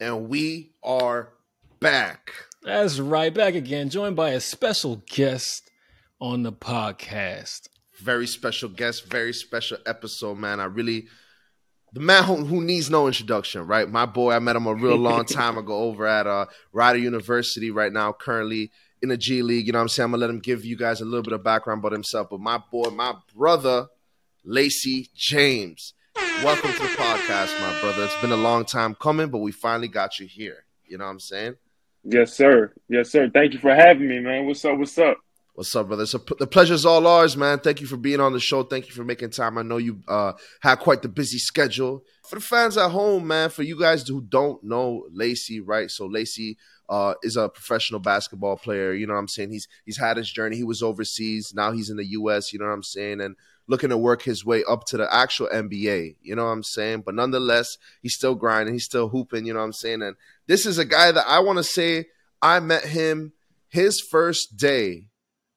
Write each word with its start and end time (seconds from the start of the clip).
and 0.00 0.28
we 0.28 0.72
are 0.82 1.30
back. 1.80 2.32
That's 2.62 2.98
right, 3.00 3.32
back 3.32 3.54
again, 3.54 3.90
joined 3.90 4.16
by 4.16 4.30
a 4.30 4.40
special 4.40 5.02
guest 5.06 5.70
on 6.20 6.42
the 6.42 6.52
podcast. 6.52 7.68
Very 7.96 8.26
special 8.26 8.68
guest, 8.68 9.06
very 9.06 9.32
special 9.32 9.78
episode, 9.86 10.38
man. 10.38 10.60
I 10.60 10.64
really, 10.64 11.06
the 11.92 12.00
man 12.00 12.24
who, 12.24 12.36
who 12.44 12.60
needs 12.60 12.90
no 12.90 13.06
introduction, 13.06 13.66
right? 13.66 13.88
My 13.88 14.06
boy, 14.06 14.32
I 14.32 14.38
met 14.38 14.56
him 14.56 14.66
a 14.66 14.74
real 14.74 14.96
long 14.96 15.24
time 15.24 15.58
ago 15.58 15.74
over 15.74 16.06
at 16.06 16.26
uh, 16.26 16.46
Rider 16.72 16.98
University 16.98 17.70
right 17.70 17.92
now, 17.92 18.12
currently 18.12 18.70
in 19.02 19.08
the 19.08 19.16
G 19.16 19.42
League. 19.42 19.66
You 19.66 19.72
know 19.72 19.78
what 19.78 19.84
I'm 19.84 19.88
saying? 19.88 20.04
I'm 20.04 20.10
going 20.12 20.20
to 20.20 20.26
let 20.26 20.34
him 20.34 20.40
give 20.40 20.64
you 20.64 20.76
guys 20.76 21.00
a 21.00 21.04
little 21.04 21.22
bit 21.22 21.32
of 21.32 21.42
background 21.42 21.80
about 21.80 21.92
himself. 21.92 22.28
But 22.30 22.40
my 22.40 22.60
boy, 22.70 22.90
my 22.90 23.14
brother, 23.34 23.88
Lacey 24.44 25.08
James. 25.14 25.94
Welcome 26.44 26.72
to 26.72 26.78
the 26.78 26.88
podcast, 26.90 27.60
my 27.60 27.80
brother. 27.80 28.04
It's 28.04 28.20
been 28.20 28.30
a 28.30 28.36
long 28.36 28.64
time 28.64 28.94
coming, 28.94 29.28
but 29.28 29.38
we 29.38 29.50
finally 29.50 29.88
got 29.88 30.20
you 30.20 30.26
here. 30.26 30.66
You 30.86 30.96
know 30.96 31.04
what 31.04 31.10
I'm 31.10 31.18
saying? 31.18 31.56
Yes, 32.04 32.32
sir. 32.32 32.72
Yes, 32.88 33.10
sir. 33.10 33.28
Thank 33.28 33.54
you 33.54 33.58
for 33.58 33.74
having 33.74 34.08
me, 34.08 34.20
man. 34.20 34.46
What's 34.46 34.64
up? 34.64 34.78
What's 34.78 34.96
up? 34.98 35.18
What's 35.54 35.74
up, 35.74 35.88
brother? 35.88 36.06
So 36.06 36.18
the 36.38 36.46
pleasure's 36.46 36.86
all 36.86 37.08
ours, 37.08 37.36
man. 37.36 37.58
Thank 37.58 37.80
you 37.80 37.88
for 37.88 37.96
being 37.96 38.20
on 38.20 38.32
the 38.32 38.38
show. 38.38 38.62
Thank 38.62 38.86
you 38.86 38.94
for 38.94 39.02
making 39.02 39.30
time. 39.30 39.58
I 39.58 39.62
know 39.62 39.78
you 39.78 40.00
uh, 40.06 40.34
had 40.60 40.76
quite 40.76 41.02
the 41.02 41.08
busy 41.08 41.38
schedule. 41.38 42.04
For 42.28 42.36
the 42.36 42.40
fans 42.40 42.76
at 42.76 42.90
home, 42.90 43.26
man, 43.26 43.50
for 43.50 43.64
you 43.64 43.76
guys 43.76 44.06
who 44.06 44.20
don't 44.20 44.62
know 44.62 45.08
Lacey, 45.10 45.58
right? 45.58 45.90
So 45.90 46.06
Lacey 46.06 46.56
uh, 46.88 47.14
is 47.24 47.36
a 47.36 47.48
professional 47.48 47.98
basketball 47.98 48.56
player. 48.56 48.92
You 48.92 49.08
know 49.08 49.14
what 49.14 49.18
I'm 49.18 49.28
saying? 49.28 49.50
He's 49.50 49.66
he's 49.84 49.98
had 49.98 50.16
his 50.16 50.30
journey. 50.30 50.56
He 50.56 50.62
was 50.62 50.84
overseas. 50.84 51.52
Now 51.52 51.72
he's 51.72 51.90
in 51.90 51.96
the 51.96 52.06
U.S. 52.06 52.52
You 52.52 52.60
know 52.60 52.66
what 52.66 52.74
I'm 52.74 52.84
saying? 52.84 53.20
And 53.20 53.34
looking 53.68 53.90
to 53.90 53.98
work 53.98 54.22
his 54.22 54.44
way 54.44 54.64
up 54.68 54.84
to 54.86 54.96
the 54.96 55.14
actual 55.14 55.48
NBA. 55.52 56.16
You 56.22 56.34
know 56.34 56.44
what 56.44 56.50
I'm 56.50 56.62
saying? 56.64 57.02
But 57.02 57.14
nonetheless, 57.14 57.76
he's 58.02 58.14
still 58.14 58.34
grinding. 58.34 58.74
He's 58.74 58.84
still 58.84 59.08
hooping. 59.08 59.46
You 59.46 59.52
know 59.52 59.60
what 59.60 59.66
I'm 59.66 59.72
saying? 59.72 60.02
And 60.02 60.16
this 60.46 60.66
is 60.66 60.78
a 60.78 60.84
guy 60.84 61.12
that 61.12 61.26
I 61.28 61.38
want 61.40 61.58
to 61.58 61.64
say 61.64 62.06
I 62.42 62.58
met 62.60 62.84
him 62.84 63.32
his 63.68 64.00
first 64.00 64.56
day 64.56 65.08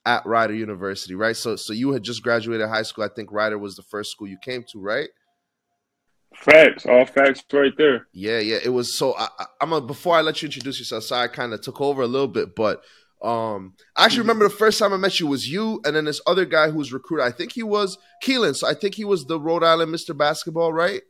at 0.06 0.26
Rider 0.26 0.54
University, 0.54 1.16
right? 1.16 1.36
So, 1.36 1.56
so 1.56 1.74
you 1.74 1.94
had 1.94 2.04
just 2.04 2.22
graduated 2.22 2.68
high 2.68 2.82
school. 2.84 3.06
I 3.06 3.10
think 3.10 3.32
Rider 3.32 3.58
was 3.58 3.76
the 3.76 3.84
first 3.84 4.12
school 4.12 4.28
you 4.28 4.38
came 4.38 4.64
to, 4.72 4.80
right? 4.80 5.10
Facts, 6.36 6.86
all 6.86 7.06
facts, 7.06 7.44
right 7.54 7.76
there. 7.78 8.08
Yeah, 8.14 8.40
yeah. 8.40 8.58
It 8.64 8.70
was 8.70 8.98
so. 8.98 9.16
I, 9.18 9.28
am 9.62 9.74
a 9.74 9.82
before 9.82 10.16
I 10.16 10.22
let 10.22 10.42
you 10.42 10.48
introduce 10.48 10.80
yourself. 10.80 11.04
So 11.04 11.16
I 11.16 11.28
kind 11.28 11.54
of 11.54 11.62
took 11.62 11.82
over 11.82 12.02
a 12.02 12.08
little 12.08 12.28
bit, 12.28 12.56
but 12.56 12.82
um, 13.22 13.76
I 13.96 14.06
actually 14.06 14.22
remember 14.22 14.48
the 14.48 14.56
first 14.56 14.80
time 14.80 14.94
I 14.94 14.98
met 14.98 15.20
you 15.20 15.28
was 15.28 15.50
you, 15.50 15.80
and 15.86 15.96
then 15.96 16.06
this 16.06 16.22
other 16.26 16.46
guy 16.46 16.72
who 16.72 16.78
was 16.78 16.92
recruited. 16.92 17.26
I 17.26 17.32
think 17.32 17.52
he 17.52 17.64
was 17.64 17.98
Kealen. 18.24 18.56
So 18.56 18.68
I 18.68 18.74
think 18.74 18.96
he 18.96 19.06
was 19.06 19.26
the 19.26 19.40
Rhode 19.40 19.64
Island 19.64 19.94
Mr. 19.94 20.18
Basketball, 20.18 20.74
right? 20.74 21.02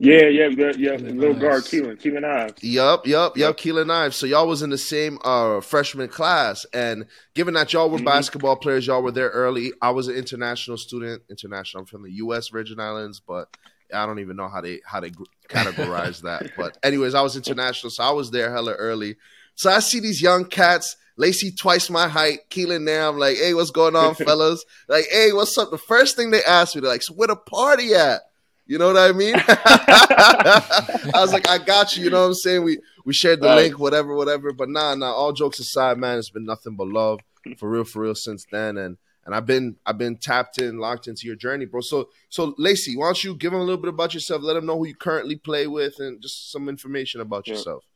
Yeah, 0.00 0.28
yeah, 0.28 0.46
yeah, 0.46 0.72
yeah. 0.76 0.92
Little 0.92 1.34
nice. 1.34 1.42
guard 1.42 1.62
Kealen, 1.64 2.00
Kealen 2.00 2.24
Ives. 2.24 2.62
Yup, 2.62 3.06
yup, 3.06 3.36
yup. 3.36 3.58
Kealen 3.58 3.90
Ives. 3.90 4.16
So 4.16 4.26
y'all 4.26 4.46
was 4.46 4.62
in 4.62 4.70
the 4.70 4.78
same 4.78 5.18
uh, 5.24 5.60
freshman 5.60 6.08
class, 6.08 6.64
and 6.72 7.06
given 7.34 7.54
that 7.54 7.72
y'all 7.72 7.90
were 7.90 7.96
mm-hmm. 7.96 8.04
basketball 8.04 8.56
players, 8.56 8.86
y'all 8.86 9.02
were 9.02 9.10
there 9.10 9.30
early. 9.30 9.72
I 9.82 9.90
was 9.90 10.06
an 10.06 10.14
international 10.14 10.76
student. 10.76 11.22
International. 11.28 11.80
I'm 11.80 11.86
from 11.86 12.04
the 12.04 12.12
U.S. 12.12 12.48
Virgin 12.48 12.78
Islands, 12.78 13.20
but 13.20 13.48
I 13.92 14.06
don't 14.06 14.20
even 14.20 14.36
know 14.36 14.48
how 14.48 14.60
they 14.60 14.80
how 14.84 15.00
they 15.00 15.10
categorize 15.48 16.22
that. 16.22 16.52
But 16.56 16.78
anyways, 16.84 17.14
I 17.14 17.22
was 17.22 17.36
international, 17.36 17.90
so 17.90 18.04
I 18.04 18.12
was 18.12 18.30
there 18.30 18.52
hella 18.52 18.74
early. 18.74 19.16
So 19.58 19.72
I 19.72 19.80
see 19.80 19.98
these 19.98 20.22
young 20.22 20.44
cats, 20.44 20.96
Lacey 21.16 21.50
twice 21.50 21.90
my 21.90 22.06
height, 22.06 22.48
Kealen 22.48 22.84
now. 22.84 23.08
I'm 23.08 23.18
like, 23.18 23.38
hey, 23.38 23.54
what's 23.54 23.72
going 23.72 23.96
on, 23.96 24.14
fellas? 24.14 24.64
like, 24.86 25.06
hey, 25.10 25.32
what's 25.32 25.58
up? 25.58 25.72
The 25.72 25.78
first 25.78 26.14
thing 26.14 26.30
they 26.30 26.44
asked 26.44 26.76
me, 26.76 26.80
they're 26.80 26.88
like, 26.88 27.02
so 27.02 27.12
where 27.14 27.26
the 27.26 27.34
party 27.34 27.92
at? 27.92 28.20
You 28.66 28.78
know 28.78 28.86
what 28.86 28.96
I 28.96 29.10
mean? 29.10 29.34
I 29.48 31.10
was 31.16 31.32
like, 31.32 31.48
I 31.48 31.58
got 31.58 31.96
you. 31.96 32.04
You 32.04 32.10
know 32.10 32.20
what 32.20 32.26
I'm 32.28 32.34
saying? 32.34 32.62
We 32.62 32.78
we 33.04 33.12
shared 33.12 33.40
the 33.40 33.48
right. 33.48 33.56
link, 33.56 33.80
whatever, 33.80 34.14
whatever. 34.14 34.52
But 34.52 34.68
nah, 34.68 34.94
nah. 34.94 35.12
All 35.12 35.32
jokes 35.32 35.58
aside, 35.58 35.98
man, 35.98 36.18
it's 36.18 36.30
been 36.30 36.44
nothing 36.44 36.76
but 36.76 36.86
love 36.86 37.18
for 37.56 37.68
real, 37.68 37.82
for 37.82 38.02
real 38.02 38.14
since 38.14 38.46
then. 38.52 38.76
And 38.76 38.96
and 39.26 39.34
I've 39.34 39.46
been 39.46 39.74
I've 39.84 39.98
been 39.98 40.18
tapped 40.18 40.62
in, 40.62 40.78
locked 40.78 41.08
into 41.08 41.26
your 41.26 41.34
journey, 41.34 41.64
bro. 41.64 41.80
So 41.80 42.10
so 42.28 42.54
Lacey, 42.58 42.96
why 42.96 43.06
don't 43.06 43.24
you 43.24 43.34
give 43.34 43.50
them 43.50 43.60
a 43.60 43.64
little 43.64 43.82
bit 43.82 43.88
about 43.88 44.14
yourself? 44.14 44.42
Let 44.42 44.54
them 44.54 44.66
know 44.66 44.78
who 44.78 44.86
you 44.86 44.94
currently 44.94 45.34
play 45.34 45.66
with, 45.66 45.98
and 45.98 46.22
just 46.22 46.52
some 46.52 46.68
information 46.68 47.20
about 47.20 47.48
yeah. 47.48 47.54
yourself. 47.54 47.87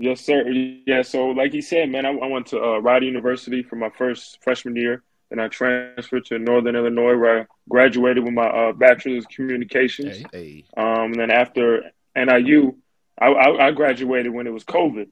Yes, 0.00 0.22
sir. 0.22 0.48
Yeah. 0.48 1.02
So, 1.02 1.26
like 1.26 1.52
he 1.52 1.60
said, 1.60 1.90
man, 1.90 2.06
I, 2.06 2.10
I 2.10 2.26
went 2.26 2.46
to 2.48 2.58
uh, 2.58 2.78
Rider 2.78 3.04
University 3.04 3.62
for 3.62 3.76
my 3.76 3.90
first 3.90 4.42
freshman 4.42 4.74
year. 4.74 5.02
Then 5.28 5.38
I 5.38 5.48
transferred 5.48 6.24
to 6.26 6.38
Northern 6.38 6.74
Illinois, 6.74 7.16
where 7.16 7.40
I 7.40 7.46
graduated 7.68 8.24
with 8.24 8.32
my 8.32 8.46
uh, 8.46 8.72
bachelor's 8.72 9.24
in 9.24 9.30
communications. 9.30 10.16
Hey, 10.16 10.24
hey. 10.32 10.64
Um, 10.74 11.12
and 11.12 11.20
then 11.20 11.30
after 11.30 11.82
NIU, 12.16 12.76
I, 13.20 13.26
I, 13.26 13.66
I, 13.66 13.70
graduated 13.72 14.32
when 14.32 14.46
it 14.46 14.52
was 14.54 14.64
COVID, 14.64 15.08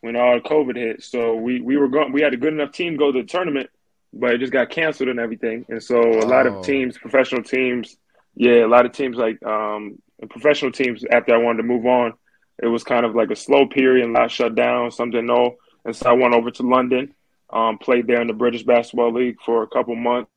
when 0.00 0.16
all 0.16 0.40
COVID 0.40 0.76
hit. 0.76 1.04
So 1.04 1.36
we 1.36 1.60
we 1.60 1.76
were 1.76 1.88
going. 1.88 2.12
We 2.12 2.20
had 2.20 2.34
a 2.34 2.36
good 2.36 2.52
enough 2.52 2.72
team 2.72 2.96
go 2.96 3.12
to 3.12 3.22
the 3.22 3.28
tournament, 3.28 3.70
but 4.12 4.34
it 4.34 4.38
just 4.38 4.52
got 4.52 4.70
canceled 4.70 5.08
and 5.08 5.20
everything. 5.20 5.66
And 5.68 5.80
so 5.80 6.00
a 6.00 6.26
lot 6.26 6.48
of 6.48 6.64
teams, 6.64 6.98
professional 6.98 7.44
teams, 7.44 7.96
yeah, 8.34 8.64
a 8.64 8.66
lot 8.66 8.86
of 8.86 8.92
teams 8.92 9.16
like 9.16 9.40
um, 9.46 10.02
professional 10.28 10.72
teams. 10.72 11.04
After 11.08 11.32
I 11.32 11.38
wanted 11.38 11.58
to 11.58 11.68
move 11.68 11.86
on, 11.86 12.14
it 12.62 12.68
was 12.68 12.84
kind 12.84 13.04
of 13.04 13.14
like 13.14 13.30
a 13.30 13.36
slow 13.36 13.66
period 13.66 14.04
and 14.04 14.14
lot 14.14 14.30
shut 14.30 14.54
down. 14.54 14.92
Some 14.92 15.10
didn't 15.10 15.26
know, 15.26 15.56
and 15.84 15.94
so 15.94 16.08
I 16.08 16.12
went 16.12 16.32
over 16.32 16.50
to 16.52 16.62
London, 16.62 17.12
um, 17.50 17.76
played 17.76 18.06
there 18.06 18.20
in 18.20 18.28
the 18.28 18.32
British 18.32 18.62
Basketball 18.62 19.12
League 19.12 19.36
for 19.44 19.64
a 19.64 19.66
couple 19.66 19.96
months 19.96 20.30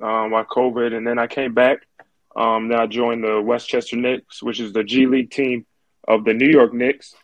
um, 0.00 0.30
while 0.30 0.46
COVID, 0.46 0.94
and 0.96 1.06
then 1.06 1.18
I 1.18 1.26
came 1.26 1.52
back. 1.52 1.86
Um, 2.34 2.68
then 2.68 2.80
I 2.80 2.86
joined 2.86 3.22
the 3.22 3.40
Westchester 3.42 3.96
Knicks, 3.96 4.42
which 4.42 4.60
is 4.60 4.72
the 4.72 4.82
G 4.82 5.06
League 5.06 5.30
team 5.30 5.66
of 6.08 6.24
the 6.24 6.32
New 6.32 6.48
York 6.48 6.72
Knicks. 6.72 7.14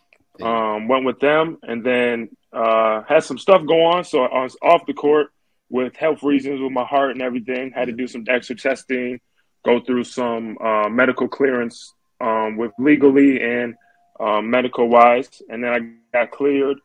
Um, 0.41 0.87
went 0.87 1.03
with 1.03 1.19
them, 1.19 1.57
and 1.63 1.83
then 1.83 2.29
uh, 2.53 3.01
had 3.07 3.23
some 3.23 3.37
stuff 3.37 3.65
go 3.67 3.83
on. 3.83 4.05
So 4.05 4.23
I 4.23 4.43
was 4.43 4.55
off 4.61 4.85
the 4.85 4.93
court 4.93 5.33
with 5.69 5.95
health 5.95 6.23
reasons, 6.23 6.61
with 6.61 6.71
my 6.71 6.85
heart 6.85 7.11
and 7.11 7.21
everything. 7.21 7.71
Had 7.71 7.87
to 7.87 7.93
do 7.93 8.07
some 8.07 8.23
extra 8.29 8.55
testing, 8.55 9.19
go 9.65 9.81
through 9.81 10.05
some 10.05 10.57
uh, 10.59 10.87
medical 10.87 11.27
clearance 11.27 11.93
um, 12.21 12.57
with 12.57 12.71
legally 12.77 13.41
and 13.41 13.75
um, 14.19 14.49
medical 14.49 14.87
wise, 14.87 15.41
and 15.49 15.63
then 15.63 15.71
I 16.13 16.17
got 16.17 16.31
cleared. 16.31 16.77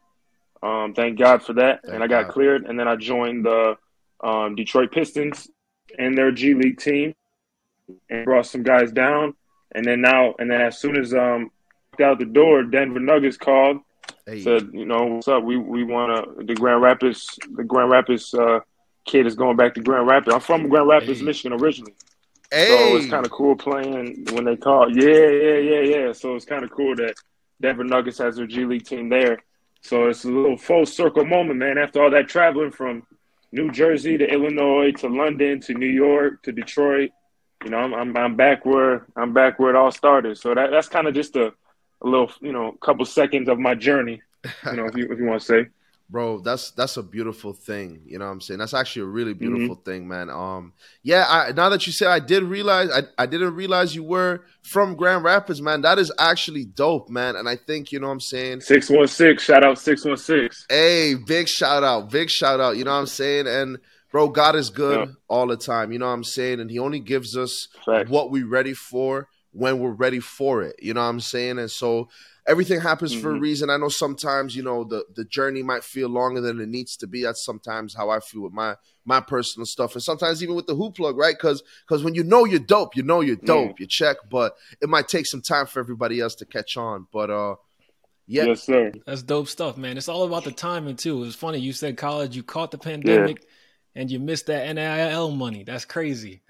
Um, 0.62 0.94
thank 0.94 1.18
God 1.18 1.42
for 1.42 1.54
that. 1.54 1.82
Thank 1.82 1.94
and 1.94 2.04
I 2.04 2.06
got 2.06 2.26
God. 2.26 2.32
cleared, 2.32 2.66
and 2.66 2.78
then 2.78 2.88
I 2.88 2.96
joined 2.96 3.44
the 3.44 3.76
um, 4.22 4.54
Detroit 4.54 4.92
Pistons 4.92 5.48
and 5.98 6.16
their 6.16 6.32
G 6.32 6.54
League 6.54 6.78
team, 6.78 7.14
and 8.08 8.24
brought 8.24 8.46
some 8.46 8.62
guys 8.62 8.92
down. 8.92 9.34
And 9.74 9.84
then 9.84 10.00
now, 10.00 10.34
and 10.38 10.50
then 10.50 10.60
as 10.60 10.78
soon 10.78 10.96
as 10.96 11.12
um 11.12 11.50
out 12.00 12.18
the 12.18 12.24
door, 12.24 12.64
Denver 12.64 12.98
Nuggets 13.00 13.36
called, 13.36 13.78
hey. 14.26 14.42
said, 14.42 14.70
you 14.72 14.84
know, 14.84 15.04
what's 15.06 15.28
up? 15.28 15.44
We 15.44 15.56
we 15.56 15.84
want 15.84 16.38
to 16.38 16.44
the 16.44 16.54
Grand 16.54 16.82
Rapids, 16.82 17.38
the 17.52 17.64
Grand 17.64 17.90
Rapids 17.90 18.32
uh, 18.34 18.60
kid 19.04 19.26
is 19.26 19.34
going 19.34 19.56
back 19.56 19.74
to 19.74 19.80
Grand 19.80 20.06
Rapids. 20.06 20.34
I'm 20.34 20.40
from 20.40 20.68
Grand 20.68 20.88
Rapids, 20.88 21.20
hey. 21.20 21.26
Michigan 21.26 21.60
originally. 21.60 21.94
Hey. 22.54 22.68
So 22.68 22.96
it's 22.96 23.10
kind 23.10 23.26
of 23.26 23.32
cool 23.32 23.56
playing 23.56 24.26
when 24.30 24.44
they 24.44 24.56
call. 24.56 24.88
Yeah, 24.88 25.28
yeah, 25.28 25.58
yeah, 25.58 25.80
yeah. 25.80 26.12
So 26.12 26.36
it's 26.36 26.44
kind 26.44 26.62
of 26.62 26.70
cool 26.70 26.94
that 26.96 27.14
Denver 27.60 27.82
Nuggets 27.82 28.18
has 28.18 28.36
their 28.36 28.46
G 28.46 28.64
League 28.64 28.86
team 28.86 29.08
there. 29.08 29.42
So 29.80 30.06
it's 30.06 30.24
a 30.24 30.30
little 30.30 30.56
full 30.56 30.86
circle 30.86 31.24
moment, 31.24 31.58
man. 31.58 31.78
After 31.78 32.00
all 32.00 32.10
that 32.10 32.28
traveling 32.28 32.70
from 32.70 33.02
New 33.50 33.72
Jersey 33.72 34.16
to 34.18 34.24
Illinois 34.24 34.92
to 34.98 35.08
London 35.08 35.60
to 35.62 35.74
New 35.74 35.88
York 35.88 36.44
to 36.44 36.52
Detroit, 36.52 37.10
you 37.64 37.70
know, 37.70 37.78
I'm 37.78 37.92
I'm, 37.92 38.16
I'm 38.16 38.36
back 38.36 38.64
where 38.64 39.04
I'm 39.16 39.32
back 39.32 39.58
where 39.58 39.70
it 39.70 39.76
all 39.76 39.90
started. 39.90 40.38
So 40.38 40.54
that 40.54 40.70
that's 40.70 40.88
kind 40.88 41.08
of 41.08 41.14
just 41.14 41.34
a, 41.34 41.46
a 42.02 42.06
little, 42.06 42.30
you 42.40 42.52
know, 42.52 42.70
couple 42.80 43.04
seconds 43.04 43.48
of 43.48 43.58
my 43.58 43.74
journey. 43.74 44.22
You 44.64 44.76
know, 44.76 44.84
if 44.84 44.96
you 44.96 45.10
if 45.10 45.18
you 45.18 45.24
want 45.24 45.40
to 45.40 45.46
say 45.46 45.66
bro 46.10 46.38
that's 46.40 46.70
that's 46.72 46.96
a 46.98 47.02
beautiful 47.02 47.52
thing 47.52 48.02
you 48.04 48.18
know 48.18 48.26
what 48.26 48.30
i'm 48.30 48.40
saying 48.40 48.58
that's 48.58 48.74
actually 48.74 49.02
a 49.02 49.06
really 49.06 49.32
mm-hmm. 49.32 49.54
beautiful 49.54 49.76
mm-hmm. 49.76 49.90
thing 49.90 50.06
man 50.06 50.28
um 50.28 50.72
yeah 51.02 51.24
I, 51.28 51.52
now 51.52 51.70
that 51.70 51.86
you 51.86 51.92
say 51.92 52.06
i 52.06 52.18
did 52.18 52.42
realize 52.42 52.90
I, 52.90 53.02
I 53.22 53.26
didn't 53.26 53.54
realize 53.54 53.94
you 53.94 54.04
were 54.04 54.42
from 54.62 54.96
grand 54.96 55.24
rapids 55.24 55.62
man 55.62 55.80
that 55.82 55.98
is 55.98 56.12
actually 56.18 56.66
dope 56.66 57.08
man 57.08 57.36
and 57.36 57.48
i 57.48 57.56
think 57.56 57.90
you 57.90 58.00
know 58.00 58.08
what 58.08 58.12
i'm 58.12 58.20
saying 58.20 58.60
616 58.60 59.38
shout 59.38 59.64
out 59.64 59.78
616 59.78 60.66
hey 60.68 61.14
big 61.14 61.48
shout 61.48 61.82
out 61.82 62.10
big 62.10 62.28
shout 62.28 62.60
out 62.60 62.76
you 62.76 62.84
know 62.84 62.92
what 62.92 62.98
i'm 62.98 63.06
saying 63.06 63.46
and 63.46 63.78
bro 64.12 64.28
god 64.28 64.54
is 64.56 64.68
good 64.68 65.08
yeah. 65.08 65.14
all 65.28 65.46
the 65.46 65.56
time 65.56 65.90
you 65.90 65.98
know 65.98 66.06
what 66.06 66.12
i'm 66.12 66.24
saying 66.24 66.60
and 66.60 66.70
he 66.70 66.78
only 66.78 67.00
gives 67.00 67.34
us 67.34 67.68
Fact. 67.84 68.10
what 68.10 68.30
we're 68.30 68.46
ready 68.46 68.74
for 68.74 69.26
when 69.52 69.78
we're 69.78 69.90
ready 69.90 70.20
for 70.20 70.62
it 70.62 70.76
you 70.82 70.92
know 70.92 71.00
what 71.00 71.08
i'm 71.08 71.20
saying 71.20 71.58
and 71.58 71.70
so 71.70 72.08
everything 72.46 72.80
happens 72.80 73.12
mm-hmm. 73.12 73.22
for 73.22 73.30
a 73.30 73.32
mm-hmm. 73.34 73.42
reason. 73.42 73.70
I 73.70 73.76
know 73.76 73.88
sometimes, 73.88 74.54
you 74.54 74.62
know, 74.62 74.84
the 74.84 75.04
the 75.14 75.24
journey 75.24 75.62
might 75.62 75.84
feel 75.84 76.08
longer 76.08 76.40
than 76.40 76.60
it 76.60 76.68
needs 76.68 76.96
to 76.98 77.06
be. 77.06 77.22
That's 77.22 77.44
sometimes 77.44 77.94
how 77.94 78.10
I 78.10 78.20
feel 78.20 78.42
with 78.42 78.52
my 78.52 78.76
my 79.04 79.20
personal 79.20 79.66
stuff, 79.66 79.94
and 79.94 80.02
sometimes 80.02 80.42
even 80.42 80.54
with 80.54 80.66
the 80.66 80.74
hoop 80.74 80.96
plug, 80.96 81.16
right? 81.16 81.34
Because 81.36 81.62
because 81.86 82.04
when 82.04 82.14
you 82.14 82.24
know 82.24 82.44
you're 82.44 82.58
dope, 82.58 82.96
you 82.96 83.02
know 83.02 83.20
you're 83.20 83.36
dope. 83.36 83.76
Mm. 83.76 83.80
You 83.80 83.86
check, 83.86 84.16
but 84.30 84.56
it 84.80 84.88
might 84.88 85.08
take 85.08 85.26
some 85.26 85.42
time 85.42 85.66
for 85.66 85.80
everybody 85.80 86.20
else 86.20 86.34
to 86.36 86.46
catch 86.46 86.76
on. 86.76 87.06
But 87.12 87.30
uh, 87.30 87.56
yeah, 88.26 88.44
yes, 88.44 88.62
sir. 88.62 88.92
That's 89.06 89.22
dope 89.22 89.48
stuff, 89.48 89.76
man. 89.76 89.96
It's 89.96 90.08
all 90.08 90.24
about 90.24 90.44
the 90.44 90.52
timing 90.52 90.96
too. 90.96 91.18
It 91.18 91.26
was 91.26 91.34
funny 91.34 91.58
you 91.58 91.72
said 91.72 91.96
college, 91.96 92.36
you 92.36 92.42
caught 92.42 92.70
the 92.70 92.78
pandemic. 92.78 93.40
Yeah. 93.40 93.48
And 93.96 94.10
you 94.10 94.18
missed 94.18 94.46
that 94.46 94.74
NIL 94.74 95.30
money. 95.30 95.62
That's 95.62 95.84
crazy. 95.84 96.42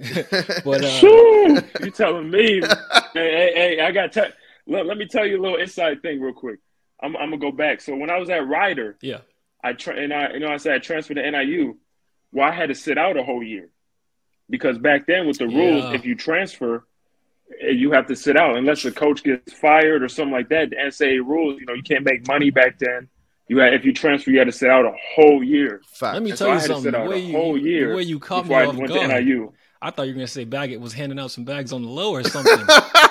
but 0.64 0.82
uh, 0.82 1.60
you 1.82 1.90
telling 1.90 2.30
me, 2.30 2.62
hey, 2.62 2.72
hey, 3.12 3.52
hey, 3.54 3.80
I 3.82 3.92
got. 3.92 4.14
T- 4.14 4.22
let, 4.66 4.86
let 4.86 4.96
me 4.96 5.06
tell 5.06 5.26
you 5.26 5.40
a 5.40 5.42
little 5.42 5.58
inside 5.58 6.02
thing 6.02 6.20
real 6.20 6.32
quick. 6.34 6.58
I'm, 7.02 7.16
I'm 7.16 7.30
gonna 7.30 7.38
go 7.38 7.52
back. 7.52 7.80
So 7.80 7.94
when 7.96 8.10
I 8.10 8.18
was 8.18 8.30
at 8.30 8.46
Rider, 8.46 8.96
yeah, 9.02 9.18
I 9.62 9.72
tra- 9.74 9.96
and 9.96 10.12
I 10.12 10.32
you 10.34 10.40
know 10.40 10.48
I 10.48 10.56
said 10.58 10.74
I 10.74 10.78
transferred 10.78 11.14
to 11.14 11.30
NIU. 11.30 11.76
Well, 12.32 12.46
I 12.48 12.52
had 12.52 12.68
to 12.70 12.74
sit 12.74 12.98
out 12.98 13.16
a 13.16 13.22
whole 13.22 13.42
year 13.42 13.68
because 14.50 14.78
back 14.78 15.06
then 15.06 15.26
with 15.26 15.38
the 15.38 15.46
rules, 15.46 15.84
Yeah. 15.84 15.92
if 15.94 16.04
you 16.04 16.14
transfer, 16.14 16.84
eh, 17.60 17.70
you 17.70 17.92
have 17.92 18.06
to 18.08 18.16
sit 18.16 18.36
out 18.36 18.56
unless 18.56 18.82
the 18.82 18.90
coach 18.92 19.22
gets 19.22 19.52
fired 19.52 20.02
or 20.02 20.08
something 20.08 20.32
like 20.32 20.48
that. 20.48 20.70
The 20.70 20.76
NCAA 20.76 21.18
rules, 21.24 21.60
you 21.60 21.66
know, 21.66 21.74
you 21.74 21.82
can't 21.82 22.04
make 22.04 22.26
money 22.26 22.50
back 22.50 22.78
then. 22.78 23.08
You 23.46 23.58
had, 23.58 23.74
if 23.74 23.84
you 23.84 23.92
transfer, 23.92 24.30
you 24.30 24.38
had 24.38 24.46
to 24.46 24.52
sit 24.52 24.70
out 24.70 24.84
a 24.86 24.92
whole 25.14 25.44
year. 25.44 25.82
Fact. 25.92 26.14
Let 26.14 26.22
me 26.22 26.30
And 26.30 26.38
tell 26.38 26.46
so 26.46 26.50
I 26.50 26.54
you 26.54 26.60
had 26.60 26.60
to 26.62 26.66
something. 26.74 26.82
sit 26.92 26.94
out 26.94 27.04
The 27.04 27.10
way 27.10 27.18
you, 27.20 27.32
whole 27.36 27.58
year 27.58 27.88
the 27.90 27.96
way 27.96 28.02
you 28.02 28.18
caught 28.18 28.44
me 28.44 28.48
before 28.48 28.60
I 28.62 28.66
off 28.66 28.74
went 28.76 28.88
guard. 28.88 29.00
I 29.84 29.90
thought 29.90 30.06
you 30.06 30.14
were 30.14 30.16
gonna 30.16 30.26
say 30.28 30.44
Baggett 30.44 30.80
was 30.80 30.94
handing 30.94 31.18
out 31.18 31.30
some 31.30 31.44
bags 31.44 31.70
on 31.70 31.82
the 31.82 31.90
low 31.90 32.12
or 32.12 32.22
something. 32.24 32.58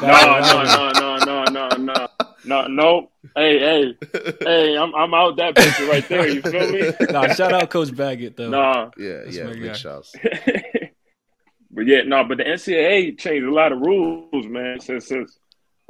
no, 0.02 0.40
no, 0.40 0.64
no, 0.64 1.20
no, 1.24 1.44
no, 1.46 1.70
no, 1.78 2.08
no, 2.46 2.66
no. 2.66 3.12
Hey, 3.36 3.60
hey, 3.60 3.98
hey! 4.42 4.76
I'm 4.76 4.94
I'm 4.96 5.14
out 5.14 5.38
that 5.38 5.56
picture 5.56 5.86
right 5.86 6.08
there. 6.10 6.28
You 6.28 6.42
feel 6.42 6.72
me? 6.72 6.92
nah, 7.12 7.32
shout 7.36 7.54
out 7.54 7.70
Coach 7.70 7.96
Baggett 7.96 8.36
though. 8.36 8.50
Nah, 8.50 8.90
yeah, 8.98 9.20
That's 9.24 9.38
yeah, 9.38 9.54
big 9.54 9.76
shouts. 9.76 10.16
but 10.24 11.86
yeah, 11.86 12.02
no, 12.02 12.24
nah, 12.24 12.28
but 12.28 12.40
the 12.40 12.44
NCAA 12.44 13.20
changed 13.20 13.46
a 13.46 13.54
lot 13.54 13.72
of 13.72 13.80
rules, 13.80 14.48
man. 14.48 14.80
Since 14.80 15.10
since 15.10 15.38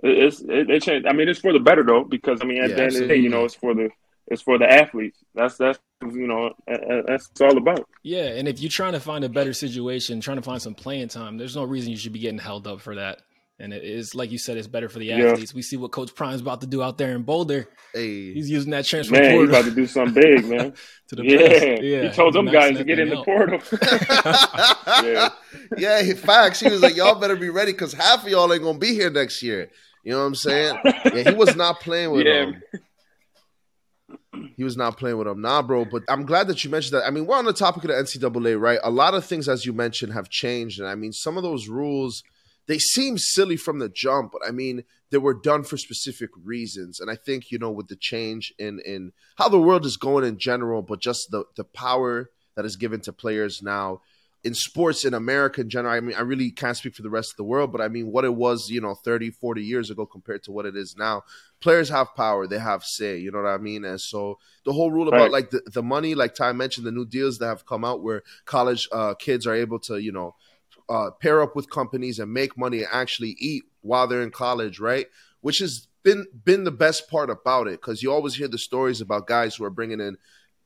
it's 0.04 0.42
it, 0.42 0.70
it 0.70 0.84
changed. 0.84 1.08
I 1.08 1.14
mean, 1.14 1.30
it's 1.30 1.40
for 1.40 1.54
the 1.54 1.62
better 1.62 1.84
though, 1.84 2.04
because 2.04 2.42
I 2.42 2.46
mean, 2.46 2.62
at 2.62 2.72
yeah, 2.72 2.76
the 2.76 2.84
end 2.84 2.96
of 2.96 3.00
the 3.00 3.08
day, 3.08 3.16
you 3.16 3.30
know, 3.30 3.46
it's 3.46 3.56
for 3.56 3.74
the 3.74 3.90
it's 4.28 4.42
for 4.42 4.58
the 4.58 4.72
athletes. 4.72 5.20
That's 5.36 5.58
that's 5.58 5.80
you 6.02 6.28
know 6.28 6.54
that's 6.68 6.84
what 6.88 7.10
it's 7.32 7.42
all 7.42 7.58
about. 7.58 7.88
Yeah, 8.04 8.24
and 8.26 8.48
if 8.48 8.60
you're 8.62 8.70
trying 8.70 8.94
to 8.94 9.00
find 9.00 9.24
a 9.24 9.30
better 9.30 9.54
situation, 9.54 10.20
trying 10.22 10.38
to 10.38 10.44
find 10.44 10.62
some 10.62 10.76
playing 10.76 11.08
time, 11.10 11.38
there's 11.38 11.56
no 11.56 11.64
reason 11.64 11.92
you 11.92 11.98
should 11.98 12.14
be 12.14 12.20
getting 12.20 12.40
held 12.40 12.68
up 12.68 12.82
for 12.82 12.96
that. 12.96 13.20
And 13.60 13.72
it 13.72 13.84
is 13.84 14.16
like 14.16 14.32
you 14.32 14.40
said, 14.40 14.58
it's 14.58 14.68
better 14.68 14.90
for 14.90 14.98
the 15.00 15.06
Yeah. 15.06 15.28
athletes. 15.32 15.54
We 15.54 15.62
see 15.62 15.78
what 15.78 15.92
Coach 15.92 16.14
Prime's 16.16 16.42
about 16.42 16.62
to 16.62 16.68
do 16.68 16.82
out 16.82 16.98
there 16.98 17.16
in 17.16 17.22
Boulder. 17.22 17.70
Hey, 17.94 18.34
He's 18.34 18.50
using 18.50 18.72
that 18.72 18.84
transfer 18.84 19.14
Man, 19.14 19.24
he's 19.24 19.32
portal 19.34 19.50
about 19.56 19.66
to 19.66 19.76
do 19.76 19.86
something 19.86 20.22
big, 20.22 20.46
man. 20.48 20.74
to 21.10 21.16
the 21.16 21.24
yeah. 21.24 21.38
best. 21.38 22.12
he 22.12 22.16
told 22.16 22.34
them 22.34 22.48
guys 22.48 22.76
to 22.78 22.84
get 22.84 22.98
in 23.00 23.10
thing 23.10 23.16
the 23.16 23.20
out. 23.20 23.26
portal. 23.26 23.60
yeah, 25.06 25.30
yeah. 25.78 26.02
he- 26.02 26.14
Facts. 26.14 26.60
He 26.60 26.70
was 26.70 26.82
like, 26.82 26.96
"Y'all 26.96 27.16
better 27.20 27.36
be 27.36 27.50
ready 27.50 27.72
because 27.72 27.94
half 27.94 28.24
of 28.24 28.30
y'all 28.30 28.52
ain't 28.52 28.64
gonna 28.64 28.78
be 28.80 28.94
here 28.94 29.10
next 29.12 29.42
year." 29.44 29.70
You 30.04 30.12
know 30.14 30.20
what 30.20 30.26
I'm 30.26 30.36
saying? 30.36 30.78
Yeah, 31.14 31.30
he 31.32 31.36
was 31.36 31.56
not 31.56 31.80
playing 31.80 32.12
with 32.12 32.26
Yeah. 32.26 32.46
them. 32.46 32.62
He 34.56 34.64
was 34.64 34.78
not 34.78 34.98
playing 34.98 35.18
with 35.18 35.28
them, 35.28 35.42
nah, 35.42 35.62
bro. 35.62 35.86
But 35.86 36.04
I'm 36.08 36.26
glad 36.26 36.48
that 36.48 36.64
you 36.64 36.70
mentioned 36.70 37.00
that. 37.00 37.08
I 37.08 37.10
mean, 37.12 37.26
we're 37.26 37.38
on 37.38 37.46
the 37.46 37.54
topic 37.54 37.84
of 37.84 37.90
the 37.90 37.96
NCAA, 37.96 38.60
right? 38.60 38.80
A 38.84 38.92
lot 38.92 39.14
of 39.14 39.26
things, 39.26 39.50
as 39.50 39.66
you 39.66 39.74
mentioned, 39.74 40.14
have 40.14 40.30
changed, 40.30 40.80
and 40.80 40.88
I 40.88 40.96
mean, 40.96 41.14
some 41.14 41.38
of 41.38 41.44
those 41.44 41.68
rules 41.68 42.24
they 42.68 42.80
seem 42.80 43.18
silly 43.18 43.58
from 43.58 43.80
the 43.80 43.90
jump, 43.90 44.32
but 44.32 44.42
I 44.48 44.52
mean, 44.52 44.84
they 45.10 45.18
were 45.18 45.34
done 45.34 45.64
for 45.64 45.78
specific 45.78 46.30
reasons. 46.44 47.00
And 47.00 47.12
I 47.12 47.16
think 47.16 47.52
you 47.52 47.60
know, 47.60 47.72
with 47.72 47.88
the 47.88 47.96
change 47.96 48.54
in 48.58 48.80
in 48.80 49.12
how 49.36 49.50
the 49.50 49.60
world 49.60 49.86
is 49.86 49.98
going 49.98 50.26
in 50.26 50.38
general, 50.38 50.82
but 50.82 51.02
just 51.02 51.32
the 51.32 51.46
the 51.56 51.64
power 51.64 52.30
that 52.56 52.66
is 52.66 52.76
given 52.76 53.02
to 53.02 53.14
players 53.14 53.62
now 53.62 54.02
in 54.44 54.54
sports 54.54 55.06
in 55.06 55.14
America 55.14 55.62
in 55.62 55.70
general. 55.70 55.94
I 55.94 56.02
mean, 56.02 56.16
I 56.16 56.22
really 56.22 56.52
can't 56.52 56.76
speak 56.76 56.96
for 56.96 57.02
the 57.02 57.10
rest 57.10 57.32
of 57.32 57.38
the 57.38 57.44
world, 57.46 57.72
but 57.72 57.82
I 57.82 57.88
mean, 57.88 58.12
what 58.12 58.26
it 58.26 58.36
was, 58.36 58.70
you 58.70 58.82
know, 58.82 58.94
30, 58.94 59.30
40 59.32 59.64
years 59.64 59.90
ago 59.90 60.06
compared 60.06 60.44
to 60.44 60.52
what 60.52 60.66
it 60.66 60.76
is 60.76 60.98
now. 60.98 61.24
Players 61.62 61.90
have 61.90 62.14
power, 62.16 62.46
they 62.46 62.60
have 62.60 62.84
say, 62.84 63.18
you 63.18 63.32
know 63.32 63.42
what 63.42 63.50
I 63.50 63.58
mean? 63.58 63.86
And 63.86 64.00
so 64.02 64.40
the 64.66 64.74
whole 64.74 64.92
rule 64.92 65.08
about 65.08 65.30
Right. 65.30 65.32
like 65.32 65.50
the, 65.52 65.62
the 65.74 65.82
money, 65.84 66.14
like 66.14 66.36
Ty 66.36 66.52
mentioned, 66.54 66.86
the 66.86 66.92
new 66.92 67.06
deals 67.06 67.38
that 67.40 67.48
have 67.48 67.66
come 67.66 67.86
out 67.86 68.04
where 68.04 68.24
college 68.46 68.90
uh, 68.92 69.14
kids 69.14 69.48
are 69.48 69.54
able 69.56 69.80
to, 69.80 69.98
you 69.98 70.12
know, 70.12 70.36
uh, 70.90 71.12
pair 71.12 71.42
up 71.42 71.56
with 71.56 71.70
companies 71.70 72.20
and 72.20 72.34
make 72.34 72.58
money 72.58 72.80
and 72.80 72.88
actually 72.92 73.36
eat 73.40 73.64
while 73.82 74.08
they're 74.08 74.22
in 74.22 74.32
college, 74.32 74.80
right? 74.80 75.08
Which 75.42 75.60
has 75.60 75.88
been 76.04 76.26
been 76.44 76.66
the 76.66 76.72
best 76.72 77.10
part 77.10 77.30
about 77.30 77.68
it 77.68 77.80
because 77.82 78.04
you 78.04 78.12
always 78.12 78.36
hear 78.36 78.48
the 78.50 78.58
stories 78.58 79.00
about 79.00 79.26
guys 79.28 79.56
who 79.56 79.64
are 79.64 79.70
bringing 79.70 80.02
in 80.02 80.18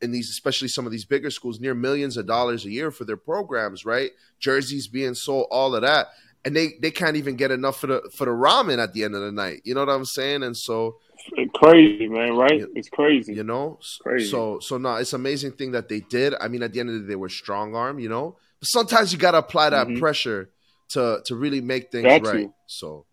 in 0.01 0.11
these, 0.11 0.29
especially 0.29 0.67
some 0.67 0.85
of 0.85 0.91
these 0.91 1.05
bigger 1.05 1.29
schools, 1.29 1.59
near 1.59 1.73
millions 1.73 2.17
of 2.17 2.25
dollars 2.27 2.65
a 2.65 2.69
year 2.69 2.91
for 2.91 3.03
their 3.05 3.17
programs, 3.17 3.85
right? 3.85 4.11
Jerseys 4.39 4.87
being 4.87 5.13
sold, 5.15 5.47
all 5.51 5.73
of 5.75 5.81
that, 5.81 6.07
and 6.45 6.55
they 6.55 6.73
they 6.81 6.91
can't 6.91 7.15
even 7.17 7.35
get 7.35 7.51
enough 7.51 7.79
for 7.81 7.87
the 7.87 8.11
for 8.15 8.25
the 8.25 8.31
ramen 8.31 8.77
at 8.81 8.93
the 8.93 9.03
end 9.03 9.15
of 9.15 9.21
the 9.21 9.31
night. 9.31 9.61
You 9.63 9.73
know 9.73 9.81
what 9.81 9.89
I'm 9.89 10.05
saying? 10.05 10.43
And 10.43 10.55
so 10.55 10.97
It's 11.33 11.51
crazy, 11.55 12.07
man. 12.07 12.35
Right? 12.35 12.59
Yeah. 12.59 12.65
It's 12.75 12.89
crazy. 12.89 13.33
you 13.33 13.43
know, 13.43 13.79
Crazy. 14.01 14.29
so 14.29 14.59
so 14.59 14.77
no, 14.77 14.95
it's 14.95 15.13
amazing 15.13 15.53
thing 15.53 15.71
that 15.71 15.89
they 15.89 16.01
did. 16.01 16.35
I 16.39 16.47
mean, 16.47 16.61
at 16.63 16.73
the 16.73 16.79
end 16.79 16.89
of 16.89 16.95
the 16.95 17.01
day, 17.01 17.07
they 17.09 17.15
were 17.15 17.29
strong 17.29 17.75
arm, 17.75 17.97
you 17.99 18.07
know. 18.09 18.37
But 18.59 18.67
sometimes 18.69 19.11
you 19.11 19.19
got 19.19 19.31
to 19.31 19.39
apply 19.39 19.71
that 19.71 19.87
Mhm. 19.87 19.99
pressure 19.99 20.51
to 20.89 21.21
to 21.25 21.35
really 21.35 21.59
make 21.61 21.91
things 21.91 22.05
Got 22.05 22.21
right. 22.21 22.43
to. 22.47 22.53
So 22.67 23.06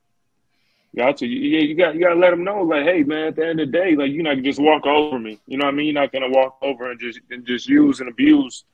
Got 0.97 1.17
to. 1.19 1.27
Yeah, 1.27 1.61
you 1.61 1.75
got 1.75 1.95
you 1.95 2.01
got 2.01 2.11
to 2.15 2.21
let 2.21 2.31
them 2.31 2.45
know, 2.45 2.63
like, 2.63 2.85
hey, 2.85 3.03
man. 3.03 3.29
At 3.29 3.37
the 3.37 3.47
end 3.47 3.61
of 3.61 3.67
the 3.71 3.73
day, 3.73 3.97
like, 3.97 4.13
you're 4.13 4.23
not 4.23 4.31
gonna 4.35 4.43
just 4.43 4.61
walk 4.61 4.87
over 4.87 5.19
me. 5.19 5.41
You 5.47 5.59
know 5.59 5.65
what 5.65 5.75
I 5.75 5.77
mean? 5.77 5.87
You're 5.87 5.95
not 6.03 6.13
gonna 6.13 6.29
walk 6.31 6.57
over 6.63 6.91
and 6.91 7.01
just 7.01 7.19
and 7.31 7.45
just 7.45 7.69
use 7.69 8.01
and 8.01 8.09
abuse 8.09 8.65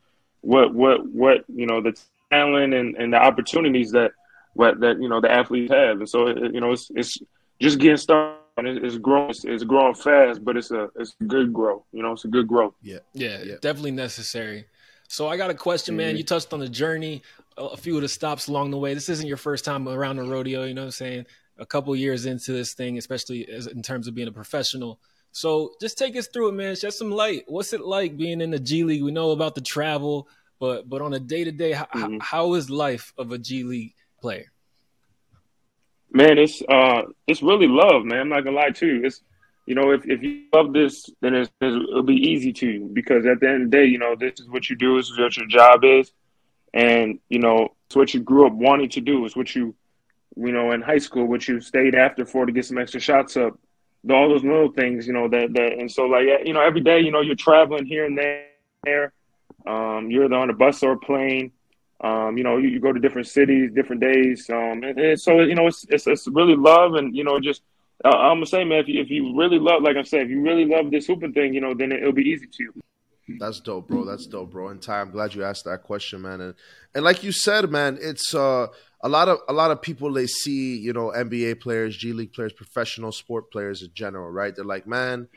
what 0.43 0.75
what 0.75 1.07
what 1.09 1.45
you 1.49 1.67
know 1.67 1.81
the 1.81 1.99
talent 2.31 2.75
and, 2.75 2.95
and 2.97 3.13
the 3.13 3.17
opportunities 3.17 3.91
that 3.93 4.13
what 4.55 4.81
that 4.81 5.01
you 5.01 5.09
know 5.09 5.21
the 5.21 5.31
athletes 5.31 5.73
have. 5.73 5.99
And 5.99 6.09
so 6.09 6.27
it, 6.27 6.53
you 6.55 6.61
know 6.61 6.73
it's 6.73 6.91
it's 6.95 7.19
just 7.61 7.79
getting 7.79 7.97
started. 7.97 8.37
and 8.59 8.69
It's, 8.69 8.85
it's 8.85 8.99
growing. 8.99 9.31
It's, 9.31 9.45
it's 9.47 9.65
growing 9.65 9.95
fast, 9.95 10.45
but 10.45 10.57
it's 10.59 10.71
a 10.73 10.89
it's 10.97 11.15
a 11.21 11.25
good 11.25 11.53
growth. 11.55 11.85
You 11.93 12.03
know, 12.03 12.13
it's 12.13 12.25
a 12.27 12.29
good 12.29 12.47
growth. 12.49 12.75
Yeah, 12.83 12.99
Yeah. 13.15 13.39
definitely 13.63 13.93
necessary. 13.93 14.67
So 15.09 15.27
I 15.27 15.37
got 15.39 15.49
a 15.51 15.55
question, 15.55 15.97
man. 15.97 16.15
Mhm. 16.15 16.19
You 16.19 16.25
touched 16.25 16.53
on 16.53 16.61
the 16.61 16.69
journey, 16.69 17.23
a 17.57 17.65
a 17.65 17.77
few 17.79 17.97
of 17.97 18.03
the 18.03 18.09
stops 18.09 18.49
along 18.49 18.73
the 18.73 18.79
way. 18.79 18.93
This 18.93 19.09
isn't 19.09 19.27
your 19.27 19.37
first 19.39 19.65
time 19.65 19.89
around 19.89 20.17
the 20.17 20.25
rodeo, 20.25 20.65
you 20.65 20.75
know 20.75 20.83
what 20.83 20.87
I'm 20.87 20.91
saying? 20.93 21.27
A 21.61 21.67
couple 21.67 21.95
years 21.95 22.27
into 22.27 22.53
this 22.53 22.75
thing, 22.75 22.99
especially 22.99 23.49
as, 23.49 23.67
in 23.67 23.83
terms 23.83 24.09
of 24.09 24.15
being 24.15 24.29
a 24.29 24.33
professional. 24.33 24.99
So 25.33 25.75
just 25.81 25.97
take 25.99 26.17
us 26.17 26.27
through 26.27 26.49
it, 26.49 26.53
man. 26.53 26.75
Shed 26.75 26.93
some 26.93 27.11
light. 27.11 27.45
What's 27.47 27.73
it 27.73 27.83
like 27.83 28.17
being 28.17 28.41
in 28.41 28.51
the 28.51 28.59
G 28.59 28.83
League? 28.83 29.03
We 29.03 29.13
know 29.13 29.31
about 29.31 29.55
the 29.55 29.61
travel, 29.61 30.29
but 30.59 30.89
but 30.89 31.03
on 31.03 31.15
a 31.15 31.21
day 31.21 31.45
to 31.45 31.53
day, 31.53 31.77
how 32.21 32.55
is 32.55 32.69
life 32.71 33.13
of 33.17 33.31
a 33.31 33.39
G 33.39 33.63
League 33.63 33.95
player? 34.21 34.51
Man, 36.11 36.39
it's 36.39 36.63
uh, 36.63 37.03
it's 37.29 37.43
really 37.43 37.69
love, 37.69 38.05
man. 38.05 38.21
I'm 38.21 38.29
not 38.29 38.43
gonna 38.43 38.57
lie 38.57 38.71
to 38.71 38.87
you. 38.87 39.05
It's 39.05 39.23
you 39.67 39.77
know, 39.77 39.93
if, 39.93 40.05
if 40.05 40.21
you 40.21 40.47
love 40.53 40.73
this, 40.73 41.09
then 41.21 41.35
it's, 41.35 41.51
it's, 41.61 41.89
it'll 41.91 42.03
be 42.03 42.17
easy 42.17 42.53
to 42.55 42.69
you 42.69 42.91
because 42.93 43.25
at 43.25 43.39
the 43.39 43.49
end 43.49 43.63
of 43.63 43.71
the 43.71 43.77
day, 43.77 43.85
you 43.85 43.99
know, 43.99 44.17
this 44.17 44.41
is 44.41 44.49
what 44.49 44.69
you 44.69 44.75
do. 44.75 44.97
This 44.97 45.11
is 45.11 45.19
what 45.19 45.37
your 45.37 45.47
job 45.47 45.85
is, 45.85 46.11
and 46.75 47.21
you 47.29 47.39
know, 47.39 47.69
it's 47.87 47.95
what 47.95 48.13
you 48.13 48.21
grew 48.21 48.47
up 48.47 48.53
wanting 48.53 48.89
to 48.89 49.01
do. 49.01 49.25
It's 49.25 49.37
what 49.37 49.55
you, 49.55 49.77
you 50.37 50.53
know, 50.53 50.73
in 50.73 50.81
high 50.83 50.99
school, 50.99 51.27
which 51.27 51.49
you 51.49 51.61
stayed 51.61 51.95
after 51.95 52.25
for 52.25 52.47
to 52.47 52.53
get 52.53 52.65
some 52.65 52.79
extra 52.79 53.01
shots 53.01 53.37
up. 53.37 53.59
All 54.11 54.29
those 54.31 54.45
little 54.45 54.73
things, 54.73 55.07
you 55.07 55.13
know, 55.13 55.29
that 55.29 55.53
that, 55.53 55.73
and 55.79 55.91
so 55.91 56.05
like, 56.05 56.27
you 56.45 56.55
know, 56.55 56.63
every 56.63 56.81
day, 56.81 57.01
you 57.01 57.11
know, 57.11 57.21
you're 57.21 57.35
traveling 57.35 57.85
here 57.85 58.07
and 58.07 58.17
there. 58.17 59.13
Um, 59.67 60.11
you're 60.11 60.25
either 60.25 60.37
on 60.37 60.49
a 60.49 60.55
bus 60.55 60.83
or 60.83 60.93
a 60.93 60.99
plane. 60.99 61.53
Um, 62.03 62.39
you 62.39 62.45
know, 62.45 62.57
you, 62.57 62.69
you 62.69 62.81
go 62.81 62.95
to 62.95 63.01
different 63.01 63.29
cities, 63.29 63.73
different 63.75 64.01
days. 64.01 64.49
Um, 64.49 64.83
and, 64.83 64.99
and 64.99 65.21
so 65.21 65.41
you 65.41 65.55
know, 65.55 65.67
it's, 65.67 65.85
it's 65.91 66.07
it's 66.07 66.27
really 66.29 66.57
love, 66.57 66.95
and 66.95 67.15
you 67.15 67.25
know, 67.25 67.39
just 67.39 67.63
uh, 68.05 68.09
I'm 68.09 68.37
gonna 68.37 68.47
say, 68.47 68.65
man, 68.65 68.79
if 68.79 68.89
you 68.89 69.01
if 69.03 69.11
you 69.11 69.37
really 69.37 69.59
love, 69.59 69.83
like 69.83 69.97
I 69.97 70.03
said, 70.03 70.23
if 70.23 70.31
you 70.31 70.41
really 70.41 70.65
love 70.65 70.91
this 70.91 71.07
hooping 71.07 71.35
thing, 71.35 71.53
you 71.53 71.61
know, 71.61 71.75
then 71.75 71.93
it, 71.93 72.03
will 72.03 72.13
be 72.13 72.23
easy 72.23 72.47
to 72.47 72.63
you. 72.63 72.73
That's 73.39 73.61
dope, 73.61 73.89
bro. 73.89 74.05
That's 74.05 74.27
dope, 74.27 74.51
bro. 74.51 74.69
And 74.69 74.81
Ty, 74.81 75.03
I'm 75.03 75.11
glad 75.11 75.35
you 75.35 75.45
asked 75.45 75.67
that 75.67 75.83
question, 75.83 76.23
man. 76.23 76.41
And 76.41 76.55
and 76.95 77.05
like 77.05 77.23
you 77.23 77.33
said, 77.33 77.71
man, 77.71 77.99
it's 78.01 78.35
uh 78.35 78.69
a 79.03 79.09
lot 79.09 79.29
of 79.29 79.39
a 79.49 79.53
lot 79.53 79.71
of 79.71 79.81
people 79.81 80.13
they 80.13 80.27
see, 80.27 80.77
you 80.77 80.93
know, 80.93 81.11
NBA 81.11 81.61
players, 81.61 81.97
G 81.97 82.13
League 82.13 82.33
players, 82.33 82.53
professional 82.53 83.13
sport 83.13 83.51
players 83.51 83.83
in 83.83 83.91
general, 83.95 84.31
right? 84.31 84.55
They're 84.55 84.65
like, 84.65 84.87
man, 84.87 85.29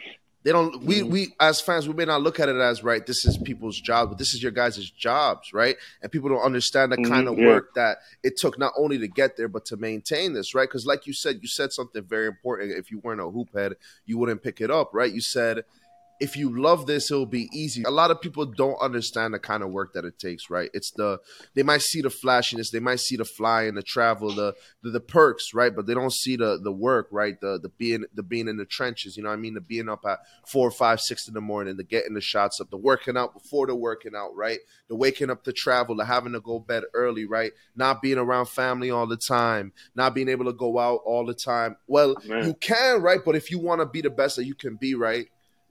they 0.44 0.52
don't 0.52 0.84
we 0.84 1.00
Mhm. 1.02 1.10
we 1.10 1.36
as 1.40 1.62
fans 1.62 1.88
we 1.88 1.94
may 1.94 2.04
not 2.06 2.22
look 2.22 2.40
at 2.40 2.50
it 2.50 2.58
as 2.58 2.84
right 2.84 3.06
this 3.06 3.26
is 3.26 3.38
people's 3.38 3.80
job 3.80 4.10
but 4.10 4.18
this 4.18 4.34
is 4.34 4.44
your 4.44 4.52
guys' 4.52 4.90
jobs 4.90 5.54
right 5.54 5.78
and 6.02 6.12
people 6.12 6.28
don't 6.28 6.42
understand 6.42 6.92
the 6.92 6.98
kind 6.98 7.28
Mhm, 7.28 7.32
of 7.32 7.38
yeah. 7.38 7.46
work 7.46 7.74
that 7.76 8.00
it 8.24 8.36
took 8.36 8.60
not 8.60 8.74
only 8.78 8.98
to 8.98 9.08
get 9.08 9.38
there 9.38 9.48
but 9.48 9.64
to 9.66 9.78
maintain 9.78 10.34
this 10.34 10.54
right 10.54 10.68
because 10.68 10.86
like 10.86 11.08
you 11.08 11.14
said 11.14 11.40
you 11.42 11.48
said 11.48 11.72
something 11.72 12.04
very 12.04 12.28
important 12.28 12.72
if 12.78 12.92
you 12.92 13.00
weren't 13.00 13.22
a 13.22 13.30
hoop 13.30 13.54
head 13.54 13.76
you 14.06 14.18
wouldn't 14.18 14.44
pick 14.44 14.60
it 14.60 14.70
up 14.70 14.90
right 14.94 15.14
you 15.14 15.22
said 15.22 15.64
if 16.24 16.38
you 16.38 16.58
love 16.58 16.88
this 16.88 17.12
it'll 17.12 17.26
be 17.26 17.50
easy. 17.54 17.84
A 17.84 17.92
lot 17.92 18.10
of 18.10 18.22
people 18.22 18.46
don't 18.46 18.82
understand 18.82 19.34
the 19.34 19.40
kind 19.40 19.62
of 19.62 19.72
work 19.72 19.92
that 19.94 20.06
it 20.06 20.18
takes 20.18 20.50
right? 20.50 20.70
It's 20.74 20.92
the 20.92 21.20
they 21.54 21.64
might 21.64 21.82
see 21.82 22.02
the 22.02 22.10
flashiness 22.10 22.72
they 22.72 22.80
might 22.80 23.02
see 23.02 23.18
the 23.18 23.26
flying 23.26 23.76
the 23.76 23.84
travel 23.84 24.34
the 24.34 24.56
the, 24.82 24.92
the 24.92 25.02
perks 25.02 25.54
right? 25.54 25.76
But 25.76 25.86
they 25.86 25.94
don't 25.94 26.14
see 26.14 26.38
the 26.38 26.58
the 26.64 26.72
work 26.72 27.10
right? 27.12 27.40
The 27.42 27.60
the 27.62 27.68
being 27.68 28.06
the 28.14 28.24
being 28.24 28.48
in 28.48 28.56
the 28.56 28.66
trenches 28.66 29.18
you 29.18 29.24
know 29.24 29.30
what 29.30 29.36
i 29.36 29.42
mean? 29.42 29.54
The 29.54 29.62
being 29.62 29.90
up 29.90 30.06
at 30.08 30.20
four 30.48 30.72
five 30.72 31.02
six 31.02 31.28
in 31.28 31.34
the 31.34 31.42
morning 31.42 31.76
the 31.76 31.84
getting 31.84 32.14
the 32.14 32.22
shots 32.22 32.62
up 32.62 32.70
the 32.70 32.78
working 32.78 33.18
out 33.18 33.34
before 33.34 33.68
the 33.68 33.76
working 33.76 34.16
out 34.16 34.34
right? 34.34 34.60
The 34.88 34.96
waking 34.96 35.30
up 35.30 35.44
to 35.44 35.52
travel 35.52 35.98
the 35.98 36.06
having 36.06 36.32
to 36.32 36.40
go 36.40 36.58
bed 36.58 36.84
early 36.94 37.26
right? 37.26 37.52
Not 37.76 38.02
being 38.02 38.18
around 38.18 38.48
family 38.48 38.92
all 38.92 39.08
the 39.08 39.18
time 39.18 39.74
not 39.94 40.16
being 40.16 40.30
able 40.30 40.46
to 40.46 40.54
go 40.54 40.80
out 40.80 41.02
all 41.06 41.26
the 41.26 41.34
time. 41.34 41.76
Well 41.88 42.16
Man. 42.26 42.46
you 42.46 42.54
can 42.54 43.02
right? 43.02 43.20
But 43.26 43.36
if 43.36 43.52
you 43.52 43.60
want 43.60 43.82
to 43.82 43.86
be 43.86 44.00
the 44.00 44.10
best 44.10 44.38
that 44.38 44.46
you 44.46 44.56
can 44.56 44.78
be 44.78 44.96
right 44.96 45.28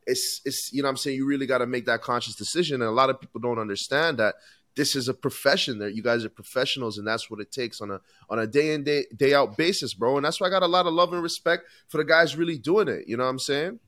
it's 0.06 0.40
it's 0.44 0.72
you 0.72 0.82
know 0.82 0.88
I'm 0.88 0.96
saying? 0.96 1.16
You 1.16 1.26
really 1.26 1.46
got 1.46 1.58
to 1.58 1.66
make 1.66 1.86
that 1.86 2.02
conscious 2.02 2.34
decision 2.34 2.80
and 2.82 2.88
a 2.88 2.92
lot 2.92 3.10
of 3.10 3.20
people 3.20 3.40
don't 3.40 3.58
understand 3.58 4.18
that 4.18 4.34
this 4.74 4.96
is 4.96 5.08
a 5.08 5.14
profession 5.14 5.78
that 5.78 5.94
you 5.94 6.02
guys 6.02 6.24
are 6.24 6.30
professionals 6.30 6.98
and 6.98 7.06
that's 7.06 7.30
what 7.30 7.40
it 7.40 7.52
takes 7.52 7.80
on 7.80 7.90
a 7.90 8.00
on 8.30 8.38
a 8.38 8.46
day 8.46 8.74
in 8.74 8.84
day 8.84 9.04
day 9.16 9.34
out 9.34 9.56
basis 9.56 9.94
bro 9.94 10.16
and 10.16 10.24
that's 10.24 10.40
why 10.40 10.46
i 10.46 10.50
got 10.50 10.62
a 10.62 10.66
lot 10.66 10.86
of 10.86 10.92
love 10.92 11.12
and 11.12 11.22
respect 11.22 11.64
for 11.88 11.98
the 11.98 12.04
guys 12.04 12.36
really 12.36 12.58
doing 12.58 12.88
it 12.88 13.06
you 13.06 13.16
know 13.16 13.24
what 13.24 13.30
i'm 13.30 13.38
saying? 13.38 13.78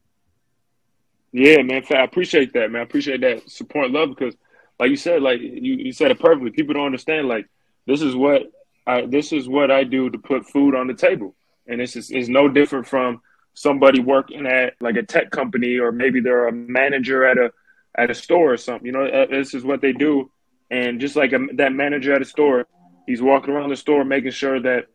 Yeah 1.32 1.62
man 1.62 1.82
i 1.90 2.04
appreciate 2.04 2.52
that 2.52 2.70
man 2.70 2.80
i 2.80 2.84
appreciate 2.84 3.20
that 3.20 3.48
support 3.50 3.90
love 3.90 4.10
because 4.10 4.34
like 4.78 4.90
you 4.90 4.96
said 4.96 5.22
like 5.22 5.40
you, 5.40 5.74
you 5.76 5.92
said 5.92 6.10
it 6.10 6.20
perfectly 6.20 6.50
people 6.50 6.74
don't 6.74 6.86
understand 6.86 7.28
like 7.28 7.48
this 7.86 8.02
is 8.02 8.14
what 8.14 8.42
I, 8.86 9.06
this 9.06 9.32
is 9.32 9.48
what 9.48 9.70
i 9.70 9.84
do 9.84 10.10
to 10.10 10.18
put 10.18 10.48
food 10.48 10.74
on 10.74 10.86
the 10.86 10.94
table 10.94 11.34
and 11.66 11.80
it's 11.80 11.96
is, 11.96 12.10
is 12.10 12.28
no 12.28 12.48
different 12.48 12.86
from 12.86 13.20
somebody 13.54 14.00
working 14.00 14.46
at 14.46 14.74
like 14.80 14.96
a 14.96 15.02
tech 15.02 15.30
company 15.30 15.78
or 15.78 15.92
maybe 15.92 16.20
they're 16.20 16.48
a 16.48 16.52
manager 16.52 17.24
at 17.24 17.38
a 17.38 17.52
at 17.96 18.10
a 18.10 18.14
store 18.14 18.52
or 18.52 18.56
something 18.56 18.86
you 18.86 18.92
know 18.92 19.06
uh, 19.06 19.26
this 19.26 19.54
is 19.54 19.64
what 19.64 19.80
they 19.80 19.92
do 19.92 20.30
and 20.70 21.00
just 21.00 21.16
like 21.16 21.32
a, 21.32 21.38
that 21.54 21.72
manager 21.72 22.12
at 22.12 22.22
a 22.22 22.24
store, 22.24 22.66
he's 23.06 23.22
walking 23.22 23.54
around 23.54 23.70
the 23.70 23.76
store 23.76 24.04
making 24.04 24.32
sure 24.32 24.60
that, 24.60 24.86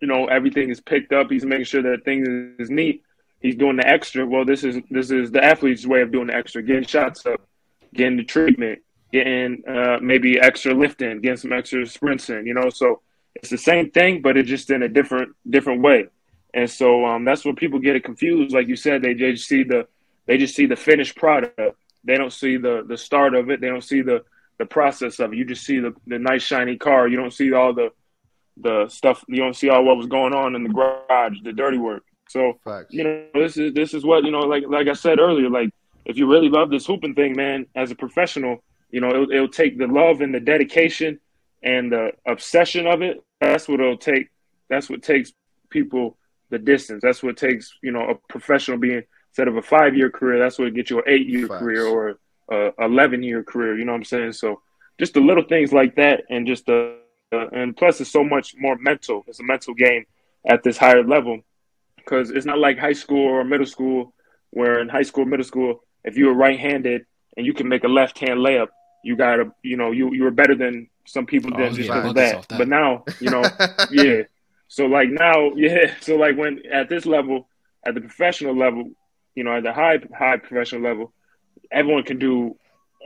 you 0.00 0.08
know, 0.08 0.26
everything 0.26 0.70
is 0.70 0.80
picked 0.80 1.12
up. 1.12 1.30
He's 1.30 1.44
making 1.44 1.64
sure 1.64 1.82
that 1.82 2.04
things 2.04 2.26
is 2.58 2.70
neat. 2.70 3.02
He's 3.40 3.56
doing 3.56 3.76
the 3.76 3.86
extra. 3.86 4.26
Well, 4.26 4.44
this 4.44 4.64
is 4.64 4.78
this 4.90 5.10
is 5.10 5.30
the 5.30 5.44
athlete's 5.44 5.86
way 5.86 6.00
of 6.00 6.10
doing 6.10 6.26
the 6.28 6.34
extra, 6.34 6.62
getting 6.62 6.86
shots 6.86 7.24
up, 7.26 7.40
getting 7.94 8.16
the 8.16 8.24
treatment, 8.24 8.80
getting 9.12 9.62
uh, 9.68 9.98
maybe 10.02 10.40
extra 10.40 10.74
lifting, 10.74 11.20
getting 11.20 11.36
some 11.36 11.52
extra 11.52 11.86
sprints 11.86 12.28
in. 12.30 12.46
You 12.46 12.54
know, 12.54 12.70
so 12.70 13.02
it's 13.34 13.50
the 13.50 13.58
same 13.58 13.90
thing, 13.90 14.22
but 14.22 14.36
it's 14.36 14.48
just 14.48 14.70
in 14.70 14.82
a 14.82 14.88
different 14.88 15.36
different 15.48 15.82
way. 15.82 16.06
And 16.56 16.70
so 16.70 17.04
um, 17.04 17.26
that's 17.26 17.44
where 17.44 17.54
people 17.54 17.78
get 17.78 17.96
it 17.96 18.02
confused. 18.02 18.54
Like 18.54 18.66
you 18.66 18.76
said, 18.76 19.02
they 19.02 19.12
just 19.12 19.46
see 19.46 19.62
the 19.62 19.86
they 20.24 20.38
just 20.38 20.56
see 20.56 20.64
the 20.64 20.74
finished 20.74 21.14
product. 21.14 21.60
They 22.02 22.16
don't 22.16 22.32
see 22.32 22.56
the 22.56 22.82
the 22.88 22.96
start 22.96 23.34
of 23.34 23.50
it. 23.50 23.60
They 23.60 23.68
don't 23.68 23.84
see 23.84 24.00
the 24.00 24.24
the 24.58 24.64
process 24.64 25.20
of 25.20 25.34
it. 25.34 25.36
You 25.36 25.44
just 25.44 25.64
see 25.64 25.80
the, 25.80 25.94
the 26.06 26.18
nice 26.18 26.42
shiny 26.42 26.78
car. 26.78 27.08
You 27.08 27.18
don't 27.18 27.32
see 27.32 27.52
all 27.52 27.74
the 27.74 27.90
the 28.56 28.88
stuff. 28.88 29.22
You 29.28 29.36
don't 29.36 29.54
see 29.54 29.68
all 29.68 29.84
what 29.84 29.98
was 29.98 30.06
going 30.06 30.32
on 30.32 30.54
in 30.54 30.62
the 30.62 30.70
garage, 30.70 31.36
the 31.44 31.52
dirty 31.52 31.76
work. 31.76 32.04
So 32.30 32.58
Facts. 32.64 32.86
you 32.88 33.04
know, 33.04 33.26
this 33.34 33.58
is 33.58 33.74
this 33.74 33.92
is 33.92 34.02
what 34.02 34.24
you 34.24 34.30
know. 34.30 34.40
Like 34.40 34.64
like 34.66 34.88
I 34.88 34.94
said 34.94 35.20
earlier, 35.20 35.50
like 35.50 35.68
if 36.06 36.16
you 36.16 36.26
really 36.26 36.48
love 36.48 36.70
this 36.70 36.86
hooping 36.86 37.14
thing, 37.14 37.36
man, 37.36 37.66
as 37.74 37.90
a 37.90 37.94
professional, 37.94 38.64
you 38.90 39.02
know, 39.02 39.10
it'll, 39.10 39.30
it'll 39.30 39.48
take 39.48 39.76
the 39.76 39.88
love 39.88 40.22
and 40.22 40.34
the 40.34 40.40
dedication 40.40 41.20
and 41.62 41.92
the 41.92 42.12
obsession 42.26 42.86
of 42.86 43.02
it. 43.02 43.22
That's 43.42 43.68
what 43.68 43.80
it'll 43.80 43.98
take. 43.98 44.30
That's 44.70 44.88
what 44.88 45.02
takes 45.02 45.34
people 45.68 46.16
the 46.50 46.58
distance. 46.58 47.02
That's 47.02 47.22
what 47.22 47.36
takes 47.36 47.72
you 47.82 47.92
know 47.92 48.10
a 48.10 48.14
professional 48.28 48.78
being 48.78 49.02
instead 49.30 49.48
of 49.48 49.56
a 49.56 49.62
five 49.62 49.96
year 49.96 50.10
career. 50.10 50.38
That's 50.38 50.58
what 50.58 50.74
gets 50.74 50.90
you 50.90 50.98
an 50.98 51.04
eight 51.06 51.26
year 51.28 51.48
career 51.48 51.86
or 51.86 52.18
a 52.50 52.72
11 52.78 53.22
year 53.22 53.42
career. 53.42 53.78
You 53.78 53.84
know 53.84 53.92
what 53.92 53.98
I'm 53.98 54.04
saying? 54.04 54.32
So 54.32 54.62
just 54.98 55.14
the 55.14 55.20
little 55.20 55.44
things 55.44 55.72
like 55.72 55.96
that, 55.96 56.24
and 56.30 56.46
just 56.46 56.66
the 56.66 56.98
uh, 57.32 57.48
and 57.48 57.76
plus 57.76 58.00
it's 58.00 58.10
so 58.10 58.24
much 58.24 58.54
more 58.56 58.76
mental. 58.78 59.24
It's 59.26 59.40
a 59.40 59.44
mental 59.44 59.74
game 59.74 60.04
at 60.46 60.62
this 60.62 60.76
higher 60.76 61.04
level 61.04 61.40
because 61.96 62.30
it's 62.30 62.46
not 62.46 62.58
like 62.58 62.78
high 62.78 62.92
school 62.92 63.26
or 63.26 63.44
middle 63.44 63.66
school 63.66 64.14
where 64.50 64.80
in 64.80 64.88
high 64.88 65.02
school, 65.02 65.24
middle 65.24 65.44
school, 65.44 65.80
if 66.04 66.16
you 66.16 66.26
were 66.26 66.34
right 66.34 66.58
handed 66.58 67.04
and 67.36 67.44
you 67.44 67.52
can 67.52 67.68
make 67.68 67.84
a 67.84 67.88
left 67.88 68.18
hand 68.18 68.40
layup, 68.40 68.68
you 69.04 69.16
gotta 69.16 69.52
you 69.62 69.76
know 69.76 69.90
you 69.90 70.14
you 70.14 70.22
were 70.22 70.30
better 70.30 70.54
than 70.54 70.88
some 71.06 71.26
people 71.26 71.52
oh, 71.54 71.68
just 71.68 71.78
yeah, 71.78 72.12
that. 72.12 72.48
that. 72.48 72.58
But 72.58 72.68
now 72.68 73.04
you 73.20 73.30
know 73.30 73.42
yeah. 73.90 74.22
So 74.68 74.86
like 74.86 75.08
now 75.10 75.52
yeah. 75.56 75.94
So 76.00 76.16
like 76.16 76.36
when 76.36 76.62
at 76.70 76.88
this 76.88 77.06
level, 77.06 77.48
at 77.86 77.94
the 77.94 78.00
professional 78.00 78.56
level, 78.56 78.90
you 79.34 79.44
know 79.44 79.56
at 79.56 79.62
the 79.62 79.72
high 79.72 79.98
high 80.16 80.38
professional 80.38 80.82
level 80.82 81.12
everyone 81.70 82.02
can 82.02 82.18
do 82.18 82.56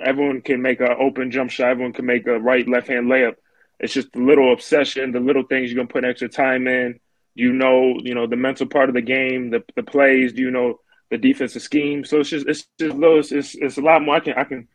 everyone 0.03 0.41
can 0.41 0.63
make 0.63 0.81
an 0.81 0.95
open 0.99 1.31
jump 1.31 1.51
shot, 1.51 1.71
everyone 1.71 1.93
can 1.93 2.07
make 2.07 2.27
a 2.27 2.39
right 2.39 2.67
left 2.69 2.89
hand 2.89 3.07
layup. 3.09 3.37
It's 3.79 3.93
just 3.93 4.13
the 4.13 4.21
little 4.21 4.53
obsession, 4.53 5.13
the 5.13 5.21
little 5.21 5.43
things 5.43 5.71
you're 5.71 5.77
gonna 5.77 5.93
put 5.93 6.05
extra 6.05 6.29
time 6.29 6.67
in. 6.67 7.01
You 7.35 7.53
know, 7.53 7.97
you 8.03 8.15
know 8.15 8.27
the 8.27 8.37
mental 8.37 8.67
part 8.67 8.89
of 8.89 8.95
the 8.95 9.03
game, 9.03 9.51
the 9.51 9.63
the 9.77 9.83
plays. 9.83 10.33
Do 10.33 10.43
you 10.43 10.51
know 10.51 10.81
the 11.11 11.19
defensive 11.19 11.63
scheme? 11.63 12.05
So 12.05 12.21
it's 12.21 12.31
just 12.31 12.47
it's 12.47 12.67
just 12.79 12.99
those. 13.01 13.33
It's 13.33 13.55
it's 13.55 13.79
a 13.79 13.83
lot 13.83 14.03
more. 14.03 14.17
I 14.17 14.21
can 14.21 14.35
I 14.35 14.45
can 14.45 14.69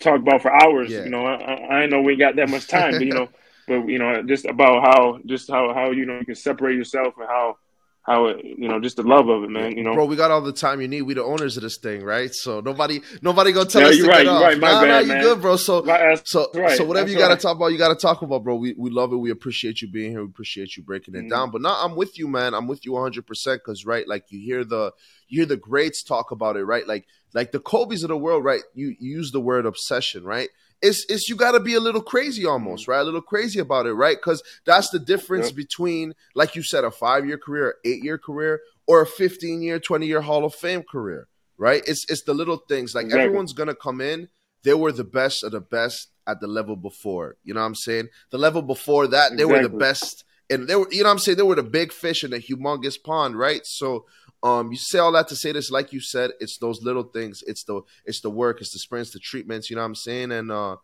talk 0.00 0.20
about 0.20 0.42
for 0.42 0.52
hours. 0.52 0.90
Yeah. 0.90 1.04
You 1.04 1.10
know, 1.10 1.26
I, 1.26 1.82
I 1.82 1.86
know 1.86 2.02
we 2.02 2.16
got 2.16 2.36
that 2.36 2.50
much 2.50 2.66
time, 2.68 2.92
but 2.92 3.06
you 3.06 3.14
know, 3.14 3.28
but 3.66 3.86
you 3.86 3.98
know, 3.98 4.22
just 4.22 4.44
about 4.44 4.82
how 4.82 5.18
just 5.26 5.50
how 5.50 5.72
how 5.74 5.90
you 5.90 6.06
know 6.06 6.18
you 6.18 6.26
can 6.26 6.34
separate 6.34 6.76
yourself 6.76 7.14
and 7.18 7.26
how 7.28 7.56
how 8.02 8.26
it, 8.26 8.44
you 8.44 8.68
know, 8.68 8.78
just 8.80 8.96
the 8.96 9.02
love 9.02 9.28
of 9.30 9.44
it, 9.44 9.50
man. 9.50 9.78
You 9.78 9.82
know, 9.82 9.94
bro, 9.94 10.04
we 10.04 10.14
got 10.14 10.30
all 10.30 10.42
the 10.42 10.52
time 10.52 10.82
you 10.82 10.88
need. 10.88 11.02
We 11.02 11.14
the 11.14 11.24
owners 11.24 11.56
of 11.56 11.62
this 11.62 11.78
thing, 11.78 12.02
right? 12.02 12.32
So 12.34 12.60
nobody, 12.60 13.00
nobody 13.22 13.50
gonna 13.52 13.64
tell 13.64 13.80
yeah, 13.82 13.88
us 13.88 13.96
you're 13.96 14.06
to 14.06 14.12
right, 14.12 14.18
get 14.18 14.24
you're 14.26 14.34
off. 14.34 14.42
Right, 14.42 14.58
my 14.58 14.72
nah, 14.72 14.80
bad, 14.82 14.88
nah, 14.88 14.98
you 14.98 15.08
man. 15.08 15.22
good, 15.22 15.40
bro. 15.40 15.56
So, 15.56 15.82
so, 16.24 16.50
right. 16.54 16.76
so 16.76 16.84
whatever 16.84 17.06
That's 17.06 17.12
you 17.12 17.18
got 17.18 17.28
to 17.28 17.34
right. 17.34 17.40
talk 17.40 17.56
about, 17.56 17.68
you 17.68 17.78
got 17.78 17.88
to 17.88 17.94
talk 17.94 18.20
about, 18.20 18.44
bro. 18.44 18.56
We 18.56 18.74
we 18.76 18.90
love 18.90 19.12
it. 19.14 19.16
We 19.16 19.30
appreciate 19.30 19.80
you 19.80 19.88
being 19.90 20.10
here. 20.10 20.20
We 20.20 20.26
appreciate 20.28 20.76
you 20.76 20.82
breaking 20.82 21.14
it 21.14 21.20
Mm-hmm. 21.20 21.28
down. 21.28 21.50
But 21.50 21.62
now 21.62 21.78
I'm 21.82 21.96
with 21.96 22.18
you, 22.18 22.28
man. 22.28 22.52
I'm 22.52 22.66
with 22.66 22.84
you 22.84 22.92
100 22.92 23.26
percent 23.26 23.62
because 23.64 23.86
right, 23.86 24.06
like 24.06 24.26
you 24.28 24.38
hear 24.40 24.64
the 24.64 24.92
you 25.28 25.40
hear 25.40 25.46
the 25.46 25.56
greats 25.56 26.02
talk 26.02 26.30
about 26.30 26.56
it, 26.58 26.64
right? 26.64 26.86
Like 26.86 27.06
like 27.32 27.52
the 27.52 27.60
Kobe's 27.60 28.02
of 28.04 28.08
the 28.08 28.18
world, 28.18 28.44
right? 28.44 28.60
You, 28.74 28.94
you 29.00 29.16
use 29.16 29.30
the 29.32 29.40
word 29.40 29.64
obsession, 29.64 30.24
right? 30.24 30.50
It's, 30.84 31.04
it's 31.08 31.28
you 31.28 31.36
got 31.36 31.52
to 31.52 31.60
be 31.60 31.74
a 31.74 31.80
little 31.80 32.02
crazy 32.02 32.44
almost, 32.44 32.82
mm-hmm. 32.82 32.92
right? 32.92 33.00
A 33.00 33.04
little 33.04 33.22
crazy 33.22 33.58
about 33.58 33.86
it, 33.86 33.94
right? 33.94 34.16
Because 34.16 34.42
that's 34.64 34.90
the 34.90 34.98
difference 34.98 35.46
Yep. 35.46 35.56
between, 35.56 36.14
like 36.34 36.54
you 36.56 36.62
said, 36.62 36.84
a 36.84 36.90
five 36.90 37.26
year 37.26 37.38
career, 37.38 37.76
eight 37.84 38.04
year 38.04 38.18
career, 38.18 38.60
or 38.86 39.00
a 39.00 39.06
15 39.06 39.62
year, 39.62 39.78
20 39.78 40.06
year 40.06 40.20
Hall 40.20 40.44
of 40.44 40.54
Fame 40.54 40.82
career, 40.82 41.26
right? 41.56 41.82
It's 41.86 42.04
it's 42.10 42.22
the 42.22 42.34
little 42.34 42.58
things. 42.68 42.94
Like 42.94 43.06
Exactly. 43.06 43.24
everyone's 43.24 43.52
gonna 43.54 43.74
come 43.74 44.00
in. 44.00 44.28
They 44.62 44.74
were 44.74 44.92
the 44.92 45.04
best 45.04 45.42
of 45.42 45.52
the 45.52 45.60
best 45.60 46.08
at 46.26 46.40
the 46.40 46.46
level 46.46 46.76
before. 46.76 47.36
You 47.44 47.54
know 47.54 47.60
what 47.60 47.66
I'm 47.66 47.74
saying? 47.74 48.08
The 48.30 48.38
level 48.38 48.62
before 48.62 49.06
that, 49.08 49.36
they 49.36 49.44
were 49.44 49.62
the 49.62 49.68
best, 49.68 50.24
and 50.50 50.68
they 50.68 50.76
were. 50.76 50.88
You 50.90 51.02
know 51.02 51.08
what 51.08 51.12
I'm 51.12 51.18
saying? 51.18 51.36
They 51.38 51.42
were 51.44 51.54
the 51.54 51.62
big 51.62 51.92
fish 51.92 52.24
in 52.24 52.32
a 52.32 52.38
humongous 52.38 53.02
pond, 53.02 53.38
right? 53.38 53.64
So. 53.66 54.06
Um, 54.44 54.70
you 54.70 54.76
say 54.76 54.98
all 54.98 55.12
that 55.12 55.26
to 55.28 55.36
say 55.36 55.52
this, 55.52 55.70
like 55.70 55.92
you 55.92 56.00
said, 56.00 56.32
it's 56.38 56.58
those 56.58 56.82
little 56.82 57.02
things. 57.04 57.42
It's 57.46 57.64
the 57.64 57.80
it's 58.04 58.20
the 58.20 58.30
work, 58.30 58.60
it's 58.60 58.72
the 58.72 58.78
sprints, 58.78 59.10
the 59.12 59.18
treatments. 59.18 59.70
You 59.70 59.76
know 59.76 59.82
what 59.82 59.86
I'm 59.86 59.94
saying? 59.94 60.32
And 60.32 60.52
uh, 60.52 60.76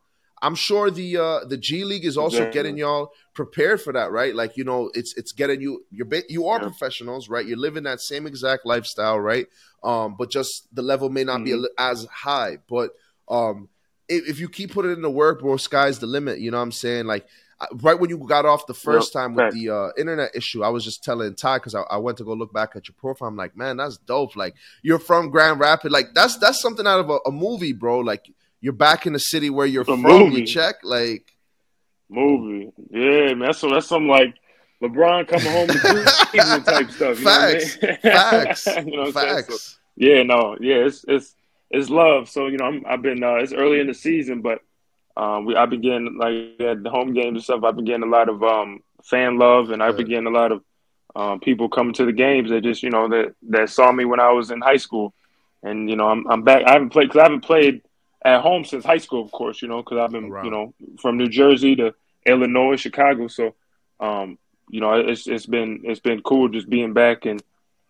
I'm 0.42 0.54
sure 0.54 0.90
the 0.90 1.18
uh, 1.18 1.44
the 1.44 1.58
G 1.58 1.84
League 1.84 2.06
is 2.06 2.16
also 2.16 2.38
Exactly. 2.38 2.58
getting 2.58 2.78
y'all 2.78 3.10
prepared 3.34 3.82
for 3.82 3.92
that, 3.92 4.10
right? 4.12 4.34
Like 4.34 4.56
you 4.56 4.64
know, 4.64 4.90
it's 4.94 5.14
it's 5.18 5.32
getting 5.32 5.60
you. 5.60 5.84
You're 5.90 6.08
you 6.30 6.46
are 6.48 6.58
Yeah. 6.58 6.68
professionals, 6.70 7.28
right? 7.28 7.44
You're 7.46 7.58
living 7.58 7.82
that 7.84 8.00
same 8.00 8.26
exact 8.26 8.64
lifestyle, 8.64 9.20
right? 9.20 9.46
Um, 9.84 10.16
but 10.18 10.30
just 10.30 10.74
the 10.74 10.82
level 10.82 11.10
may 11.10 11.24
not 11.24 11.44
be 11.44 11.50
Mhm. 11.50 11.62
li- 11.62 11.68
as 11.76 12.06
high. 12.06 12.58
But 12.68 12.92
um, 13.28 13.68
if, 14.08 14.26
if 14.26 14.40
you 14.40 14.48
keep 14.48 14.72
putting 14.72 14.92
in 14.92 15.02
the 15.02 15.10
work, 15.10 15.40
bro, 15.40 15.58
sky's 15.58 15.98
the 15.98 16.06
limit. 16.06 16.40
You 16.40 16.50
know 16.50 16.56
what 16.56 16.62
I'm 16.64 16.72
saying? 16.72 17.04
Like 17.06 17.26
right 17.82 17.98
when 17.98 18.10
you 18.10 18.18
got 18.18 18.46
off 18.46 18.66
the 18.66 18.74
first 18.74 19.12
Yep, 19.12 19.12
time 19.12 19.34
with 19.34 19.44
facts. 19.44 19.54
the 19.54 19.70
uh, 19.70 19.88
internet 19.98 20.30
issue, 20.34 20.62
I 20.62 20.68
was 20.70 20.84
just 20.84 21.02
telling 21.04 21.34
Ty 21.34 21.58
because 21.58 21.74
I, 21.74 21.82
I 21.82 21.96
went 21.98 22.18
to 22.18 22.24
go 22.24 22.32
look 22.32 22.52
back 22.52 22.76
at 22.76 22.88
your 22.88 22.94
profile. 22.98 23.28
I'm 23.28 23.36
like, 23.36 23.56
man, 23.56 23.76
that's 23.76 23.98
dope. 23.98 24.36
Like 24.36 24.54
you're 24.82 24.98
from 24.98 25.30
Grand 25.30 25.60
Rapids. 25.60 25.92
Like 25.92 26.14
that's 26.14 26.36
that's 26.38 26.60
something 26.60 26.86
out 26.86 27.00
of 27.00 27.10
a, 27.10 27.18
a 27.26 27.32
movie, 27.32 27.72
bro. 27.72 28.00
Like 28.00 28.30
you're 28.60 28.72
back 28.72 29.06
in 29.06 29.12
the 29.12 29.18
city 29.18 29.50
where 29.50 29.66
you're 29.66 29.84
from. 29.84 30.02
movie. 30.02 30.40
You 30.40 30.46
check 30.46 30.76
like. 30.82 31.32
Movie, 32.08 32.72
yeah, 32.90 33.34
man. 33.34 33.38
That's 33.40 33.58
some 33.58 33.70
that's 33.70 33.86
some 33.86 34.08
like 34.08 34.34
LeBron 34.82 35.28
coming 35.28 35.52
home 35.52 35.72
to 35.72 35.80
Cleveland 36.32 36.66
type 36.66 36.90
stuff. 36.90 37.18
You 37.20 37.24
Facts. 37.24 37.78
know 37.82 37.88
what 37.90 38.00
I 38.02 38.38
mean? 38.40 38.54
Facts. 38.54 38.66
you 38.84 38.96
know 38.96 39.02
what 39.02 39.16
I'm? 39.16 39.38
So, 39.38 39.60
Facts. 39.60 39.78
yeah, 39.96 40.22
no, 40.24 40.56
yeah, 40.60 40.76
it's 40.86 41.04
it's 41.06 41.34
it's 41.70 41.88
love. 41.88 42.28
So 42.28 42.48
you 42.48 42.56
know, 42.58 42.64
I'm, 42.64 42.84
I've 42.86 43.02
been 43.02 43.22
uh, 43.22 43.34
it's 43.36 43.52
early 43.52 43.80
in 43.80 43.86
the 43.86 43.94
season, 43.94 44.40
but 44.42 44.60
um, 45.20 45.44
we 45.44 45.54
I've 45.54 45.68
been 45.68 45.82
getting 45.82 46.16
like 46.16 46.58
at 46.60 46.82
the 46.82 46.88
home 46.88 47.12
games 47.12 47.36
and 47.36 47.44
stuff. 47.44 47.62
I've 47.62 47.76
been 47.76 47.84
getting 47.84 48.04
a 48.04 48.10
lot 48.10 48.30
of 48.30 48.42
um 48.42 48.82
fan 49.04 49.38
love, 49.38 49.70
and 49.70 49.82
I've 49.82 49.96
been 49.96 50.08
getting 50.08 50.26
a 50.26 50.30
lot 50.30 50.50
of 50.50 50.62
um, 51.14 51.40
people 51.40 51.68
coming 51.68 51.92
to 51.94 52.06
the 52.06 52.12
games 52.12 52.48
that 52.48 52.62
just 52.62 52.82
you 52.82 52.88
know 52.88 53.06
that 53.08 53.34
that 53.50 53.68
saw 53.68 53.92
me 53.92 54.06
when 54.06 54.18
I 54.18 54.32
was 54.32 54.50
in 54.50 54.62
high 54.62 54.78
school, 54.78 55.12
and 55.62 55.90
you 55.90 55.96
know 55.96 56.08
I'm 56.08 56.26
I'm 56.26 56.42
back. 56.42 56.64
I 56.66 56.72
haven't 56.72 56.88
played 56.88 57.08
because 57.08 57.20
I 57.20 57.24
haven't 57.24 57.44
played 57.44 57.82
at 58.24 58.40
home 58.40 58.64
since 58.64 58.82
high 58.82 58.96
school, 58.96 59.22
of 59.22 59.30
course. 59.30 59.60
You 59.60 59.68
know 59.68 59.82
because 59.82 59.98
I've 59.98 60.10
been 60.10 60.30
Around. 60.30 60.44
you 60.46 60.50
know 60.52 60.74
from 60.98 61.18
New 61.18 61.28
Jersey 61.28 61.76
to 61.76 61.94
Illinois, 62.24 62.76
Chicago. 62.76 63.28
So 63.28 63.54
um, 64.00 64.38
you 64.70 64.80
know 64.80 64.94
it's 64.94 65.26
it's 65.26 65.44
been 65.44 65.82
it's 65.84 66.00
been 66.00 66.22
cool 66.22 66.48
just 66.48 66.70
being 66.70 66.94
back 66.94 67.26
and 67.26 67.42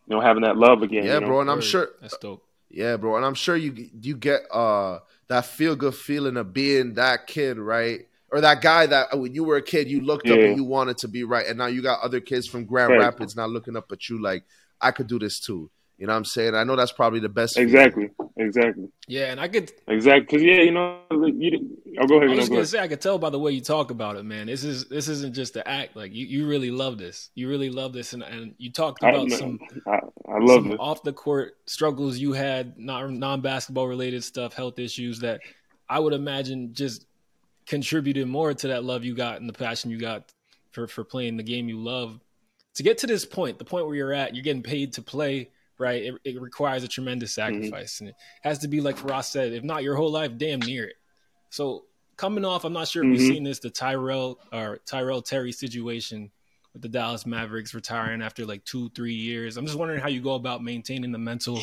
you 0.09 0.17
know 0.17 0.21
having 0.21 0.43
that 0.43 0.57
love 0.57 0.83
again. 0.83 1.05
Yeah, 1.05 1.15
you 1.15 1.21
know? 1.21 1.27
bro, 1.29 1.43
and 1.43 1.51
I'm 1.51 1.61
sure. 1.61 1.91
that's 2.01 2.19
dope. 2.19 2.43
Yeah, 2.71 2.97
bro, 2.97 3.17
and 3.17 3.25
I'm 3.25 3.35
sure 3.35 3.57
you 3.57 3.91
you 4.01 4.17
get 4.17 4.43
uh 4.53 5.01
that 5.29 5.47
feel 5.47 5.77
good 5.77 5.95
feeling 5.95 6.37
of 6.37 6.53
being 6.53 6.95
that 6.95 7.27
kid, 7.27 7.59
right? 7.59 8.03
Or 8.31 8.41
that 8.41 8.63
guy 8.63 8.87
that 8.87 9.09
uh, 9.13 9.19
when 9.19 9.35
you 9.35 9.43
were 9.45 9.57
a 9.57 9.63
kid 9.63 9.89
you 9.91 10.01
looked 10.01 10.31
up 10.31 10.45
and 10.45 10.55
you 10.55 10.63
wanted 10.65 10.99
to 10.99 11.09
be 11.09 11.25
right, 11.25 11.47
and 11.47 11.59
now 11.59 11.67
you 11.67 11.83
got 11.83 12.01
other 12.01 12.21
kids 12.21 12.47
from 12.47 12.65
Grand 12.67 12.91
Right. 12.93 12.99
Rapids 12.99 13.35
now 13.37 13.47
looking 13.47 13.77
up 13.77 13.91
at 13.91 14.09
you 14.09 14.23
like 14.23 14.45
I 14.81 14.93
could 14.93 15.09
do 15.09 15.19
this 15.19 15.41
too. 15.41 15.71
You 16.01 16.07
know 16.07 16.15
what 16.15 16.19
I'm 16.19 16.25
saying? 16.25 16.55
I 16.55 16.65
know 16.65 16.77
that's 16.77 16.93
probably 16.93 17.21
the 17.21 17.29
best. 17.29 17.55
feeling. 17.57 17.69
Exactly, 17.69 18.09
exactly, 18.39 18.89
Yeah, 19.07 19.27
and 19.33 19.39
I 19.39 19.49
could 19.49 19.71
exactly. 19.87 20.39
Because 20.39 20.43
yeah, 20.43 20.63
you 20.63 20.71
know, 20.73 20.99
you. 21.13 21.51
didn't- 21.51 21.77
Oh, 22.01 22.07
go 22.07 22.17
ahead. 22.17 22.31
I 22.31 22.33
no, 22.33 22.39
was 22.39 22.49
gonna 22.49 22.61
ahead. 22.61 22.69
say 22.69 22.79
I 22.79 22.89
could 22.89 23.01
tell 23.03 23.19
by 23.19 23.29
the 23.31 23.39
way 23.39 23.53
you 23.53 23.61
talk 23.61 23.91
about 23.91 24.17
it, 24.17 24.23
man. 24.25 24.47
This 24.47 24.65
is 24.65 24.87
this 24.89 25.09
isn't 25.09 25.35
just 25.35 25.53
the 25.55 25.69
act. 25.69 25.95
Like 25.97 26.15
you, 26.15 26.25
you 26.25 26.47
really 26.47 26.71
love 26.71 26.97
this. 26.97 27.29
You 27.35 27.49
really 27.51 27.69
love 27.69 27.93
this, 27.93 28.15
and, 28.15 28.23
and 28.23 28.55
you 28.57 28.73
talked 28.73 29.03
about 29.03 29.29
man, 29.29 29.39
some 29.39 29.59
I, 29.87 29.99
I 30.33 30.39
love 30.39 30.63
some 30.63 30.73
it. 30.73 30.81
off 30.81 31.03
the 31.03 31.13
court 31.13 31.57
struggles 31.67 32.17
you 32.17 32.33
had, 32.33 32.79
non 32.79 33.19
non 33.19 33.43
basketball 33.43 33.87
related 33.89 34.25
stuff, 34.25 34.55
health 34.55 34.79
issues 34.79 35.19
that 35.21 35.41
I 35.89 35.99
would 35.99 36.15
imagine 36.15 36.73
just 36.73 37.05
contributed 37.67 38.27
more 38.27 38.55
to 38.55 38.69
that 38.69 38.85
love 38.85 39.05
you 39.05 39.15
got 39.15 39.41
and 39.41 39.49
the 39.49 39.53
passion 39.53 39.91
you 39.91 39.99
got 39.99 40.33
for 40.71 40.87
for 40.87 41.05
playing 41.05 41.37
the 41.37 41.43
game 41.43 41.69
you 41.69 41.79
love. 41.79 42.19
To 42.77 42.83
get 42.83 42.99
to 42.99 43.07
this 43.07 43.27
point, 43.27 43.59
the 43.59 43.65
point 43.65 43.87
where 43.87 43.97
you're 43.97 44.13
at, 44.15 44.35
you're 44.35 44.45
getting 44.45 44.63
paid 44.63 44.95
to 44.95 45.03
play, 45.03 45.51
right? 45.81 46.03
It, 46.03 46.15
it 46.25 46.41
requires 46.41 46.85
a 46.85 46.89
tremendous 46.89 47.35
mm-hmm. 47.35 47.55
sacrifice, 47.55 47.97
mm-hmm. 47.97 48.05
and 48.05 48.11
it 48.11 48.17
has 48.43 48.59
to 48.61 48.69
be 48.69 48.81
like 48.81 49.03
Ross 49.03 49.33
said, 49.33 49.53
if 49.53 49.65
not 49.65 49.83
your 49.83 49.97
whole 49.97 50.13
life, 50.13 50.33
damn 50.37 50.61
near 50.61 50.85
it. 50.85 50.97
So 51.49 51.85
coming 52.17 52.45
off, 52.45 52.65
I'm 52.65 52.73
not 52.73 52.87
sure 52.87 53.03
if 53.03 53.07
mm-hmm. 53.07 53.19
we've 53.19 53.35
seen 53.35 53.45
this, 53.45 53.59
the 53.59 53.71
Tyrell 53.71 54.39
or 54.53 54.79
Tyrell 54.87 55.23
Terry 55.23 55.53
situation 55.53 56.31
with 56.73 56.83
the 56.83 56.89
Dallas 56.89 57.27
Mavericks 57.27 57.75
retiring 57.75 58.23
after 58.23 58.47
like 58.47 58.65
two, 58.65 58.91
three 58.91 59.15
years. 59.15 59.57
I'm 59.57 59.67
just 59.67 59.79
wondering 59.79 60.01
how 60.01 60.09
you 60.09 60.21
go 60.21 60.35
about 60.35 60.63
maintaining 60.63 61.11
the 61.11 61.19
mental 61.19 61.61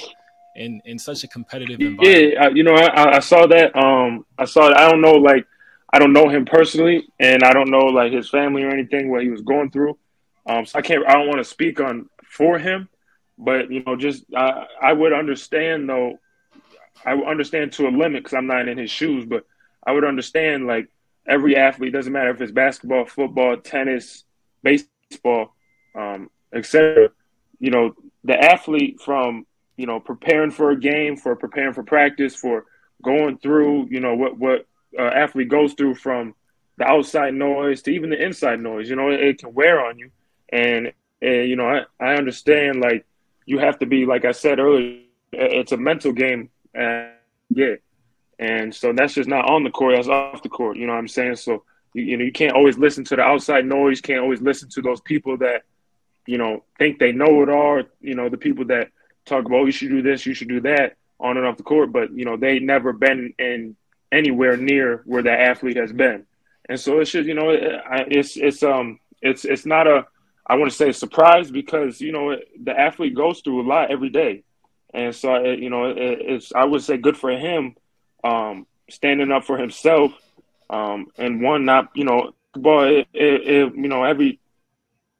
in 0.56 0.82
in 0.86 1.00
such 1.00 1.24
a 1.24 1.28
competitive 1.28 1.80
environment. 1.80 2.34
Yeah, 2.34 2.50
you 2.50 2.64
know, 2.64 2.74
I, 2.74 3.18
I 3.18 3.20
saw 3.20 3.46
that. 3.48 3.76
Um, 3.78 4.26
I 4.38 4.46
saw. 4.46 4.68
It. 4.70 4.78
I 4.78 4.90
don't 4.90 5.02
know, 5.02 5.14
like, 5.14 5.46
I 5.94 6.00
don't 6.00 6.12
know 6.12 6.28
him 6.28 6.46
personally, 6.46 7.08
and 7.20 7.44
I 7.44 7.54
don't 7.54 7.70
know 7.70 7.86
like 7.86 8.12
his 8.12 8.30
family 8.30 8.64
or 8.64 8.70
anything 8.70 9.10
what 9.10 9.22
he 9.22 9.30
was 9.30 9.42
going 9.42 9.72
through. 9.72 9.98
Um, 10.46 10.66
so 10.66 10.80
I 10.80 10.82
can't. 10.82 11.08
I 11.08 11.14
don't 11.14 11.28
want 11.28 11.38
to 11.38 11.46
speak 11.46 11.80
on 11.80 12.10
for 12.30 12.58
him, 12.58 12.90
but 13.38 13.72
you 13.72 13.84
know, 13.84 13.96
just 13.96 14.26
I, 14.36 14.66
I 14.82 14.94
would 14.94 15.14
understand 15.14 15.90
though. 15.90 16.20
I 17.06 17.14
would 17.14 17.28
understand 17.28 17.74
to 17.74 17.88
a 17.88 17.90
limit 17.90 18.24
because 18.24 18.34
I'm 18.34 18.48
not 18.48 18.68
in 18.68 18.78
his 18.78 18.90
shoes, 18.90 19.26
but 19.26 19.46
I 19.86 19.92
would 19.92 20.04
understand 20.04 20.66
like 20.66 20.90
every 21.28 21.56
athlete 21.56 21.94
doesn't 21.94 22.12
matter 22.12 22.32
if 22.32 22.42
it's 22.42 22.52
basketball, 22.52 23.06
football, 23.06 23.58
tennis, 23.58 24.24
baseball, 24.64 25.54
um, 25.96 26.30
etc. 26.54 27.10
You 27.60 27.72
know, 27.72 27.96
the 28.24 28.38
athlete 28.38 29.00
from 29.02 29.46
you 29.76 29.86
know 29.86 30.00
preparing 30.00 30.52
for 30.52 30.72
a 30.72 30.80
game, 30.80 31.18
for 31.18 31.36
preparing 31.36 31.74
for 31.74 31.84
practice, 31.84 32.36
for 32.36 32.66
going 33.04 33.38
through 33.38 33.88
you 33.92 34.00
know 34.00 34.16
what 34.16 34.38
what 34.38 34.66
uh, 34.98 35.04
athlete 35.04 35.50
goes 35.50 35.74
through 35.74 35.96
from 35.96 36.34
the 36.78 36.86
outside 36.86 37.34
noise 37.34 37.82
to 37.84 37.92
even 37.92 38.10
the 38.10 38.24
inside 38.24 38.60
noise. 38.60 38.90
You 38.90 38.96
know, 38.96 39.10
it, 39.10 39.20
it 39.20 39.40
can 39.40 39.54
wear 39.54 39.84
on 39.86 39.98
you, 40.00 40.12
and, 40.50 40.94
and 41.22 41.50
you 41.50 41.56
know 41.56 41.68
I, 41.68 41.84
I 42.00 42.16
understand 42.16 42.82
like 42.82 43.06
you 43.48 43.58
have 43.58 43.80
to 43.80 43.88
be 43.88 44.06
like 44.06 44.26
I 44.26 44.34
said 44.34 44.60
earlier, 44.60 45.00
it's 45.32 45.72
a 45.72 45.78
mental 45.78 46.12
game, 46.12 46.50
and 46.76 47.10
yeah, 47.50 47.76
and 48.38 48.76
so 48.76 48.94
that's 48.94 49.16
just 49.16 49.30
not 49.30 49.50
on 49.50 49.64
the 49.64 49.72
court, 49.72 49.96
that's 49.96 50.10
off 50.10 50.44
the 50.44 50.50
court. 50.50 50.78
You 50.78 50.86
know 50.86 50.94
what 50.94 51.00
I'm 51.00 51.08
saying? 51.08 51.38
So 51.38 51.64
you, 51.94 52.04
you 52.04 52.18
know 52.18 52.26
you 52.26 52.32
can't 52.32 52.56
always 52.56 52.78
listen 52.78 53.06
to 53.06 53.16
the 53.16 53.24
outside 53.24 53.66
noise, 53.66 54.02
can't 54.02 54.20
always 54.20 54.42
listen 54.42 54.70
to 54.70 54.82
those 54.82 55.02
people 55.02 55.38
that 55.38 55.64
you 56.28 56.38
know 56.38 56.64
think 56.78 57.00
they 57.00 57.14
know 57.14 57.42
it 57.42 57.50
all. 57.50 57.82
You 58.02 58.16
know 58.16 58.30
the 58.30 58.38
people 58.38 58.66
that 58.66 58.90
talk 59.26 59.46
about 59.46 59.56
oh, 59.56 59.66
you 59.66 59.72
should 59.72 59.90
do 59.90 60.02
this, 60.02 60.26
you 60.26 60.34
should 60.34 60.50
do 60.50 60.62
that 60.62 60.98
on 61.20 61.38
and 61.38 61.48
off 61.48 61.58
the 61.58 61.64
court, 61.64 61.92
but 61.92 62.12
you 62.12 62.26
know 62.26 62.36
they 62.36 62.60
never 62.60 62.92
been 62.92 63.34
in 63.40 63.78
anywhere 64.12 64.58
near 64.58 65.04
where 65.06 65.24
that 65.24 65.40
athlete 65.40 65.78
has 65.78 65.94
been, 65.94 66.26
and 66.68 66.78
so 66.78 67.00
it's 67.00 67.12
just 67.12 67.28
you 67.28 67.34
know 67.34 67.50
it's 67.50 68.36
it's 68.36 68.62
um 68.62 69.00
it's 69.22 69.46
it's 69.46 69.66
not 69.66 69.88
a 69.88 70.06
I 70.48 70.56
want 70.56 70.72
to 70.72 70.78
say 70.78 70.92
surprise 70.92 71.52
because 71.52 72.00
you 72.00 72.12
know 72.12 72.38
the 72.62 72.80
athlete 72.80 73.16
goes 73.16 73.42
through 73.42 73.62
a 73.62 73.68
lot 73.68 73.92
every 73.92 74.10
day, 74.10 74.44
and 74.94 75.14
so 75.14 75.44
you 75.44 75.70
know 75.70 75.94
it's 75.96 76.54
I 76.54 76.64
would 76.64 76.84
say 76.84 76.98
good 76.98 77.18
for 77.18 77.32
him 77.32 77.76
um, 78.24 78.66
standing 78.90 79.32
up 79.32 79.44
for 79.44 79.58
himself 79.58 80.14
um, 80.70 81.08
and 81.18 81.42
one 81.42 81.66
not 81.66 81.90
you 81.96 82.06
know 82.06 82.34
ball 82.54 82.84
it, 82.84 83.08
it, 83.14 83.42
it, 83.48 83.76
you 83.76 83.88
know 83.88 84.04
every 84.04 84.40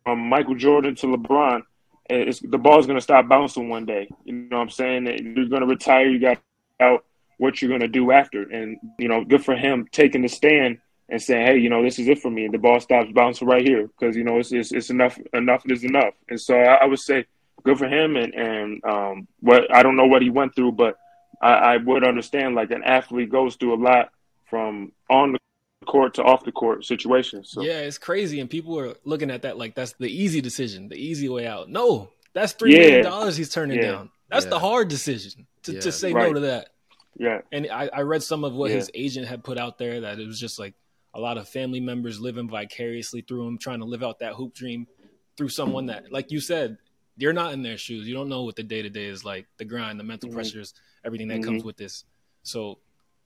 from 0.04 0.20
Michael 0.30 0.56
Jordan 0.56 0.96
to 0.96 1.08
LeBron 1.08 1.64
the 2.10 2.60
ball's 2.62 2.86
going 2.86 2.98
to 2.98 3.02
stop 3.02 3.28
bouncing 3.28 3.70
one 3.70 3.86
day. 3.86 4.10
You 4.24 4.34
know 4.34 4.58
what 4.58 4.64
I'm 4.64 4.70
saying? 4.70 5.06
You're 5.06 5.48
going 5.48 5.62
to 5.62 5.68
retire. 5.68 6.08
You 6.08 6.20
got 6.20 6.40
out 6.80 7.06
what 7.38 7.62
you're 7.62 7.70
going 7.70 7.82
to 7.82 7.88
do 7.88 8.12
after. 8.12 8.44
And, 8.44 8.78
you 8.98 9.08
know, 9.08 9.24
good 9.24 9.44
for 9.44 9.56
him 9.56 9.88
taking 9.92 10.22
the 10.22 10.30
stand 10.30 10.80
and 11.10 11.22
saying, 11.22 11.46
hey, 11.46 11.58
you 11.58 11.70
know, 11.70 11.84
this 11.84 12.00
is 12.00 12.08
it 12.08 12.20
for 12.20 12.30
me. 12.30 12.48
The 12.48 12.58
ball 12.58 12.80
stops 12.80 13.12
bouncing 13.14 13.48
right 13.48 13.66
here 13.66 13.88
because, 13.88 14.16
you 14.16 14.24
know, 14.24 14.40
it's, 14.40 14.52
it's, 14.52 14.72
it's, 14.72 14.90
enough. 14.90 15.18
Enough 15.34 15.64
is 15.68 15.84
enough. 15.84 16.14
And 16.30 16.40
so 16.40 16.56
I, 16.56 16.76
I 16.76 16.86
would 16.86 17.00
say 17.00 17.26
good 17.64 17.78
for 17.78 17.88
him. 17.88 18.18
And, 18.18 18.34
and 18.34 18.84
um, 18.84 19.28
what 19.40 19.74
I 19.74 19.84
don't 19.84 19.96
know 19.96 20.08
what 20.08 20.22
he 20.22 20.30
went 20.30 20.56
through, 20.56 20.74
but 20.74 20.98
I, 21.42 21.54
I 21.54 21.78
would 21.78 22.06
understand 22.06 22.56
like 22.56 22.72
an 22.72 22.84
athlete 22.84 23.32
goes 23.32 23.56
through 23.56 23.76
a 23.76 23.82
lot 23.82 24.10
from 24.50 24.92
on 25.10 25.34
the 25.34 25.40
court 25.86 26.16
to 26.16 26.24
off 26.24 26.44
the 26.44 26.52
court 26.52 26.86
situations. 26.86 27.52
So. 27.52 27.62
Yeah, 27.62 27.80
it's 27.80 27.98
crazy, 27.98 28.40
and 28.40 28.50
people 28.50 28.78
are 28.80 28.96
looking 29.06 29.32
at 29.32 29.44
that 29.44 29.58
like 29.58 29.76
that's 29.76 29.94
the 29.94 30.10
easy 30.10 30.42
decision, 30.42 30.90
the 30.90 30.96
easy 30.96 31.30
way 31.30 31.48
out. 31.48 31.70
No, 31.70 32.10
that's 32.34 32.54
three 32.54 32.74
yeah. 32.74 32.80
million 32.80 33.04
dollars 33.04 33.38
he's 33.38 33.50
turning 33.50 33.78
yeah. 33.78 33.92
down. 33.92 34.10
That's 34.30 34.46
yeah. 34.46 34.52
the 34.52 34.60
hard 34.60 34.90
decision 34.90 35.48
to, 35.64 35.80
to 35.80 35.92
say 35.92 36.12
right. 36.12 36.28
no 36.28 36.34
to 36.34 36.40
that. 36.42 36.70
Yeah, 37.16 37.42
and 37.52 37.68
I, 37.72 37.90
I 37.92 38.02
read 38.02 38.22
some 38.22 38.44
of 38.44 38.54
what 38.54 38.70
his 38.70 38.92
agent 38.94 39.28
had 39.28 39.44
put 39.44 39.58
out 39.58 39.78
there 39.78 40.02
that 40.02 40.20
it 40.20 40.28
was 40.28 40.40
just 40.40 40.60
like 40.60 40.76
a 41.14 41.20
lot 41.20 41.38
of 41.38 41.48
family 41.48 41.80
members 41.80 42.20
living 42.20 42.50
vicariously 42.50 43.22
through 43.22 43.48
him, 43.48 43.58
trying 43.58 43.80
to 43.80 43.86
live 43.86 44.04
out 44.04 44.20
that 44.20 44.34
hoop 44.34 44.54
dream 44.54 44.88
through 45.36 45.50
someone 45.50 45.88
that, 45.88 46.12
like 46.12 46.32
you 46.32 46.40
said, 46.40 46.78
you're 47.16 47.34
not 47.34 47.54
in 47.54 47.64
their 47.64 47.78
shoes. 47.78 48.08
You 48.08 48.14
don't 48.14 48.30
know 48.30 48.44
what 48.44 48.56
the 48.56 48.64
day 48.64 48.82
to 48.82 48.90
day 48.90 49.06
is 49.06 49.26
like, 49.26 49.48
the 49.58 49.66
grind, 49.66 50.00
the 50.00 50.04
mental 50.04 50.30
mm-hmm. 50.30 50.38
pressures, 50.38 50.74
everything 51.04 51.28
that 51.30 51.36
mm-hmm. 51.36 51.46
comes 51.46 51.64
with 51.64 51.78
this. 51.78 52.06
So 52.44 52.80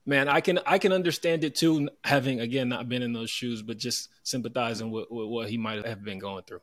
man, 0.06 0.28
I 0.28 0.42
can 0.42 0.60
I 0.66 0.78
can 0.78 0.92
understand 0.92 1.44
it 1.44 1.56
too, 1.56 1.90
having 2.04 2.40
again 2.40 2.70
not 2.70 2.90
been 2.90 3.02
in 3.02 3.14
those 3.14 3.30
shoes, 3.30 3.62
but 3.62 3.78
just 3.78 4.10
sympathizing 4.24 4.92
with, 4.92 5.08
with 5.10 5.28
what 5.28 5.50
he 5.50 5.58
might 5.58 5.86
have 5.86 6.04
been 6.04 6.20
going 6.20 6.44
through. 6.44 6.62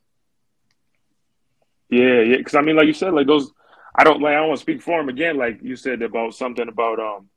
Yeah, 1.91 2.21
yeah, 2.21 2.37
because 2.37 2.55
I 2.55 2.61
mean, 2.61 2.77
like 2.77 2.87
you 2.87 2.93
said, 2.93 3.15
like 3.15 3.27
those, 3.27 3.51
I 3.95 4.05
don't 4.05 4.21
like 4.21 4.33
I 4.33 4.39
don't 4.39 4.49
want 4.49 4.59
to 4.59 4.63
speak 4.63 4.83
for 4.83 5.01
him 5.01 5.09
again. 5.09 5.37
Like 5.37 5.61
you 5.63 5.77
said 5.77 6.03
about 6.03 6.35
something 6.35 6.69
about 6.69 6.99
um 6.99 7.29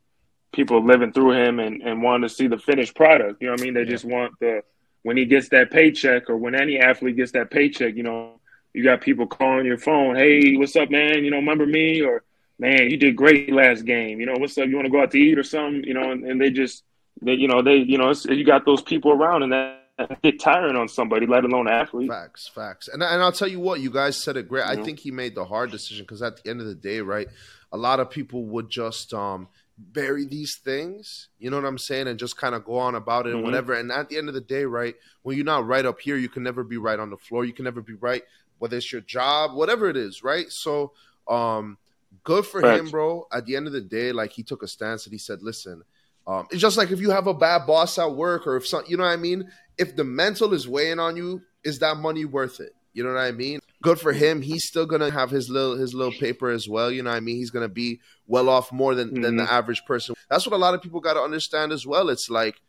people 0.51 0.83
living 0.85 1.13
through 1.13 1.31
him 1.33 1.59
and 1.59 1.81
and 1.81 2.01
wanting 2.01 2.27
to 2.27 2.33
see 2.33 2.47
the 2.47 2.57
finished 2.57 2.95
product. 2.95 3.41
You 3.41 3.47
know 3.47 3.53
what 3.53 3.61
I 3.61 3.63
mean? 3.63 3.73
They 3.73 3.81
yeah. 3.81 3.89
just 3.89 4.05
want 4.05 4.33
the 4.39 4.63
when 5.03 5.17
he 5.17 5.25
gets 5.25 5.49
that 5.49 5.71
paycheck 5.71 6.29
or 6.29 6.37
when 6.37 6.55
any 6.55 6.79
athlete 6.79 7.17
gets 7.17 7.31
that 7.31 7.51
paycheck. 7.51 7.95
You 7.95 8.03
know, 8.03 8.39
you 8.73 8.83
got 8.83 9.01
people 9.01 9.27
calling 9.27 9.65
your 9.65 9.77
phone, 9.77 10.15
"Hey, 10.15 10.55
what's 10.57 10.75
up, 10.75 10.89
man? 10.89 11.23
You 11.23 11.31
know, 11.31 11.37
remember 11.37 11.65
me?" 11.65 12.01
or 12.01 12.23
man, 12.59 12.89
you 12.89 12.97
did 12.97 13.15
great 13.15 13.51
last 13.51 13.85
game. 13.85 14.19
You 14.19 14.27
know, 14.27 14.35
what's 14.37 14.57
up? 14.57 14.67
You 14.67 14.75
want 14.75 14.85
to 14.85 14.91
go 14.91 15.01
out 15.01 15.11
to 15.11 15.19
eat 15.19 15.37
or 15.37 15.43
something? 15.43 15.83
You 15.83 15.95
know, 15.95 16.11
and, 16.11 16.23
and 16.23 16.39
they 16.39 16.51
just, 16.51 16.83
they, 17.19 17.33
you 17.33 17.47
know, 17.47 17.63
they, 17.63 17.77
you 17.77 17.97
know, 17.97 18.13
you 18.29 18.45
got 18.45 18.65
those 18.65 18.83
people 18.83 19.11
around 19.11 19.41
and 19.41 19.51
that 19.51 19.81
get 20.23 20.39
tiring 20.39 20.75
on 20.75 20.87
somebody, 20.87 21.25
let 21.25 21.43
alone 21.43 21.67
an 21.67 21.73
athlete. 21.73 22.09
Facts, 22.09 22.47
facts. 22.47 22.87
And 22.87 23.01
and 23.03 23.21
I'll 23.21 23.31
tell 23.31 23.47
you 23.47 23.59
what, 23.59 23.79
you 23.79 23.89
guys 23.89 24.15
said 24.15 24.37
it 24.37 24.47
great. 24.47 24.65
I 24.65 24.81
think 24.81 24.99
he 24.99 25.11
made 25.11 25.35
the 25.35 25.45
hard 25.45 25.71
decision 25.71 26.05
because 26.05 26.21
at 26.21 26.41
the 26.41 26.49
end 26.49 26.61
of 26.61 26.67
the 26.67 26.75
day, 26.75 27.01
right, 27.01 27.27
a 27.71 27.77
lot 27.77 27.99
of 27.99 28.09
people 28.09 28.45
would 28.45 28.69
just 28.69 29.13
um 29.13 29.47
bury 29.77 30.25
these 30.25 30.55
things, 30.55 31.29
you 31.39 31.49
know 31.49 31.57
what 31.57 31.65
I'm 31.65 31.77
saying, 31.77 32.07
and 32.07 32.19
just 32.19 32.37
kind 32.37 32.55
of 32.55 32.65
go 32.65 32.77
on 32.77 32.95
about 32.95 33.25
it 33.25 33.29
mm-hmm. 33.29 33.37
and 33.37 33.45
whatever. 33.45 33.73
And 33.73 33.91
at 33.91 34.09
the 34.09 34.17
end 34.17 34.27
of 34.27 34.33
the 34.33 34.41
day, 34.41 34.65
right, 34.65 34.95
when 35.23 35.35
you're 35.35 35.45
not 35.45 35.65
right 35.65 35.85
up 35.85 35.99
here, 35.99 36.17
you 36.17 36.29
can 36.29 36.43
never 36.43 36.63
be 36.63 36.77
right 36.77 36.99
on 36.99 37.09
the 37.09 37.17
floor. 37.17 37.45
You 37.45 37.53
can 37.53 37.65
never 37.65 37.81
be 37.81 37.93
right, 37.93 38.23
whether 38.59 38.77
it's 38.77 38.91
your 38.91 39.01
job, 39.01 39.53
whatever 39.53 39.89
it 39.89 39.97
is, 39.97 40.23
right? 40.23 40.51
So 40.51 40.93
um 41.27 41.77
good 42.23 42.45
for 42.45 42.61
him, 42.61 42.89
bro. 42.89 43.27
At 43.31 43.45
the 43.45 43.55
end 43.55 43.67
of 43.67 43.73
the 43.73 43.81
day, 43.81 44.11
like 44.11 44.31
he 44.31 44.43
took 44.43 44.63
a 44.63 44.67
stance 44.67 45.05
and 45.05 45.13
he 45.13 45.17
said, 45.17 45.41
"Listen, 45.41 45.83
um, 46.27 46.47
it's 46.51 46.61
just 46.61 46.77
like 46.77 46.91
if 46.91 46.99
you 46.99 47.11
have 47.11 47.27
a 47.27 47.33
bad 47.33 47.65
boss 47.65 47.97
at 47.97 48.11
work, 48.11 48.45
or 48.45 48.57
if 48.57 48.67
some, 48.67 48.83
you 48.87 48.97
know 48.97 49.03
what 49.03 49.11
I 49.11 49.17
mean. 49.17 49.49
If 49.77 49.95
the 49.95 50.03
mental 50.03 50.53
is 50.53 50.67
weighing 50.67 50.99
on 50.99 51.17
you, 51.17 51.41
is 51.63 51.79
that 51.79 51.97
money 51.97 52.25
worth 52.25 52.59
it? 52.59 52.75
You 52.93 53.03
know 53.03 53.13
what 53.13 53.19
I 53.19 53.31
mean? 53.31 53.59
Good 53.81 53.99
for 53.99 54.13
him. 54.13 54.41
He's 54.41 54.65
still 54.65 54.85
gonna 54.85 55.09
have 55.09 55.31
his 55.31 55.49
little 55.49 55.75
his 55.75 55.93
little 55.93 56.13
paper 56.13 56.49
as 56.49 56.69
well. 56.69 56.91
You 56.91 57.03
know 57.03 57.09
what 57.09 57.17
I 57.17 57.21
mean? 57.21 57.37
He's 57.37 57.49
gonna 57.49 57.69
be 57.69 57.99
well 58.27 58.47
off 58.49 58.71
more 58.71 58.95
than 58.95 59.09
mm-hmm. 59.09 59.21
than 59.21 59.35
the 59.37 59.43
mm-hmm. 59.43 59.53
average 59.53 59.83
person. 59.85 60.15
That's 60.29 60.45
what 60.45 60.55
a 60.55 60.59
lot 60.59 60.73
of 60.73 60.81
people 60.81 60.99
got 60.99 61.13
to 61.13 61.21
understand 61.21 61.71
as 61.71 61.85
well. 61.85 62.09
It's 62.09 62.29
like 62.29 62.61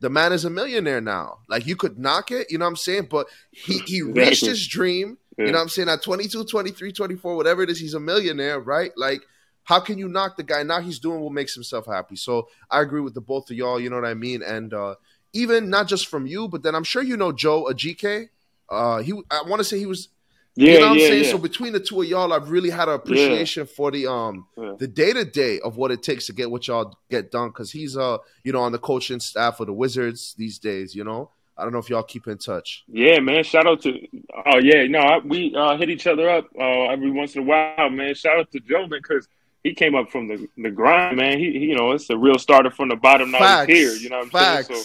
the 0.00 0.10
man 0.10 0.32
is 0.32 0.44
a 0.44 0.50
millionaire 0.50 1.00
now. 1.00 1.38
Like 1.48 1.66
you 1.66 1.76
could 1.76 1.98
knock 1.98 2.30
it, 2.30 2.48
you 2.50 2.58
know 2.58 2.64
what 2.64 2.70
I'm 2.70 2.76
saying? 2.76 3.08
But 3.10 3.28
he 3.50 3.78
he 3.78 4.02
reached 4.02 4.44
his 4.44 4.66
dream. 4.66 5.18
Yeah. 5.38 5.46
You 5.46 5.52
know 5.52 5.58
what 5.58 5.62
I'm 5.62 5.68
saying? 5.70 5.88
At 5.88 6.02
22, 6.02 6.44
23, 6.44 6.92
24, 6.92 7.36
whatever 7.36 7.62
it 7.62 7.70
is, 7.70 7.80
he's 7.80 7.94
a 7.94 8.00
millionaire, 8.00 8.60
right? 8.60 8.92
Like, 8.96 9.22
how 9.64 9.80
can 9.80 9.96
you 9.96 10.06
knock 10.08 10.36
the 10.36 10.42
guy? 10.42 10.62
Now 10.62 10.80
he's 10.80 10.98
doing 10.98 11.20
what 11.20 11.32
makes 11.32 11.54
himself 11.54 11.86
happy. 11.86 12.16
So 12.16 12.48
I 12.70 12.82
agree 12.82 13.00
with 13.00 13.14
the 13.14 13.22
both 13.22 13.50
of 13.50 13.56
y'all, 13.56 13.80
you 13.80 13.88
know 13.88 13.96
what 13.96 14.04
I 14.04 14.14
mean? 14.14 14.42
And 14.42 14.74
uh, 14.74 14.96
even 15.32 15.70
not 15.70 15.88
just 15.88 16.08
from 16.08 16.26
you, 16.26 16.48
but 16.48 16.62
then 16.62 16.74
I'm 16.74 16.84
sure 16.84 17.02
you 17.02 17.16
know 17.16 17.32
Joe 17.32 17.64
Ajike. 17.64 18.28
Uh, 18.68 18.98
he 18.98 19.12
I 19.30 19.42
want 19.46 19.60
to 19.60 19.64
say 19.64 19.78
he 19.78 19.86
was 19.86 20.08
yeah, 20.54 20.74
you 20.74 20.80
know 20.80 20.88
what 20.90 20.98
yeah, 20.98 21.04
I'm 21.04 21.10
saying? 21.10 21.24
Yeah. 21.24 21.30
So 21.30 21.38
between 21.38 21.72
the 21.72 21.80
two 21.80 22.02
of 22.02 22.08
y'all, 22.08 22.32
I've 22.32 22.50
really 22.50 22.68
had 22.68 22.88
an 22.88 22.94
appreciation 22.94 23.66
for 23.66 23.90
the 23.90 24.06
um 24.06 24.46
the 24.78 24.86
day 24.86 25.12
to 25.12 25.24
day 25.24 25.60
of 25.60 25.76
what 25.76 25.90
it 25.90 26.02
takes 26.02 26.26
to 26.26 26.32
get 26.32 26.50
what 26.50 26.68
y'all 26.68 26.98
get 27.10 27.30
done. 27.30 27.48
Because 27.48 27.70
he's 27.70 27.96
uh 27.96 28.18
you 28.44 28.52
know 28.52 28.60
on 28.60 28.72
the 28.72 28.78
coaching 28.78 29.20
staff 29.20 29.60
of 29.60 29.66
the 29.66 29.72
Wizards 29.72 30.34
these 30.36 30.58
days. 30.58 30.94
You 30.94 31.04
know, 31.04 31.30
I 31.56 31.62
don't 31.62 31.72
know 31.72 31.78
if 31.78 31.88
y'all 31.88 32.02
keep 32.02 32.26
in 32.26 32.36
touch. 32.36 32.84
Yeah, 32.86 33.20
man. 33.20 33.44
Shout 33.44 33.66
out 33.66 33.80
to 33.82 33.98
oh 34.46 34.58
yeah, 34.58 34.86
no, 34.88 34.98
I, 34.98 35.18
we 35.18 35.54
uh, 35.56 35.76
hit 35.78 35.88
each 35.88 36.06
other 36.06 36.28
up 36.28 36.48
uh, 36.58 36.88
every 36.88 37.10
once 37.10 37.34
in 37.34 37.42
a 37.42 37.44
while, 37.44 37.88
man. 37.88 38.14
Shout 38.14 38.38
out 38.38 38.50
to 38.52 38.60
Joe 38.60 38.86
because 38.86 39.28
he 39.64 39.72
came 39.72 39.94
up 39.94 40.10
from 40.10 40.28
the 40.28 40.48
the 40.58 40.70
grind, 40.70 41.16
man. 41.16 41.38
He, 41.38 41.52
he, 41.52 41.58
you 41.66 41.76
know 41.76 41.92
it's 41.92 42.10
a 42.10 42.16
real 42.18 42.38
starter 42.38 42.70
from 42.70 42.90
the 42.90 42.96
bottom. 42.96 43.30
Now 43.30 43.64
he's 43.64 43.78
here. 43.78 43.92
You 43.94 44.10
know 44.10 44.18
what 44.18 44.24
I'm 44.24 44.30
Facts. 44.30 44.68
saying? 44.68 44.82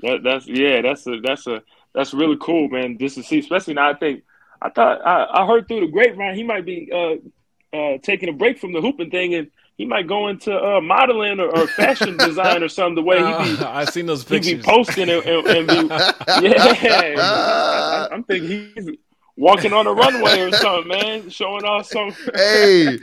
So 0.00 0.08
that, 0.08 0.22
that's 0.22 0.46
yeah, 0.46 0.80
that's 0.80 1.06
a 1.06 1.20
that's 1.20 1.46
a 1.46 1.62
that's 1.94 2.14
really 2.14 2.36
cool, 2.40 2.68
man. 2.68 2.96
Just 2.98 3.16
to 3.16 3.22
see, 3.22 3.38
especially 3.38 3.74
now. 3.74 3.90
I 3.90 3.94
think 3.94 4.22
I 4.64 4.70
thought 4.70 5.06
I, 5.06 5.42
I 5.42 5.46
heard 5.46 5.68
through 5.68 5.80
the 5.80 5.88
grapevine 5.88 6.34
he 6.34 6.42
might 6.42 6.64
be 6.64 6.90
uh, 6.90 7.76
uh, 7.76 7.98
taking 8.02 8.30
a 8.30 8.32
break 8.32 8.58
from 8.58 8.72
the 8.72 8.80
hooping 8.80 9.10
thing 9.10 9.34
and 9.34 9.50
he 9.76 9.84
might 9.84 10.06
go 10.06 10.28
into 10.28 10.56
uh, 10.56 10.80
modeling 10.80 11.38
or, 11.38 11.48
or, 11.48 11.66
fashion 11.66 12.16
design 12.16 12.62
or 12.62 12.68
something. 12.68 12.94
The 12.94 13.02
way 13.02 13.18
he 13.18 13.56
be, 13.56 13.64
I 13.64 13.84
seen 13.84 14.06
those 14.06 14.24
pictures. 14.24 14.46
He 14.46 14.54
be 14.54 14.62
posting 14.62 15.10
and, 15.10 15.24
and, 15.26 15.46
and 15.48 15.68
be, 15.68 15.94
yeah. 16.48 17.14
I, 17.18 18.08
am 18.12 18.22
thinking 18.24 18.70
he's 18.74 18.88
walking 19.36 19.72
on 19.72 19.86
a 19.86 19.92
runway 19.92 20.40
or 20.40 20.52
something, 20.52 20.88
man, 20.88 21.28
showing 21.28 21.64
off 21.64 21.86
some. 21.86 22.14
Hey. 22.34 22.98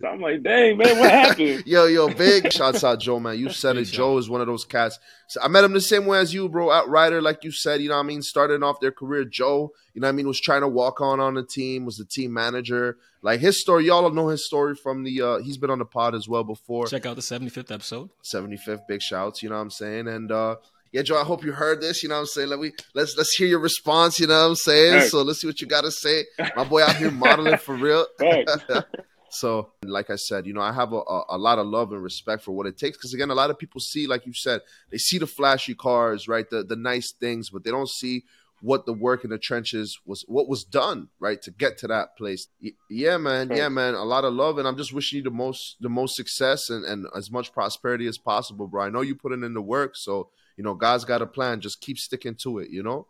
So 0.00 0.08
I'm 0.08 0.20
like, 0.20 0.42
dang, 0.42 0.78
man, 0.78 0.98
what 0.98 1.10
happened? 1.10 1.62
yo, 1.66 1.86
yo, 1.86 2.08
big 2.08 2.52
shouts 2.52 2.82
out 2.82 3.00
Joe, 3.00 3.20
man. 3.20 3.38
You 3.38 3.50
said 3.50 3.76
it. 3.76 3.84
Joe 3.84 4.18
is 4.18 4.28
one 4.28 4.40
of 4.40 4.46
those 4.46 4.64
cats. 4.64 4.98
So 5.28 5.40
I 5.42 5.48
met 5.48 5.64
him 5.64 5.72
the 5.72 5.80
same 5.80 6.06
way 6.06 6.18
as 6.18 6.34
you, 6.34 6.48
bro. 6.48 6.72
Outrider, 6.72 7.20
like 7.22 7.44
you 7.44 7.52
said, 7.52 7.80
you 7.80 7.88
know 7.88 7.96
what 7.96 8.04
I 8.04 8.06
mean? 8.06 8.22
Starting 8.22 8.62
off 8.62 8.80
their 8.80 8.90
career, 8.90 9.24
Joe, 9.24 9.72
you 9.94 10.00
know 10.00 10.06
what 10.06 10.12
I 10.12 10.16
mean, 10.16 10.26
was 10.26 10.40
trying 10.40 10.62
to 10.62 10.68
walk 10.68 11.00
on 11.00 11.20
on 11.20 11.34
the 11.34 11.44
team, 11.44 11.84
was 11.84 11.96
the 11.96 12.04
team 12.04 12.32
manager. 12.32 12.96
Like 13.22 13.40
his 13.40 13.60
story, 13.60 13.86
y'all 13.86 14.10
know 14.10 14.28
his 14.28 14.44
story 14.44 14.74
from 14.74 15.04
the, 15.04 15.22
uh 15.22 15.38
he's 15.38 15.58
been 15.58 15.70
on 15.70 15.78
the 15.78 15.84
pod 15.84 16.14
as 16.14 16.26
well 16.26 16.42
before. 16.42 16.86
Check 16.86 17.06
out 17.06 17.16
the 17.16 17.22
75th 17.22 17.70
episode. 17.70 18.10
75th, 18.24 18.86
big 18.88 19.02
shouts, 19.02 19.42
you 19.42 19.50
know 19.50 19.56
what 19.56 19.62
I'm 19.62 19.70
saying? 19.70 20.08
And, 20.08 20.32
uh, 20.32 20.56
yeah, 20.90 21.00
Joe, 21.02 21.18
I 21.18 21.24
hope 21.24 21.42
you 21.42 21.52
heard 21.52 21.80
this. 21.80 22.02
You 22.02 22.10
know 22.10 22.16
what 22.16 22.20
I'm 22.22 22.26
saying? 22.26 22.48
Let 22.48 22.58
me 22.58 22.72
let's 22.94 23.16
let's 23.16 23.34
hear 23.34 23.46
your 23.46 23.60
response. 23.60 24.20
You 24.20 24.26
know 24.26 24.38
what 24.42 24.48
I'm 24.50 24.54
saying? 24.56 25.00
Hey. 25.00 25.08
So 25.08 25.22
let's 25.22 25.40
see 25.40 25.46
what 25.46 25.58
you 25.60 25.66
got 25.66 25.84
to 25.84 25.90
say. 25.90 26.26
My 26.54 26.64
boy 26.64 26.82
out 26.82 26.96
here 26.96 27.10
modeling 27.10 27.56
for 27.56 27.74
real. 27.74 28.06
So, 29.32 29.72
like 29.82 30.10
I 30.10 30.16
said, 30.16 30.46
you 30.46 30.52
know, 30.52 30.60
I 30.60 30.72
have 30.72 30.92
a, 30.92 30.98
a, 30.98 31.24
a 31.30 31.38
lot 31.38 31.58
of 31.58 31.66
love 31.66 31.90
and 31.92 32.02
respect 32.02 32.42
for 32.44 32.52
what 32.52 32.66
it 32.66 32.76
takes. 32.76 32.98
Because 32.98 33.14
again, 33.14 33.30
a 33.30 33.34
lot 33.34 33.48
of 33.48 33.58
people 33.58 33.80
see, 33.80 34.06
like 34.06 34.26
you 34.26 34.34
said, 34.34 34.60
they 34.90 34.98
see 34.98 35.18
the 35.18 35.26
flashy 35.26 35.74
cars, 35.74 36.28
right, 36.28 36.48
the 36.48 36.62
the 36.62 36.76
nice 36.76 37.12
things, 37.12 37.48
but 37.48 37.64
they 37.64 37.70
don't 37.70 37.88
see 37.88 38.24
what 38.60 38.86
the 38.86 38.92
work 38.92 39.24
in 39.24 39.30
the 39.30 39.38
trenches 39.38 39.98
was, 40.06 40.24
what 40.28 40.48
was 40.48 40.62
done, 40.64 41.08
right, 41.18 41.42
to 41.42 41.50
get 41.50 41.78
to 41.78 41.88
that 41.88 42.16
place. 42.16 42.46
Yeah, 42.88 43.16
man, 43.16 43.50
yeah, 43.52 43.68
man, 43.68 43.94
a 43.94 44.04
lot 44.04 44.24
of 44.24 44.34
love, 44.34 44.58
and 44.58 44.68
I'm 44.68 44.76
just 44.76 44.92
wishing 44.92 45.16
you 45.16 45.22
the 45.24 45.30
most 45.30 45.76
the 45.80 45.88
most 45.88 46.14
success 46.14 46.70
and 46.70 46.84
and 46.84 47.06
as 47.16 47.30
much 47.30 47.52
prosperity 47.52 48.06
as 48.06 48.18
possible, 48.18 48.68
bro. 48.68 48.84
I 48.84 48.90
know 48.90 49.00
you 49.00 49.14
putting 49.14 49.42
in 49.42 49.54
the 49.54 49.62
work, 49.62 49.96
so 49.96 50.28
you 50.56 50.64
know, 50.64 50.74
God's 50.74 51.04
got 51.04 51.22
a 51.22 51.26
plan. 51.26 51.60
Just 51.60 51.80
keep 51.80 51.98
sticking 51.98 52.36
to 52.42 52.58
it, 52.58 52.70
you 52.70 52.82
know. 52.82 53.06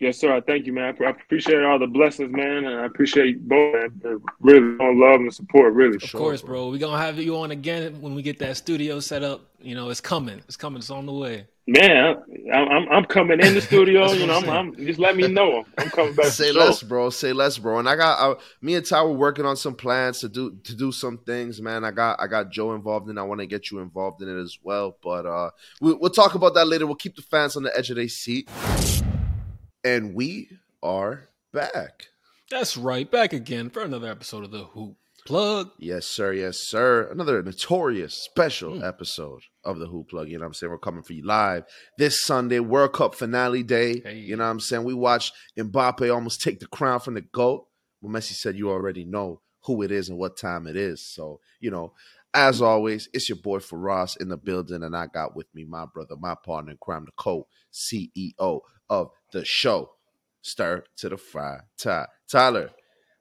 Yes, 0.00 0.16
sir. 0.18 0.34
I 0.34 0.40
thank 0.40 0.66
you, 0.66 0.72
man. 0.72 0.96
I 1.00 1.10
appreciate 1.10 1.62
all 1.64 1.78
the 1.78 1.88
blessings, 1.88 2.30
man, 2.32 2.64
and 2.66 2.80
I 2.80 2.84
appreciate 2.86 3.48
both, 3.48 3.74
man. 4.04 4.20
Really, 4.40 4.76
on 4.78 5.00
love 5.00 5.20
and 5.20 5.34
support, 5.34 5.74
really. 5.74 5.96
Of 5.96 6.02
sure, 6.02 6.20
course, 6.20 6.42
bro. 6.42 6.70
We're 6.70 6.78
gonna 6.78 7.02
have 7.02 7.18
you 7.18 7.36
on 7.36 7.50
again 7.50 8.00
when 8.00 8.14
we 8.14 8.22
get 8.22 8.38
that 8.38 8.56
studio 8.56 9.00
set 9.00 9.24
up. 9.24 9.40
You 9.60 9.74
know, 9.74 9.90
it's 9.90 10.00
coming. 10.00 10.38
It's 10.46 10.56
coming. 10.56 10.78
It's 10.78 10.90
on 10.90 11.06
the 11.06 11.12
way. 11.12 11.46
Man, 11.66 12.22
I'm 12.54 12.68
I'm, 12.68 12.88
I'm 12.88 13.04
coming 13.06 13.40
in 13.40 13.54
the 13.54 13.60
studio. 13.60 14.12
you 14.12 14.26
know, 14.26 14.38
I'm, 14.38 14.48
I'm, 14.48 14.76
just 14.76 15.00
let 15.00 15.16
me 15.16 15.26
know. 15.26 15.64
I'm 15.76 15.90
coming 15.90 16.14
back. 16.14 16.26
Say 16.32 16.52
less, 16.52 16.80
bro. 16.80 17.10
Say 17.10 17.32
less, 17.32 17.58
bro. 17.58 17.80
And 17.80 17.88
I 17.88 17.96
got 17.96 18.20
I, 18.20 18.40
me 18.62 18.76
and 18.76 18.86
Ty 18.86 19.02
were 19.02 19.12
working 19.12 19.44
on 19.44 19.56
some 19.56 19.74
plans 19.74 20.20
to 20.20 20.28
do 20.28 20.56
to 20.62 20.76
do 20.76 20.92
some 20.92 21.18
things, 21.18 21.60
man. 21.60 21.84
I 21.84 21.90
got 21.90 22.20
I 22.20 22.28
got 22.28 22.50
Joe 22.50 22.74
involved 22.74 23.10
in. 23.10 23.18
I 23.18 23.22
want 23.22 23.40
to 23.40 23.46
get 23.46 23.72
you 23.72 23.80
involved 23.80 24.22
in 24.22 24.28
it 24.28 24.40
as 24.40 24.58
well. 24.62 24.96
But 25.02 25.26
uh, 25.26 25.50
we, 25.80 25.92
we'll 25.92 26.10
talk 26.10 26.36
about 26.36 26.54
that 26.54 26.68
later. 26.68 26.86
We'll 26.86 26.94
keep 26.94 27.16
the 27.16 27.22
fans 27.22 27.56
on 27.56 27.64
the 27.64 27.76
edge 27.76 27.90
of 27.90 27.96
their 27.96 28.08
seat. 28.08 28.48
And 29.88 30.14
we 30.14 30.50
are 30.82 31.30
back. 31.50 32.08
That's 32.50 32.76
right, 32.76 33.10
back 33.10 33.32
again 33.32 33.70
for 33.70 33.80
another 33.80 34.10
episode 34.10 34.44
of 34.44 34.50
the 34.50 34.64
Hoop 34.64 34.98
Plug. 35.24 35.70
Yes, 35.78 36.04
sir. 36.04 36.34
Yes, 36.34 36.58
sir. 36.58 37.08
Another 37.10 37.42
notorious 37.42 38.12
special 38.12 38.72
mm. 38.72 38.86
episode 38.86 39.40
of 39.64 39.78
the 39.78 39.86
Hoop 39.86 40.10
Plug. 40.10 40.28
You 40.28 40.36
know 40.36 40.42
what 40.42 40.48
I'm 40.48 40.52
saying? 40.52 40.70
We're 40.70 40.78
coming 40.78 41.02
for 41.02 41.14
you 41.14 41.24
live 41.24 41.64
this 41.96 42.20
Sunday, 42.20 42.60
World 42.60 42.92
Cup 42.92 43.14
finale 43.14 43.62
day. 43.62 44.00
Hey. 44.00 44.18
You 44.18 44.36
know 44.36 44.44
what 44.44 44.50
I'm 44.50 44.60
saying? 44.60 44.84
We 44.84 44.92
watched 44.92 45.32
Mbappe 45.58 46.14
almost 46.14 46.42
take 46.42 46.60
the 46.60 46.66
crown 46.66 47.00
from 47.00 47.14
the 47.14 47.22
GOAT. 47.22 47.66
Well, 48.02 48.12
Messi 48.12 48.34
said 48.34 48.56
you 48.56 48.68
already 48.68 49.06
know 49.06 49.40
who 49.64 49.80
it 49.80 49.90
is 49.90 50.10
and 50.10 50.18
what 50.18 50.36
time 50.36 50.66
it 50.66 50.76
is. 50.76 51.02
So, 51.14 51.40
you 51.60 51.70
know, 51.70 51.94
as 52.34 52.60
always, 52.60 53.08
it's 53.14 53.30
your 53.30 53.38
boy 53.38 53.60
Ross 53.72 54.16
in 54.16 54.28
the 54.28 54.36
building, 54.36 54.82
and 54.82 54.94
I 54.94 55.06
got 55.06 55.34
with 55.34 55.46
me 55.54 55.64
my 55.64 55.86
brother, 55.86 56.14
my 56.20 56.34
partner 56.44 56.72
in 56.72 56.78
crime, 56.78 57.06
the 57.06 57.12
co 57.16 57.46
CEO 57.72 58.60
of 58.90 59.10
the 59.32 59.44
show. 59.44 59.90
Stir 60.42 60.84
to 60.96 61.08
the 61.08 61.16
fry. 61.16 61.58
Ty. 61.76 62.06
Tyler, 62.30 62.70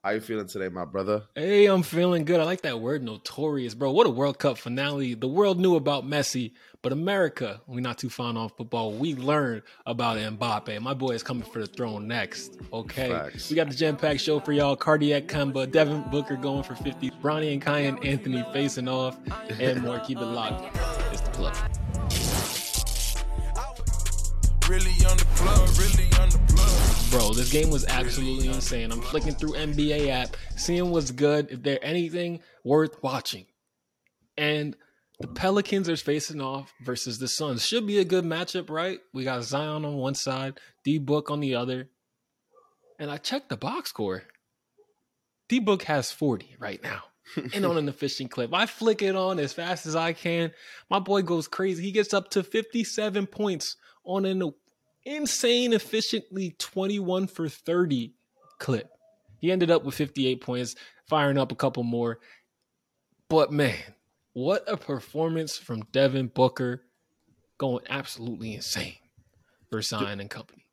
how 0.03 0.11
you 0.11 0.21
feeling 0.21 0.47
today, 0.47 0.69
my 0.69 0.85
brother? 0.85 1.23
Hey, 1.35 1.65
I'm 1.65 1.83
feeling 1.83 2.23
good. 2.23 2.39
I 2.39 2.43
like 2.43 2.61
that 2.61 2.79
word 2.79 3.03
notorious, 3.03 3.73
bro. 3.73 3.91
What 3.91 4.07
a 4.07 4.09
World 4.09 4.39
Cup 4.39 4.57
finale. 4.57 5.15
The 5.15 5.27
world 5.27 5.59
knew 5.59 5.75
about 5.75 6.05
Messi, 6.05 6.53
but 6.81 6.93
America, 6.93 7.59
we're 7.67 7.81
not 7.81 7.97
too 7.97 8.09
fond 8.09 8.37
of 8.37 8.53
football. 8.55 8.93
We 8.93 9.15
learned 9.15 9.63
about 9.85 10.17
Mbappe. 10.17 10.79
My 10.79 10.93
boy 10.93 11.11
is 11.11 11.23
coming 11.23 11.43
for 11.43 11.59
the 11.59 11.67
throne 11.67 12.07
next. 12.07 12.57
Okay. 12.71 13.09
Facts. 13.09 13.49
We 13.49 13.57
got 13.57 13.69
the 13.69 13.75
jam 13.75 13.97
packed 13.97 14.21
show 14.21 14.39
for 14.39 14.53
y'all. 14.53 14.77
Cardiac 14.77 15.27
Kemba, 15.27 15.69
Devin 15.69 16.03
Booker 16.11 16.37
going 16.37 16.63
for 16.63 16.75
50, 16.75 17.11
Bronny 17.21 17.51
and 17.51 17.61
Kiyan 17.61 18.05
Anthony 18.05 18.45
facing 18.53 18.87
off, 18.87 19.17
and 19.59 19.81
more. 19.81 19.99
Keep 19.99 20.19
it 20.19 20.25
locked. 20.25 20.77
It's 21.11 21.21
the 21.21 21.31
plug. 21.31 21.55
Really 24.69 24.91
on 25.09 25.15
the 25.15 25.25
plug, 25.35 25.69
really 25.79 26.09
on 26.19 26.29
the 26.29 26.53
plug. 26.53 27.11
Bro, 27.11 27.33
this 27.35 27.49
game 27.49 27.69
was 27.69 27.85
absolutely 27.85 28.47
insane. 28.47 28.91
I'm 28.91 29.01
flicking 29.01 29.33
through 29.33 29.53
NBA 29.53 30.09
app, 30.09 30.35
seeing 30.57 30.91
what's 30.91 31.11
good, 31.11 31.49
if 31.51 31.63
there 31.63 31.79
anything 31.81 32.41
worth 32.65 33.01
watching. 33.01 33.45
And 34.37 34.75
the 35.21 35.27
Pelicans 35.27 35.87
are 35.87 35.95
facing 35.95 36.41
off 36.41 36.73
versus 36.83 37.17
the 37.17 37.29
Suns. 37.29 37.65
Should 37.65 37.87
be 37.87 37.99
a 37.99 38.03
good 38.03 38.25
matchup, 38.25 38.69
right? 38.69 38.99
We 39.13 39.23
got 39.23 39.45
Zion 39.45 39.85
on 39.85 39.95
one 39.95 40.15
side, 40.15 40.59
D 40.83 40.97
Book 40.97 41.31
on 41.31 41.39
the 41.39 41.55
other. 41.55 41.87
And 42.99 43.09
I 43.09 43.15
checked 43.17 43.47
the 43.47 43.55
box 43.55 43.91
score. 43.91 44.23
D 45.47 45.59
Book 45.59 45.83
has 45.83 46.11
40 46.11 46.57
right 46.59 46.83
now. 46.83 47.03
and 47.53 47.65
on 47.65 47.77
an 47.77 47.87
efficient 47.87 48.31
clip. 48.31 48.53
I 48.53 48.65
flick 48.65 49.01
it 49.01 49.15
on 49.15 49.39
as 49.39 49.53
fast 49.53 49.85
as 49.85 49.95
I 49.95 50.11
can. 50.11 50.51
My 50.89 50.99
boy 50.99 51.21
goes 51.21 51.47
crazy. 51.47 51.83
He 51.83 51.91
gets 51.91 52.13
up 52.13 52.29
to 52.31 52.43
57 52.43 53.27
points 53.27 53.77
on 54.07 54.25
an 54.25 54.51
insane, 55.05 55.73
efficiently 55.73 56.55
21 56.57 57.27
for 57.27 57.47
30 57.47 58.13
clip. 58.57 58.89
He 59.39 59.51
ended 59.51 59.69
up 59.69 59.83
with 59.83 59.95
58 59.95 60.41
points, 60.41 60.75
firing 61.07 61.37
up 61.37 61.51
a 61.51 61.55
couple 61.55 61.83
more. 61.83 62.19
But 63.29 63.51
man, 63.51 63.77
what 64.33 64.63
a 64.67 64.77
performance 64.77 65.57
from 65.57 65.83
Devin 65.91 66.27
Booker 66.27 66.83
going 67.57 67.83
absolutely 67.89 68.55
insane 68.55 68.95
for 69.69 69.81
Zion 69.81 70.19
and 70.19 70.29
company. 70.29 70.65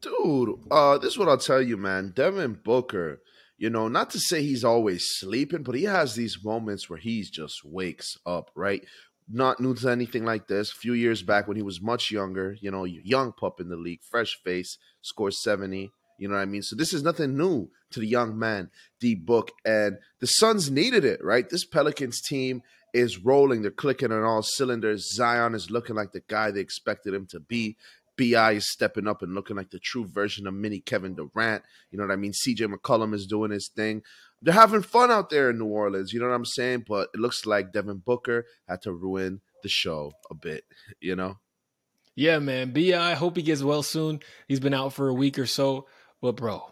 Dude, 0.00 0.54
uh, 0.70 0.98
this 0.98 1.12
is 1.12 1.18
what 1.18 1.28
I'll 1.28 1.36
tell 1.36 1.60
you, 1.60 1.76
man. 1.76 2.12
Devin 2.14 2.60
Booker, 2.64 3.20
you 3.58 3.68
know, 3.68 3.88
not 3.88 4.10
to 4.10 4.20
say 4.20 4.42
he's 4.42 4.64
always 4.64 5.04
sleeping, 5.06 5.62
but 5.62 5.74
he 5.74 5.84
has 5.84 6.14
these 6.14 6.38
moments 6.42 6.88
where 6.88 6.98
he 6.98 7.22
just 7.22 7.64
wakes 7.64 8.16
up, 8.24 8.50
right? 8.54 8.82
Not 9.32 9.60
new 9.60 9.74
to 9.74 9.88
anything 9.88 10.24
like 10.24 10.48
this. 10.48 10.72
A 10.72 10.76
few 10.76 10.92
years 10.92 11.22
back 11.22 11.46
when 11.46 11.56
he 11.56 11.62
was 11.62 11.80
much 11.80 12.10
younger, 12.10 12.56
you 12.60 12.70
know, 12.70 12.84
young 12.84 13.32
pup 13.32 13.60
in 13.60 13.68
the 13.68 13.76
league, 13.76 14.00
fresh 14.02 14.38
face, 14.42 14.78
scores 15.02 15.42
70. 15.42 15.92
You 16.18 16.28
know 16.28 16.34
what 16.34 16.42
I 16.42 16.46
mean? 16.46 16.62
So 16.62 16.76
this 16.76 16.92
is 16.92 17.02
nothing 17.02 17.36
new 17.36 17.70
to 17.92 18.00
the 18.00 18.06
young 18.06 18.38
man, 18.38 18.70
D 19.00 19.14
Book. 19.14 19.52
And 19.64 19.98
the 20.20 20.26
Suns 20.26 20.70
needed 20.70 21.04
it, 21.04 21.24
right? 21.24 21.48
This 21.48 21.64
Pelicans 21.64 22.20
team 22.20 22.62
is 22.92 23.24
rolling. 23.24 23.62
They're 23.62 23.70
clicking 23.70 24.12
on 24.12 24.22
all 24.22 24.42
cylinders. 24.42 25.14
Zion 25.14 25.54
is 25.54 25.70
looking 25.70 25.96
like 25.96 26.12
the 26.12 26.22
guy 26.28 26.50
they 26.50 26.60
expected 26.60 27.14
him 27.14 27.26
to 27.30 27.40
be. 27.40 27.76
BI 28.18 28.52
is 28.52 28.70
stepping 28.70 29.08
up 29.08 29.22
and 29.22 29.34
looking 29.34 29.56
like 29.56 29.70
the 29.70 29.78
true 29.78 30.06
version 30.06 30.46
of 30.46 30.52
mini 30.52 30.80
Kevin 30.80 31.14
Durant. 31.14 31.62
You 31.90 31.98
know 31.98 32.06
what 32.06 32.12
I 32.12 32.16
mean? 32.16 32.32
CJ 32.32 32.70
McCollum 32.70 33.14
is 33.14 33.26
doing 33.26 33.50
his 33.50 33.70
thing 33.74 34.02
they're 34.42 34.54
having 34.54 34.82
fun 34.82 35.10
out 35.10 35.30
there 35.30 35.50
in 35.50 35.58
New 35.58 35.66
Orleans. 35.66 36.12
You 36.12 36.20
know 36.20 36.28
what 36.28 36.34
I'm 36.34 36.44
saying? 36.44 36.84
But 36.88 37.10
it 37.14 37.20
looks 37.20 37.46
like 37.46 37.72
Devin 37.72 38.02
Booker 38.04 38.46
had 38.68 38.82
to 38.82 38.92
ruin 38.92 39.40
the 39.62 39.68
show 39.68 40.12
a 40.30 40.34
bit. 40.34 40.64
You 41.00 41.16
know? 41.16 41.38
Yeah, 42.14 42.38
man. 42.40 42.72
BI, 42.72 43.14
hope 43.14 43.36
he 43.36 43.42
gets 43.42 43.62
well 43.62 43.82
soon. 43.82 44.20
He's 44.48 44.60
been 44.60 44.74
out 44.74 44.92
for 44.92 45.08
a 45.08 45.14
week 45.14 45.38
or 45.38 45.46
so. 45.46 45.86
But 46.20 46.36
bro, 46.36 46.70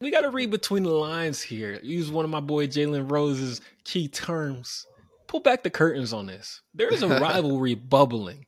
we 0.00 0.10
got 0.10 0.22
to 0.22 0.30
read 0.30 0.50
between 0.50 0.82
the 0.82 0.90
lines 0.90 1.40
here. 1.40 1.80
Use 1.82 2.10
one 2.10 2.24
of 2.24 2.30
my 2.30 2.40
boy 2.40 2.66
Jalen 2.66 3.10
Rose's 3.10 3.60
key 3.84 4.08
terms. 4.08 4.86
Pull 5.26 5.40
back 5.40 5.62
the 5.62 5.70
curtains 5.70 6.12
on 6.12 6.26
this. 6.26 6.60
There 6.74 6.92
is 6.92 7.02
a 7.02 7.08
rivalry 7.20 7.74
bubbling 7.74 8.46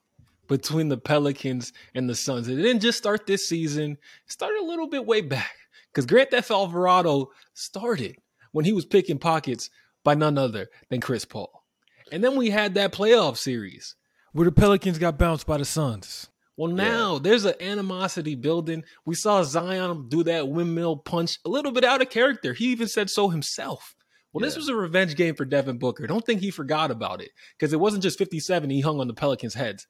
between 0.48 0.88
the 0.88 0.98
Pelicans 0.98 1.72
and 1.94 2.08
the 2.08 2.14
Suns. 2.14 2.48
It 2.48 2.56
didn't 2.56 2.80
just 2.80 2.98
start 2.98 3.26
this 3.26 3.48
season. 3.48 3.92
It 3.92 4.32
started 4.32 4.60
a 4.60 4.66
little 4.66 4.88
bit 4.88 5.06
way 5.06 5.22
back 5.22 5.54
because 5.92 6.06
Grand 6.06 6.30
Theft 6.30 6.50
Alvarado 6.50 7.30
started 7.54 8.16
when 8.52 8.64
he 8.64 8.72
was 8.72 8.86
picking 8.86 9.18
pockets 9.18 9.70
by 10.04 10.14
none 10.14 10.38
other 10.38 10.68
than 10.88 11.00
Chris 11.00 11.24
Paul. 11.24 11.64
And 12.12 12.24
then 12.24 12.36
we 12.36 12.50
had 12.50 12.74
that 12.74 12.92
playoff 12.92 13.36
series 13.36 13.94
where 14.32 14.44
the 14.44 14.52
Pelicans 14.52 14.98
got 14.98 15.18
bounced 15.18 15.46
by 15.46 15.58
the 15.58 15.64
Suns. 15.64 16.28
Well, 16.56 16.70
now 16.70 17.14
yeah. 17.14 17.20
there's 17.22 17.44
an 17.44 17.54
animosity 17.60 18.34
building. 18.34 18.84
We 19.06 19.14
saw 19.14 19.42
Zion 19.42 20.08
do 20.08 20.22
that 20.24 20.48
windmill 20.48 20.96
punch 20.96 21.38
a 21.44 21.48
little 21.48 21.72
bit 21.72 21.84
out 21.84 22.02
of 22.02 22.10
character. 22.10 22.52
He 22.52 22.66
even 22.66 22.88
said 22.88 23.08
so 23.08 23.28
himself. 23.28 23.94
Well, 24.32 24.42
yeah. 24.42 24.48
this 24.48 24.56
was 24.56 24.68
a 24.68 24.74
revenge 24.74 25.16
game 25.16 25.34
for 25.34 25.44
Devin 25.44 25.78
Booker. 25.78 26.06
Don't 26.06 26.24
think 26.24 26.40
he 26.40 26.50
forgot 26.50 26.90
about 26.90 27.22
it 27.22 27.30
because 27.58 27.72
it 27.72 27.80
wasn't 27.80 28.02
just 28.02 28.18
57 28.18 28.70
he 28.70 28.80
hung 28.80 29.00
on 29.00 29.08
the 29.08 29.14
Pelicans' 29.14 29.54
heads. 29.54 29.86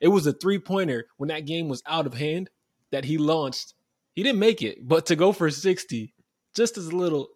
It 0.00 0.08
was 0.08 0.26
a 0.26 0.32
three 0.32 0.58
pointer 0.58 1.06
when 1.16 1.28
that 1.28 1.46
game 1.46 1.68
was 1.68 1.82
out 1.86 2.06
of 2.06 2.14
hand 2.14 2.50
that 2.90 3.04
he 3.04 3.18
launched. 3.18 3.74
He 4.14 4.22
didn't 4.22 4.40
make 4.40 4.62
it, 4.62 4.78
but 4.86 5.06
to 5.06 5.16
go 5.16 5.32
for 5.32 5.50
60, 5.50 6.14
just 6.54 6.78
as 6.78 6.92
little 6.92 7.28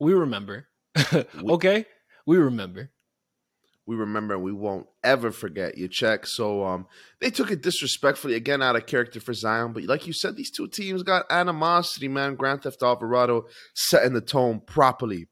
we 0.00 0.12
remember. 0.12 0.68
okay, 1.50 1.86
we 2.26 2.36
remember. 2.36 2.90
We 3.86 3.94
remember 3.94 4.34
and 4.34 4.42
we 4.42 4.52
won't 4.52 4.88
ever 5.04 5.30
forget 5.30 5.78
you 5.78 5.86
check. 5.86 6.26
So 6.26 6.64
um 6.64 6.86
they 7.20 7.30
took 7.30 7.52
it 7.52 7.62
disrespectfully 7.62 8.34
again 8.34 8.62
out 8.62 8.74
of 8.74 8.86
character 8.86 9.20
for 9.20 9.32
Zion. 9.32 9.72
But 9.72 9.84
like 9.84 10.06
you 10.06 10.12
said, 10.12 10.36
these 10.36 10.50
two 10.50 10.66
teams 10.66 11.04
got 11.04 11.30
animosity, 11.30 12.08
man. 12.08 12.34
Grand 12.34 12.62
Theft 12.62 12.82
Alvarado 12.82 13.46
setting 13.74 14.12
the 14.12 14.20
tone 14.20 14.60
properly, 14.66 15.28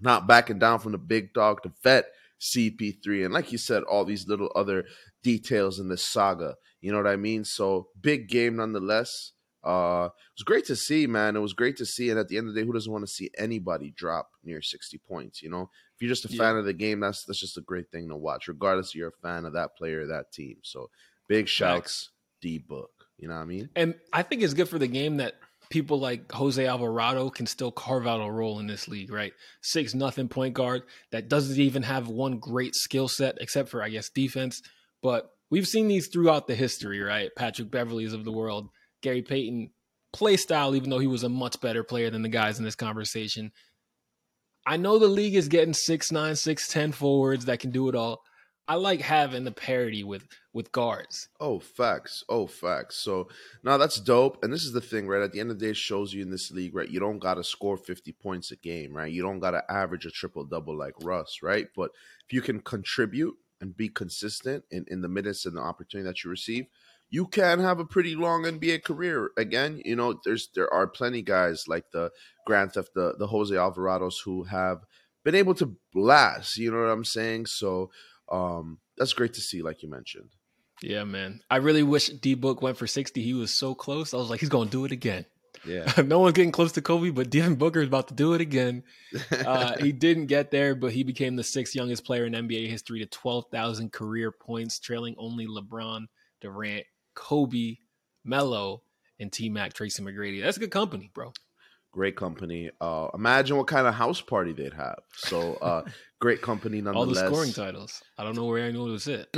not 0.00 0.26
backing 0.26 0.58
down 0.58 0.78
from 0.78 0.92
the 0.92 0.98
big 0.98 1.34
dog 1.34 1.62
to 1.64 1.72
vet 1.82 2.06
CP3. 2.40 3.26
And 3.26 3.34
like 3.34 3.52
you 3.52 3.58
said, 3.58 3.82
all 3.82 4.06
these 4.06 4.26
little 4.26 4.50
other 4.54 4.84
details 5.22 5.78
in 5.78 5.88
this 5.88 6.06
saga. 6.06 6.54
You 6.80 6.92
know 6.92 6.98
what 6.98 7.06
I 7.10 7.16
mean? 7.16 7.44
So 7.44 7.88
big 8.00 8.28
game 8.28 8.56
nonetheless. 8.56 9.32
Uh, 9.64 10.08
it 10.12 10.38
was 10.38 10.44
great 10.44 10.64
to 10.66 10.76
see, 10.76 11.06
man. 11.06 11.36
It 11.36 11.40
was 11.40 11.52
great 11.52 11.76
to 11.78 11.86
see. 11.86 12.10
And 12.10 12.18
at 12.18 12.28
the 12.28 12.38
end 12.38 12.48
of 12.48 12.54
the 12.54 12.60
day, 12.60 12.66
who 12.66 12.72
doesn't 12.72 12.92
want 12.92 13.06
to 13.06 13.12
see 13.12 13.30
anybody 13.36 13.92
drop 13.96 14.30
near 14.44 14.62
60 14.62 14.98
points? 14.98 15.42
You 15.42 15.50
know, 15.50 15.70
if 15.94 16.02
you're 16.02 16.08
just 16.08 16.24
a 16.24 16.28
fan 16.28 16.56
of 16.56 16.64
the 16.64 16.72
game, 16.72 17.00
that's 17.00 17.24
that's 17.24 17.40
just 17.40 17.58
a 17.58 17.62
great 17.62 17.90
thing 17.90 18.08
to 18.08 18.16
watch, 18.16 18.48
regardless 18.48 18.90
if 18.90 18.94
you're 18.94 19.08
a 19.08 19.22
fan 19.22 19.44
of 19.44 19.54
that 19.54 19.76
player 19.76 20.02
or 20.02 20.06
that 20.06 20.32
team. 20.32 20.58
So 20.62 20.90
big 21.28 21.48
shouts, 21.48 22.10
D 22.40 22.58
Book. 22.58 22.90
You 23.18 23.28
know 23.28 23.34
what 23.34 23.40
I 23.40 23.46
mean? 23.46 23.68
And 23.74 23.94
I 24.12 24.22
think 24.22 24.42
it's 24.42 24.54
good 24.54 24.68
for 24.68 24.78
the 24.78 24.86
game 24.86 25.16
that 25.16 25.34
people 25.70 25.98
like 25.98 26.30
Jose 26.32 26.64
Alvarado 26.64 27.30
can 27.30 27.46
still 27.46 27.72
carve 27.72 28.06
out 28.06 28.20
a 28.20 28.30
role 28.30 28.60
in 28.60 28.66
this 28.66 28.88
league, 28.88 29.12
right? 29.12 29.32
Six 29.60 29.94
nothing 29.94 30.28
point 30.28 30.54
guard 30.54 30.84
that 31.10 31.28
doesn't 31.28 31.58
even 31.58 31.82
have 31.82 32.08
one 32.08 32.38
great 32.38 32.74
skill 32.74 33.08
set 33.08 33.38
except 33.40 33.68
for 33.68 33.82
I 33.82 33.88
guess 33.88 34.08
defense, 34.08 34.62
but 35.02 35.32
we've 35.50 35.66
seen 35.66 35.88
these 35.88 36.08
throughout 36.08 36.46
the 36.46 36.54
history, 36.54 37.00
right? 37.00 37.30
Patrick 37.36 37.70
Beverleys 37.70 38.12
of 38.12 38.24
the 38.24 38.32
world 38.32 38.68
Gary 39.02 39.22
Payton 39.22 39.70
play 40.12 40.36
style, 40.36 40.74
even 40.74 40.90
though 40.90 40.98
he 40.98 41.06
was 41.06 41.22
a 41.22 41.28
much 41.28 41.60
better 41.60 41.84
player 41.84 42.10
than 42.10 42.22
the 42.22 42.28
guys 42.28 42.58
in 42.58 42.64
this 42.64 42.74
conversation. 42.74 43.52
I 44.66 44.76
know 44.76 44.98
the 44.98 45.08
league 45.08 45.34
is 45.34 45.48
getting 45.48 45.74
six 45.74 46.12
nine, 46.12 46.36
six 46.36 46.68
ten 46.68 46.92
forwards 46.92 47.46
that 47.46 47.60
can 47.60 47.70
do 47.70 47.88
it 47.88 47.94
all. 47.94 48.22
I 48.68 48.74
like 48.74 49.00
having 49.00 49.44
the 49.44 49.50
parity 49.50 50.04
with 50.04 50.26
with 50.52 50.72
guards. 50.72 51.28
Oh, 51.40 51.58
facts. 51.58 52.22
Oh, 52.28 52.46
facts. 52.46 52.96
So 52.96 53.28
now 53.64 53.78
that's 53.78 53.98
dope. 53.98 54.44
And 54.44 54.52
this 54.52 54.64
is 54.64 54.72
the 54.72 54.82
thing, 54.82 55.08
right? 55.08 55.22
At 55.22 55.32
the 55.32 55.40
end 55.40 55.50
of 55.50 55.58
the 55.58 55.64
day, 55.64 55.70
it 55.70 55.76
shows 55.78 56.12
you 56.12 56.20
in 56.20 56.30
this 56.30 56.50
league, 56.50 56.74
right? 56.74 56.88
You 56.88 57.00
don't 57.00 57.18
gotta 57.18 57.42
score 57.42 57.78
50 57.78 58.12
points 58.12 58.50
a 58.50 58.56
game, 58.56 58.94
right? 58.94 59.10
You 59.10 59.22
don't 59.22 59.40
gotta 59.40 59.64
average 59.70 60.04
a 60.04 60.10
triple 60.10 60.44
double 60.44 60.76
like 60.76 60.92
Russ, 61.02 61.38
right? 61.42 61.68
But 61.74 61.92
if 62.26 62.34
you 62.34 62.42
can 62.42 62.60
contribute 62.60 63.36
and 63.62 63.74
be 63.74 63.88
consistent 63.88 64.64
in, 64.70 64.84
in 64.88 65.00
the 65.00 65.08
minutes 65.08 65.46
and 65.46 65.56
the 65.56 65.62
opportunity 65.62 66.06
that 66.06 66.22
you 66.22 66.30
receive, 66.30 66.66
you 67.10 67.26
can 67.26 67.60
have 67.60 67.78
a 67.78 67.84
pretty 67.84 68.14
long 68.14 68.44
NBA 68.44 68.84
career. 68.84 69.30
Again, 69.36 69.80
you 69.84 69.96
know, 69.96 70.20
there's 70.24 70.48
there 70.54 70.72
are 70.72 70.86
plenty 70.86 71.22
guys 71.22 71.64
like 71.66 71.90
the 71.92 72.10
Grand 72.46 72.72
Theft, 72.72 72.90
the 72.94 73.14
the 73.18 73.26
Jose 73.26 73.54
Alvarados 73.54 74.16
who 74.24 74.44
have 74.44 74.84
been 75.24 75.34
able 75.34 75.54
to 75.54 75.76
blast. 75.92 76.56
You 76.58 76.70
know 76.70 76.80
what 76.80 76.90
I'm 76.90 77.04
saying? 77.04 77.46
So 77.46 77.90
um 78.30 78.78
that's 78.96 79.12
great 79.12 79.34
to 79.34 79.40
see, 79.40 79.62
like 79.62 79.82
you 79.82 79.90
mentioned. 79.90 80.30
Yeah, 80.82 81.04
man. 81.04 81.40
I 81.50 81.56
really 81.56 81.82
wish 81.82 82.08
D 82.08 82.34
Book 82.34 82.62
went 82.62 82.76
for 82.76 82.86
60. 82.86 83.22
He 83.22 83.34
was 83.34 83.52
so 83.52 83.74
close. 83.74 84.14
I 84.14 84.18
was 84.18 84.30
like, 84.30 84.40
he's 84.40 84.48
gonna 84.48 84.70
do 84.70 84.84
it 84.84 84.92
again. 84.92 85.24
Yeah. 85.64 85.90
no 86.04 86.20
one's 86.20 86.34
getting 86.34 86.52
close 86.52 86.72
to 86.72 86.82
Kobe, 86.82 87.10
but 87.10 87.30
Devin 87.30 87.56
Booker 87.56 87.80
is 87.80 87.88
about 87.88 88.08
to 88.08 88.14
do 88.14 88.34
it 88.34 88.40
again. 88.40 88.84
Uh, 89.30 89.76
he 89.78 89.92
didn't 89.92 90.26
get 90.26 90.50
there, 90.50 90.74
but 90.74 90.92
he 90.92 91.02
became 91.02 91.36
the 91.36 91.44
sixth 91.44 91.74
youngest 91.74 92.04
player 92.04 92.26
in 92.26 92.34
NBA 92.34 92.68
history 92.68 92.98
to 92.98 93.06
12,000 93.06 93.90
career 93.90 94.30
points, 94.30 94.78
trailing 94.78 95.14
only 95.16 95.46
LeBron, 95.46 96.06
Durant, 96.42 96.84
Kobe, 97.18 97.78
Melo, 98.24 98.82
and 99.18 99.32
T 99.32 99.48
Mac, 99.48 99.74
Tracy 99.74 100.02
McGrady. 100.02 100.40
That's 100.40 100.56
a 100.56 100.60
good 100.60 100.70
company, 100.70 101.10
bro. 101.12 101.32
Great 101.90 102.16
company. 102.16 102.70
Uh, 102.80 103.08
imagine 103.12 103.56
what 103.56 103.66
kind 103.66 103.86
of 103.86 103.94
house 103.94 104.20
party 104.20 104.52
they'd 104.52 104.74
have. 104.74 105.00
So 105.14 105.54
uh, 105.54 105.82
great 106.20 106.40
company 106.42 106.80
nonetheless. 106.80 107.18
All 107.18 107.24
the 107.24 107.34
scoring 107.34 107.52
titles. 107.52 108.02
I 108.16 108.24
don't 108.24 108.36
know 108.36 108.44
where 108.44 108.64
I 108.64 108.70
knew 108.70 108.86
it 108.86 108.92
was 108.92 109.08
it. 109.08 109.36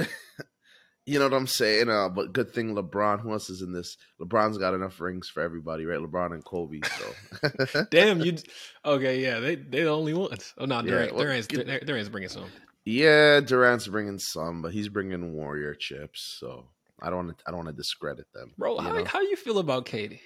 you 1.06 1.18
know 1.18 1.24
what 1.24 1.34
I'm 1.34 1.46
saying? 1.46 1.88
Uh, 1.88 2.10
but 2.10 2.34
good 2.34 2.52
thing 2.52 2.74
LeBron. 2.74 3.20
Who 3.20 3.32
else 3.32 3.48
is 3.48 3.62
in 3.62 3.72
this? 3.72 3.96
LeBron's 4.20 4.58
got 4.58 4.74
enough 4.74 5.00
rings 5.00 5.28
for 5.28 5.42
everybody, 5.42 5.86
right? 5.86 6.00
LeBron 6.00 6.34
and 6.34 6.44
Kobe. 6.44 6.80
So 6.82 7.84
damn 7.90 8.20
you. 8.20 8.36
Okay, 8.84 9.22
yeah, 9.22 9.40
they 9.40 9.54
they 9.54 9.84
the 9.84 9.88
only 9.88 10.12
ones. 10.12 10.52
Oh 10.58 10.66
no, 10.66 10.82
Durant, 10.82 11.12
yeah, 11.12 11.16
well, 11.16 11.24
Durant's, 11.24 11.46
Durant's 11.46 12.10
bringing 12.10 12.28
some. 12.28 12.50
Yeah, 12.84 13.40
Durant's 13.40 13.86
bringing 13.86 14.18
some, 14.18 14.62
but 14.62 14.72
he's 14.72 14.88
bringing 14.88 15.32
Warrior 15.32 15.74
chips. 15.74 16.36
So 16.38 16.66
I 17.02 17.10
don't 17.10 17.26
want 17.26 17.38
to, 17.38 17.44
I 17.46 17.50
don't 17.50 17.58
want 17.64 17.68
to 17.68 17.74
discredit 17.74 18.26
them. 18.32 18.52
Bro, 18.58 18.78
how, 18.78 18.92
know? 18.92 19.04
how 19.04 19.20
you 19.20 19.36
feel 19.36 19.58
about 19.58 19.86
KD? 19.86 20.20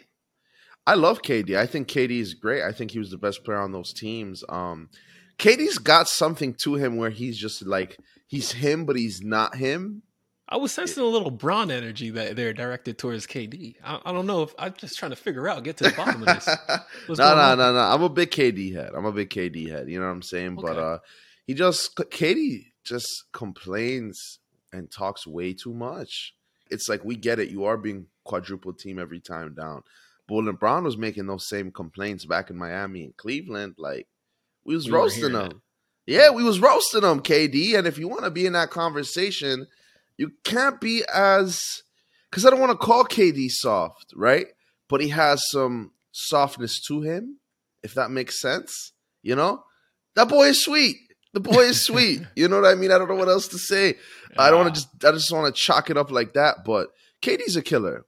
I 0.87 0.95
love 0.95 1.23
KD. 1.23 1.57
I 1.57 1.67
think 1.67 1.89
KD 1.89 2.21
is 2.21 2.35
great. 2.35 2.63
I 2.63 2.73
think 2.73 2.91
he 2.91 2.99
was 2.99 3.11
the 3.11 3.19
best 3.19 3.45
player 3.45 3.59
on 3.59 3.73
those 3.73 3.93
teams. 3.93 4.45
Um, 4.49 4.91
KD's 5.39 5.79
got 5.79 6.09
something 6.09 6.55
to 6.63 6.75
him 6.75 6.97
where 6.97 7.11
he's 7.11 7.39
just 7.39 7.65
like 7.67 7.99
he's 8.27 8.53
him, 8.53 8.85
but 8.85 8.97
he's 8.97 9.23
not 9.23 9.57
him. 9.57 10.03
I 10.47 10.59
was 10.59 10.73
sensing 10.73 11.03
a 11.03 11.07
little 11.07 11.31
Bron 11.31 11.71
energy 11.71 12.11
that 12.11 12.37
they're 12.37 12.53
directed 12.53 12.99
towards 12.99 13.27
KD. 13.27 13.77
I, 13.83 14.01
I, 14.05 14.13
don't 14.13 14.27
know 14.27 14.43
if 14.43 14.55
I'm 14.59 14.75
just 14.75 14.99
trying 14.99 15.11
to 15.11 15.17
figure 15.17 15.49
out, 15.49 15.65
get 15.65 15.79
to 15.79 15.85
the 15.85 15.93
bottom 15.93 16.23
of 16.23 16.27
this. 16.27 16.47
no, 17.09 17.15
no, 17.15 17.55
no, 17.55 17.73
no. 17.73 17.79
I'm 17.79 18.03
a 18.03 18.11
big 18.11 18.31
KD 18.31 18.75
head. 18.75 18.91
I'm 18.95 19.07
a 19.07 19.13
big 19.13 19.31
KD 19.31 19.71
head. 19.71 19.89
You 19.89 20.01
know 20.01 20.07
what 20.07 20.13
I'm 20.13 20.23
saying? 20.23 20.59
Okay. 20.59 20.67
But 20.67 20.79
uh, 20.79 20.99
he 21.47 21.55
just 21.55 21.97
KD 21.97 22.67
just 22.85 23.09
complains 23.33 24.39
and 24.71 24.91
talks 24.91 25.27
way 25.27 25.55
too 25.55 25.73
much 25.73 26.35
it's 26.75 26.89
like 26.89 27.05
we 27.05 27.17
get 27.17 27.39
it. 27.39 27.51
You 27.51 27.65
are 27.65 27.77
being 27.77 28.07
quadruple 28.25 28.75
team 28.75 28.99
every 28.99 29.21
time 29.21 29.55
down. 29.55 29.83
But 30.27 30.45
LeBron 30.45 30.85
was 30.85 30.97
making 30.97 31.27
those 31.27 31.49
same 31.49 31.71
complaints 31.71 32.25
back 32.25 32.51
in 32.51 32.57
Miami 32.57 33.05
and 33.05 33.17
Cleveland, 33.17 33.75
like 33.79 34.07
we 34.65 34.75
was 34.75 34.87
we 34.87 34.93
roasting 34.93 35.33
them. 35.33 35.63
Yeah, 36.07 36.31
we 36.31 36.45
was 36.45 36.61
roasting 36.61 37.03
them, 37.03 37.21
KD. 37.21 37.79
And 37.79 37.87
if 37.87 37.99
you 37.99 38.09
want 38.09 38.25
to 38.25 38.31
be 38.31 38.47
in 38.47 38.53
that 38.55 38.71
conversation, 38.71 39.67
you 40.19 40.33
can't 40.45 40.81
be 40.81 41.03
as 41.13 41.61
because 42.31 42.45
I 42.45 42.51
don't 42.51 42.61
want 42.61 42.73
to 42.73 42.87
call 42.87 43.05
KD 43.05 43.49
soft, 43.51 44.13
right? 44.15 44.47
But 44.89 45.01
he 45.01 45.09
has 45.09 45.43
some 45.51 45.93
softness 46.13 46.81
to 46.89 47.03
him, 47.03 47.39
if 47.83 47.95
that 47.95 48.11
makes 48.11 48.41
sense. 48.41 48.93
You 49.23 49.37
know, 49.37 49.65
that 50.17 50.29
boy 50.29 50.49
is 50.49 50.65
sweet. 50.65 50.97
The 51.35 51.41
boy 51.41 51.65
is 51.65 51.81
sweet. 51.81 52.23
you 52.37 52.49
know 52.49 52.61
what 52.61 52.71
I 52.71 52.77
mean? 52.77 52.93
I 52.93 52.99
don't 52.99 53.09
know 53.09 53.17
what 53.17 53.29
else 53.29 53.49
to 53.49 53.59
say. 53.59 53.97
I 54.39 54.51
don't 54.51 54.63
want 54.63 54.75
to 54.75 54.81
just 54.81 55.05
I 55.05 55.11
just 55.13 55.31
want 55.33 55.55
to 55.55 55.61
chalk 55.61 55.91
it 55.91 55.99
up 55.99 56.11
like 56.11 56.33
that. 56.35 56.65
But 56.65 56.89
KD's 57.23 57.57
a 57.57 57.63
killer. 57.63 58.07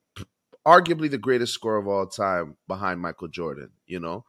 Arguably 0.67 1.11
the 1.11 1.19
greatest 1.19 1.53
scorer 1.53 1.79
of 1.79 1.87
all 1.87 2.07
time 2.07 2.57
behind 2.67 3.01
Michael 3.01 3.29
Jordan, 3.29 3.71
you 3.87 4.01
know? 4.01 4.25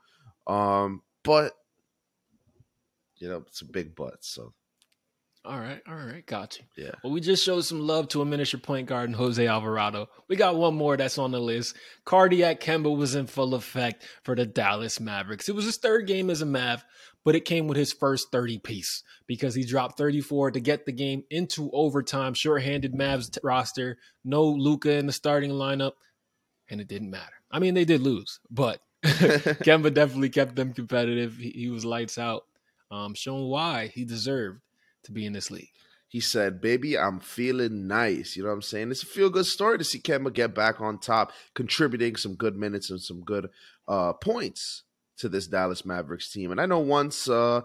Um, 0.46 1.02
but 1.24 1.54
you 3.18 3.30
know, 3.30 3.44
it's 3.48 3.62
a 3.62 3.66
big 3.66 3.96
but, 3.96 4.24
so 4.24 4.54
all 5.48 5.60
right, 5.60 5.82
all 5.88 5.96
right, 5.96 6.26
got 6.26 6.58
you. 6.58 6.66
Yeah. 6.84 6.92
Well, 7.04 7.14
we 7.14 7.22
just 7.22 7.44
showed 7.44 7.62
some 7.62 7.80
love 7.80 8.10
to 8.10 8.22
a 8.22 8.26
miniature 8.26 8.60
point 8.60 8.88
guard 8.88 9.10
in 9.10 9.16
Jose 9.16 9.46
Alvarado. 9.46 10.10
We 10.28 10.36
got 10.36 10.58
one 10.58 10.76
more 10.76 10.98
that's 10.98 11.18
on 11.18 11.32
the 11.32 11.40
list. 11.40 11.76
Cardiac 12.04 12.60
Kemba 12.60 12.96
was 12.96 13.16
in 13.16 13.28
full 13.28 13.56
effect 13.56 14.04
for 14.24 14.36
the 14.36 14.46
Dallas 14.46 15.00
Mavericks. 15.00 15.48
It 15.48 15.56
was 15.56 15.64
his 15.64 15.78
third 15.78 16.06
game 16.06 16.30
as 16.30 16.42
a 16.42 16.46
Mav, 16.46 16.84
but 17.24 17.36
it 17.36 17.46
came 17.46 17.68
with 17.68 17.78
his 17.78 17.94
first 17.94 18.30
30 18.32 18.60
piece 18.60 19.04
because 19.26 19.56
he 19.56 19.64
dropped 19.64 19.98
34 19.98 20.52
to 20.52 20.60
get 20.60 20.86
the 20.86 20.92
game 20.92 21.24
into 21.30 21.72
overtime. 21.72 22.34
Short-handed 22.34 22.94
Mavs 22.94 23.32
t- 23.32 23.40
roster, 23.42 23.98
no 24.26 24.44
Luka 24.44 24.92
in 24.92 25.08
the 25.08 25.14
starting 25.14 25.52
lineup, 25.52 25.94
and 26.70 26.82
it 26.82 26.90
didn't 26.90 27.10
matter. 27.10 27.34
I 27.50 27.60
mean, 27.60 27.74
they 27.74 27.86
did 27.86 28.02
lose, 28.02 28.42
but 28.52 28.82
Kemba 29.04 29.94
definitely 29.94 30.30
kept 30.30 30.58
them 30.58 30.74
competitive. 30.74 31.38
He, 31.38 31.52
he 31.52 31.70
was 31.70 31.86
lights 31.86 32.18
out, 32.18 32.44
um, 32.92 33.14
showing 33.14 33.46
why 33.46 33.88
he 33.88 34.04
deserved 34.04 34.60
to 35.08 35.12
be 35.12 35.26
in 35.26 35.34
this 35.34 35.52
league. 35.52 35.72
He 36.08 36.20
said, 36.22 36.62
Baby, 36.62 36.98
I'm 36.98 37.20
feeling 37.20 37.88
nice. 37.88 38.38
You 38.38 38.44
know 38.44 38.50
what 38.50 38.56
I'm 38.56 38.62
saying? 38.62 38.92
It's 38.92 39.04
a 39.04 39.08
feel 39.08 39.30
good 39.30 39.46
story 39.46 39.78
to 39.78 39.84
see 39.84 40.00
Kemba 40.00 40.34
get 40.34 40.56
back 40.56 40.80
on 40.80 41.00
top, 41.00 41.34
contributing 41.54 42.16
some 42.16 42.36
good 42.36 42.56
minutes 42.56 42.90
and 42.90 43.02
some 43.02 43.22
good 43.22 43.50
uh, 43.88 44.14
points 44.14 44.84
to 45.18 45.28
this 45.28 45.48
Dallas 45.48 45.86
Mavericks 45.86 46.32
team. 46.32 46.52
And 46.52 46.62
I 46.62 46.66
know 46.66 46.80
once 46.80 47.28
uh, 47.28 47.62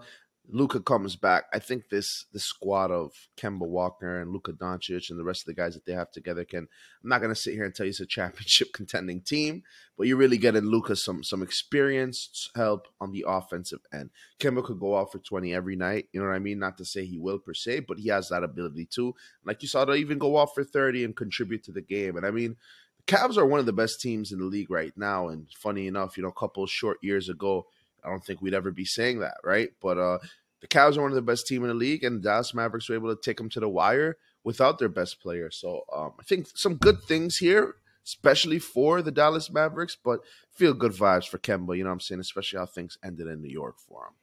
Luka 0.49 0.81
comes 0.81 1.15
back, 1.15 1.45
I 1.53 1.59
think 1.59 1.89
this 1.89 2.25
this 2.33 2.43
squad 2.43 2.91
of 2.91 3.13
Kemba 3.37 3.65
Walker 3.65 4.19
and 4.19 4.31
Luka 4.31 4.51
Doncic 4.51 5.09
and 5.09 5.17
the 5.17 5.23
rest 5.23 5.43
of 5.43 5.45
the 5.45 5.53
guys 5.53 5.73
that 5.73 5.85
they 5.85 5.93
have 5.93 6.11
together 6.11 6.43
can. 6.43 6.67
I'm 7.01 7.09
not 7.09 7.21
gonna 7.21 7.33
sit 7.33 7.53
here 7.53 7.63
and 7.63 7.73
tell 7.73 7.85
you 7.85 7.91
it's 7.91 8.01
a 8.01 8.05
championship 8.07 8.73
contending 8.73 9.21
team, 9.21 9.63
but 9.97 10.07
you're 10.07 10.17
really 10.17 10.37
getting 10.37 10.65
Luka 10.65 10.97
some 10.97 11.23
some 11.23 11.41
experienced 11.41 12.51
help 12.55 12.87
on 12.99 13.11
the 13.13 13.23
offensive 13.25 13.79
end. 13.93 14.09
Kemba 14.39 14.65
could 14.65 14.79
go 14.79 14.97
out 14.97 15.13
for 15.13 15.19
20 15.19 15.53
every 15.53 15.77
night. 15.77 16.07
You 16.11 16.19
know 16.19 16.27
what 16.27 16.35
I 16.35 16.39
mean? 16.39 16.59
Not 16.59 16.77
to 16.79 16.85
say 16.85 17.05
he 17.05 17.17
will 17.17 17.39
per 17.39 17.53
se, 17.53 17.81
but 17.81 17.97
he 17.97 18.09
has 18.09 18.27
that 18.29 18.43
ability 18.43 18.85
too. 18.85 19.15
Like 19.45 19.61
you 19.61 19.69
saw, 19.69 19.85
to 19.85 19.93
even 19.93 20.17
go 20.17 20.35
off 20.35 20.53
for 20.53 20.65
30 20.65 21.05
and 21.05 21.15
contribute 21.15 21.63
to 21.63 21.71
the 21.71 21.81
game. 21.81 22.17
And 22.17 22.25
I 22.25 22.31
mean, 22.31 22.57
the 22.97 23.03
Cavs 23.13 23.37
are 23.37 23.45
one 23.45 23.61
of 23.61 23.65
the 23.65 23.73
best 23.73 24.01
teams 24.01 24.33
in 24.33 24.39
the 24.39 24.45
league 24.45 24.69
right 24.69 24.93
now. 24.97 25.29
And 25.29 25.47
funny 25.57 25.87
enough, 25.87 26.17
you 26.17 26.23
know, 26.23 26.29
a 26.29 26.33
couple 26.33 26.65
short 26.67 26.97
years 27.01 27.29
ago 27.29 27.67
I 28.03 28.09
don't 28.09 28.23
think 28.23 28.41
we'd 28.41 28.53
ever 28.53 28.71
be 28.71 28.85
saying 28.85 29.19
that, 29.19 29.37
right? 29.43 29.69
But 29.81 29.97
uh, 29.97 30.19
the 30.61 30.67
Cavs 30.67 30.97
are 30.97 31.01
one 31.01 31.11
of 31.11 31.15
the 31.15 31.21
best 31.21 31.47
team 31.47 31.63
in 31.63 31.69
the 31.69 31.73
league, 31.73 32.03
and 32.03 32.17
the 32.17 32.29
Dallas 32.29 32.53
Mavericks 32.53 32.89
were 32.89 32.95
able 32.95 33.15
to 33.15 33.21
take 33.21 33.37
them 33.37 33.49
to 33.49 33.59
the 33.59 33.69
wire 33.69 34.17
without 34.43 34.79
their 34.79 34.89
best 34.89 35.21
player. 35.21 35.49
So 35.51 35.83
um, 35.93 36.13
I 36.19 36.23
think 36.23 36.47
some 36.55 36.75
good 36.75 37.03
things 37.03 37.37
here, 37.37 37.75
especially 38.05 38.59
for 38.59 39.01
the 39.01 39.11
Dallas 39.11 39.51
Mavericks, 39.51 39.97
but 40.01 40.21
feel 40.51 40.73
good 40.73 40.93
vibes 40.93 41.27
for 41.27 41.37
Kemba. 41.37 41.77
You 41.77 41.83
know 41.83 41.89
what 41.89 41.95
I'm 41.95 41.99
saying? 41.99 42.21
Especially 42.21 42.59
how 42.59 42.65
things 42.65 42.97
ended 43.03 43.27
in 43.27 43.41
New 43.41 43.51
York 43.51 43.79
for 43.79 44.05
him. 44.07 44.13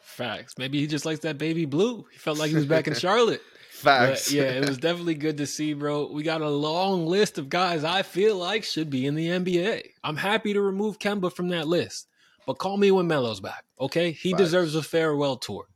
Facts. 0.00 0.58
Maybe 0.58 0.78
he 0.78 0.86
just 0.86 1.06
likes 1.06 1.20
that 1.20 1.38
baby 1.38 1.64
blue. 1.64 2.04
He 2.12 2.18
felt 2.18 2.38
like 2.38 2.50
he 2.50 2.56
was 2.56 2.66
back 2.66 2.86
in 2.86 2.94
Charlotte. 2.94 3.42
Facts. 3.70 4.26
But 4.26 4.32
yeah, 4.32 4.42
it 4.52 4.68
was 4.68 4.78
definitely 4.78 5.14
good 5.14 5.38
to 5.38 5.46
see, 5.46 5.74
bro. 5.74 6.10
We 6.12 6.22
got 6.22 6.40
a 6.40 6.48
long 6.48 7.06
list 7.06 7.38
of 7.38 7.48
guys 7.48 7.84
I 7.84 8.02
feel 8.02 8.36
like 8.36 8.64
should 8.64 8.90
be 8.90 9.06
in 9.06 9.14
the 9.14 9.28
NBA. 9.28 9.82
I'm 10.04 10.16
happy 10.16 10.52
to 10.52 10.60
remove 10.60 10.98
Kemba 10.98 11.32
from 11.32 11.48
that 11.48 11.66
list, 11.66 12.06
but 12.46 12.58
call 12.58 12.76
me 12.76 12.90
when 12.90 13.06
Melo's 13.06 13.40
back, 13.40 13.64
okay? 13.80 14.12
He 14.12 14.30
Facts. 14.30 14.42
deserves 14.42 14.74
a 14.74 14.82
farewell 14.82 15.36
tour. 15.36 15.66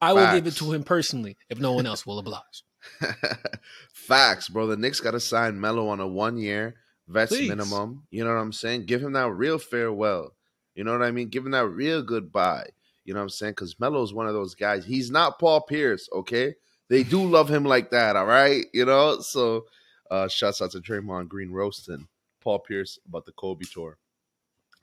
I 0.00 0.12
will 0.12 0.32
give 0.32 0.46
it 0.46 0.56
to 0.56 0.72
him 0.72 0.84
personally 0.84 1.36
if 1.48 1.58
no 1.58 1.72
one 1.72 1.86
else 1.86 2.04
will 2.04 2.18
oblige. 2.18 2.64
Facts, 3.92 4.48
bro. 4.48 4.66
The 4.66 4.76
Knicks 4.76 5.00
got 5.00 5.12
to 5.12 5.20
sign 5.20 5.58
Melo 5.58 5.88
on 5.88 6.00
a 6.00 6.06
one 6.06 6.36
year 6.36 6.74
vets 7.08 7.32
Please. 7.32 7.48
minimum. 7.48 8.04
You 8.10 8.24
know 8.24 8.34
what 8.34 8.40
I'm 8.40 8.52
saying? 8.52 8.86
Give 8.86 9.02
him 9.02 9.12
that 9.12 9.30
real 9.30 9.58
farewell. 9.58 10.34
You 10.74 10.84
know 10.84 10.92
what 10.92 11.02
I 11.02 11.10
mean? 11.10 11.28
Give 11.28 11.44
him 11.44 11.52
that 11.52 11.68
real 11.68 12.02
goodbye. 12.02 12.66
You 13.04 13.14
know 13.14 13.20
what 13.20 13.24
I'm 13.24 13.30
saying? 13.30 13.52
Because 13.52 13.78
Melo's 13.78 14.12
one 14.12 14.26
of 14.26 14.34
those 14.34 14.54
guys. 14.54 14.84
He's 14.84 15.10
not 15.10 15.38
Paul 15.38 15.62
Pierce, 15.62 16.08
okay? 16.12 16.54
They 16.88 17.02
do 17.02 17.22
love 17.28 17.48
him 17.48 17.64
like 17.64 17.90
that, 17.90 18.16
all 18.16 18.26
right? 18.26 18.66
You 18.72 18.84
know? 18.84 19.20
So 19.20 19.66
uh 20.10 20.28
shouts 20.28 20.60
out 20.60 20.70
to 20.72 20.80
Draymond 20.80 21.28
Green 21.28 21.50
roasting 21.50 22.06
Paul 22.42 22.58
Pierce 22.58 22.98
about 23.08 23.24
the 23.24 23.32
Kobe 23.32 23.64
tour. 23.72 23.96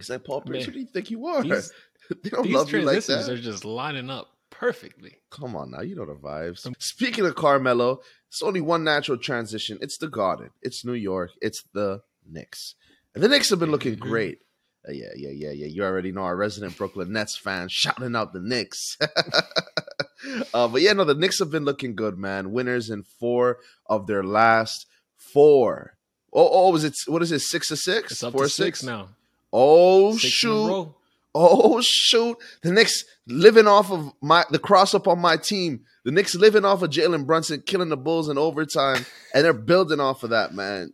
He's 0.01 0.09
like, 0.09 0.23
Paul 0.23 0.41
Pierce, 0.41 0.57
Man, 0.57 0.65
who 0.65 0.71
do 0.73 0.79
you 0.79 0.85
think 0.87 1.11
you 1.11 1.25
are? 1.27 1.43
these- 1.43 1.71
they 2.23 2.29
don't 2.29 2.43
These 2.43 2.53
love 2.55 2.71
you 2.71 2.81
like 2.81 2.93
transitions 3.03 3.27
that. 3.27 3.33
are 3.33 3.41
just 3.41 3.63
lining 3.65 4.09
up 4.09 4.27
perfectly. 4.49 5.15
Come 5.29 5.55
on 5.55 5.71
now, 5.71 5.81
you 5.81 5.95
know 5.95 6.05
the 6.05 6.13
vibes. 6.15 6.67
Speaking 6.81 7.25
of 7.25 7.35
Carmelo, 7.35 8.01
it's 8.29 8.41
only 8.41 8.61
one 8.61 8.83
natural 8.83 9.17
transition. 9.17 9.77
It's 9.81 9.97
the 9.97 10.07
Garden. 10.07 10.49
It's 10.61 10.83
New 10.83 10.93
York. 10.93 11.31
It's 11.41 11.63
the 11.73 12.01
Knicks. 12.29 12.75
And 13.15 13.23
the 13.23 13.27
Knicks 13.29 13.49
have 13.49 13.59
been 13.59 13.71
looking 13.71 13.95
great. 13.95 14.39
Uh, 14.87 14.91
yeah, 14.93 15.09
yeah, 15.15 15.29
yeah, 15.31 15.51
yeah. 15.51 15.67
You 15.67 15.83
already 15.83 16.11
know 16.11 16.21
our 16.23 16.35
resident 16.35 16.75
Brooklyn 16.77 17.13
Nets 17.13 17.37
fan 17.37 17.67
shouting 17.69 18.15
out 18.15 18.33
the 18.33 18.39
Knicks. 18.41 18.97
uh, 20.53 20.67
but 20.67 20.81
yeah, 20.81 20.93
no, 20.93 21.03
the 21.03 21.13
Knicks 21.15 21.39
have 21.39 21.51
been 21.51 21.65
looking 21.65 21.95
good, 21.95 22.17
man. 22.17 22.51
Winners 22.51 22.89
in 22.89 23.03
four 23.03 23.59
of 23.87 24.07
their 24.07 24.23
last 24.23 24.85
four. 25.17 25.97
Oh, 26.33 26.49
oh, 26.51 26.71
was 26.71 26.83
it? 26.83 26.95
What 27.07 27.21
is 27.21 27.31
it? 27.31 27.39
Six 27.39 27.69
of 27.71 27.79
six? 27.79 28.11
It's 28.13 28.23
up 28.23 28.31
Four 28.33 28.41
to 28.41 28.45
of 28.45 28.51
six 28.51 28.83
now. 28.83 29.09
Oh 29.53 30.13
Six 30.13 30.33
shoot! 30.33 30.93
Oh 31.33 31.81
shoot! 31.81 32.37
The 32.61 32.71
Knicks 32.71 33.05
living 33.27 33.67
off 33.67 33.91
of 33.91 34.11
my 34.21 34.45
the 34.49 34.59
cross 34.59 34.93
up 34.93 35.07
on 35.07 35.19
my 35.19 35.37
team. 35.37 35.81
The 36.03 36.11
Knicks 36.11 36.35
living 36.35 36.65
off 36.65 36.81
of 36.81 36.89
Jalen 36.89 37.25
Brunson 37.25 37.63
killing 37.65 37.89
the 37.89 37.97
Bulls 37.97 38.29
in 38.29 38.37
overtime, 38.37 39.05
and 39.33 39.43
they're 39.45 39.53
building 39.53 39.99
off 39.99 40.23
of 40.23 40.31
that, 40.31 40.53
man. 40.53 40.93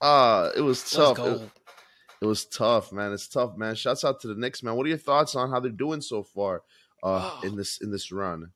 Ah, 0.00 0.50
it 0.56 0.60
was 0.60 0.88
tough. 0.88 1.18
It, 1.18 1.50
it 2.22 2.26
was 2.26 2.44
tough, 2.46 2.92
man. 2.92 3.12
It's 3.12 3.28
tough, 3.28 3.56
man. 3.56 3.74
Shouts 3.74 4.04
out 4.04 4.20
to 4.20 4.28
the 4.28 4.34
Knicks, 4.34 4.62
man. 4.62 4.74
What 4.76 4.86
are 4.86 4.90
your 4.90 4.98
thoughts 4.98 5.34
on 5.34 5.50
how 5.50 5.60
they're 5.60 5.70
doing 5.70 6.00
so 6.00 6.22
far 6.22 6.62
uh, 7.02 7.30
Oh. 7.34 7.40
in 7.46 7.56
this 7.56 7.78
in 7.80 7.90
this 7.90 8.12
run? 8.12 8.50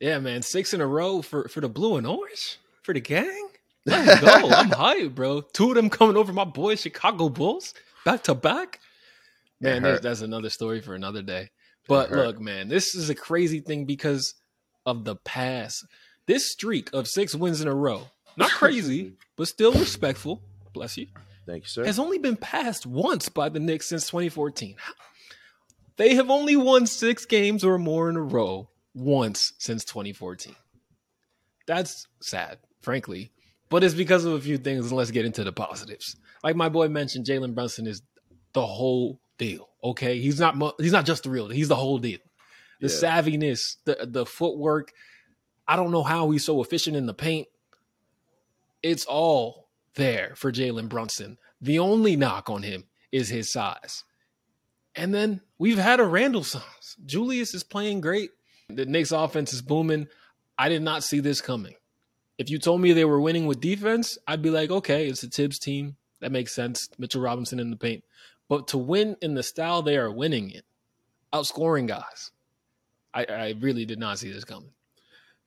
Yeah, 0.00 0.18
man, 0.18 0.42
six 0.42 0.72
in 0.72 0.80
a 0.80 0.86
row 0.86 1.22
for 1.22 1.48
for 1.48 1.60
the 1.60 1.68
blue 1.68 1.96
and 1.96 2.06
orange 2.06 2.58
for 2.82 2.94
the 2.94 3.00
gang. 3.00 3.48
Let's 3.86 4.20
go. 4.22 4.48
I'm 4.48 4.70
hyped, 4.70 5.14
bro. 5.14 5.42
Two 5.42 5.70
of 5.70 5.74
them 5.76 5.90
coming 5.90 6.16
over 6.16 6.32
my 6.32 6.44
boys, 6.44 6.80
Chicago 6.80 7.28
Bulls, 7.28 7.74
back 8.04 8.22
to 8.24 8.34
back. 8.34 8.80
Man, 9.60 9.82
hurt. 9.82 10.02
that's 10.02 10.22
another 10.22 10.50
story 10.50 10.80
for 10.80 10.94
another 10.94 11.22
day. 11.22 11.50
But 11.86 12.10
look, 12.10 12.40
man, 12.40 12.68
this 12.68 12.94
is 12.94 13.10
a 13.10 13.14
crazy 13.14 13.60
thing 13.60 13.84
because 13.84 14.34
of 14.86 15.04
the 15.04 15.16
past. 15.16 15.84
This 16.26 16.50
streak 16.50 16.90
of 16.92 17.08
six 17.08 17.34
wins 17.34 17.60
in 17.60 17.68
a 17.68 17.74
row, 17.74 18.08
not 18.36 18.50
crazy, 18.50 19.14
but 19.36 19.48
still 19.48 19.72
respectful. 19.72 20.42
Bless 20.72 20.96
you. 20.96 21.08
Thank 21.46 21.64
you, 21.64 21.68
sir. 21.68 21.84
Has 21.84 21.98
only 21.98 22.18
been 22.18 22.36
passed 22.36 22.86
once 22.86 23.28
by 23.28 23.48
the 23.48 23.58
Knicks 23.58 23.88
since 23.88 24.06
2014. 24.06 24.76
They 25.96 26.14
have 26.14 26.30
only 26.30 26.56
won 26.56 26.86
six 26.86 27.26
games 27.26 27.64
or 27.64 27.76
more 27.78 28.08
in 28.08 28.16
a 28.16 28.22
row 28.22 28.68
once 28.94 29.52
since 29.58 29.84
2014. 29.84 30.54
That's 31.66 32.06
sad, 32.22 32.58
frankly. 32.80 33.32
But 33.68 33.84
it's 33.84 33.94
because 33.94 34.24
of 34.24 34.32
a 34.32 34.40
few 34.40 34.58
things, 34.58 34.86
and 34.86 34.96
let's 34.96 35.10
get 35.10 35.24
into 35.24 35.44
the 35.44 35.52
positives. 35.52 36.16
Like 36.42 36.56
my 36.56 36.68
boy 36.68 36.88
mentioned, 36.88 37.26
Jalen 37.26 37.54
Brunson 37.54 37.86
is 37.86 38.02
the 38.52 38.64
whole 38.66 39.20
deal. 39.38 39.68
Okay, 39.82 40.18
he's 40.20 40.38
not 40.40 40.56
mu- 40.56 40.72
he's 40.78 40.92
not 40.92 41.06
just 41.06 41.22
the 41.24 41.30
real. 41.30 41.48
deal. 41.48 41.56
He's 41.56 41.68
the 41.68 41.76
whole 41.76 41.98
deal. 41.98 42.18
The 42.80 42.88
Yeah. 42.88 43.20
savviness, 43.22 43.76
the 43.84 43.98
the 44.08 44.26
footwork. 44.26 44.92
I 45.68 45.76
don't 45.76 45.90
know 45.92 46.02
how 46.02 46.30
he's 46.30 46.44
so 46.44 46.60
efficient 46.62 46.96
in 46.96 47.06
the 47.06 47.14
paint. 47.14 47.48
It's 48.82 49.04
all 49.04 49.68
there 49.94 50.32
for 50.36 50.50
Jalen 50.50 50.88
Brunson. 50.88 51.38
The 51.60 51.78
only 51.78 52.16
knock 52.16 52.48
on 52.48 52.62
him 52.62 52.84
is 53.12 53.28
his 53.28 53.52
size. 53.52 54.04
And 54.94 55.14
then 55.14 55.42
we've 55.58 55.78
had 55.78 56.00
a 56.00 56.04
Randle 56.04 56.44
size. 56.44 56.96
Julius 57.04 57.54
is 57.54 57.62
playing 57.62 58.00
great. 58.00 58.30
The 58.68 58.86
Knicks 58.86 59.12
offense 59.12 59.52
is 59.52 59.62
booming. 59.62 60.08
I 60.58 60.68
did 60.68 60.82
not 60.82 61.04
see 61.04 61.20
this 61.20 61.40
coming. 61.40 61.74
If 62.38 62.48
you 62.50 62.58
told 62.58 62.80
me 62.80 62.92
they 62.92 63.04
were 63.04 63.20
winning 63.20 63.46
with 63.46 63.60
defense, 63.60 64.16
I'd 64.26 64.42
be 64.42 64.50
like, 64.50 64.70
okay, 64.70 65.06
it's 65.08 65.22
a 65.22 65.28
Thibs 65.28 65.58
team. 65.58 65.96
That 66.20 66.32
makes 66.32 66.54
sense. 66.54 66.88
Mitchell 66.98 67.22
Robinson 67.22 67.60
in 67.60 67.70
the 67.70 67.76
paint. 67.76 68.04
But 68.48 68.68
to 68.68 68.78
win 68.78 69.16
in 69.22 69.34
the 69.34 69.42
style 69.42 69.82
they 69.82 69.96
are 69.96 70.10
winning 70.10 70.50
in, 70.50 70.62
outscoring 71.32 71.86
guys, 71.86 72.30
I, 73.14 73.24
I 73.24 73.54
really 73.60 73.84
did 73.84 73.98
not 73.98 74.18
see 74.18 74.32
this 74.32 74.44
coming. 74.44 74.70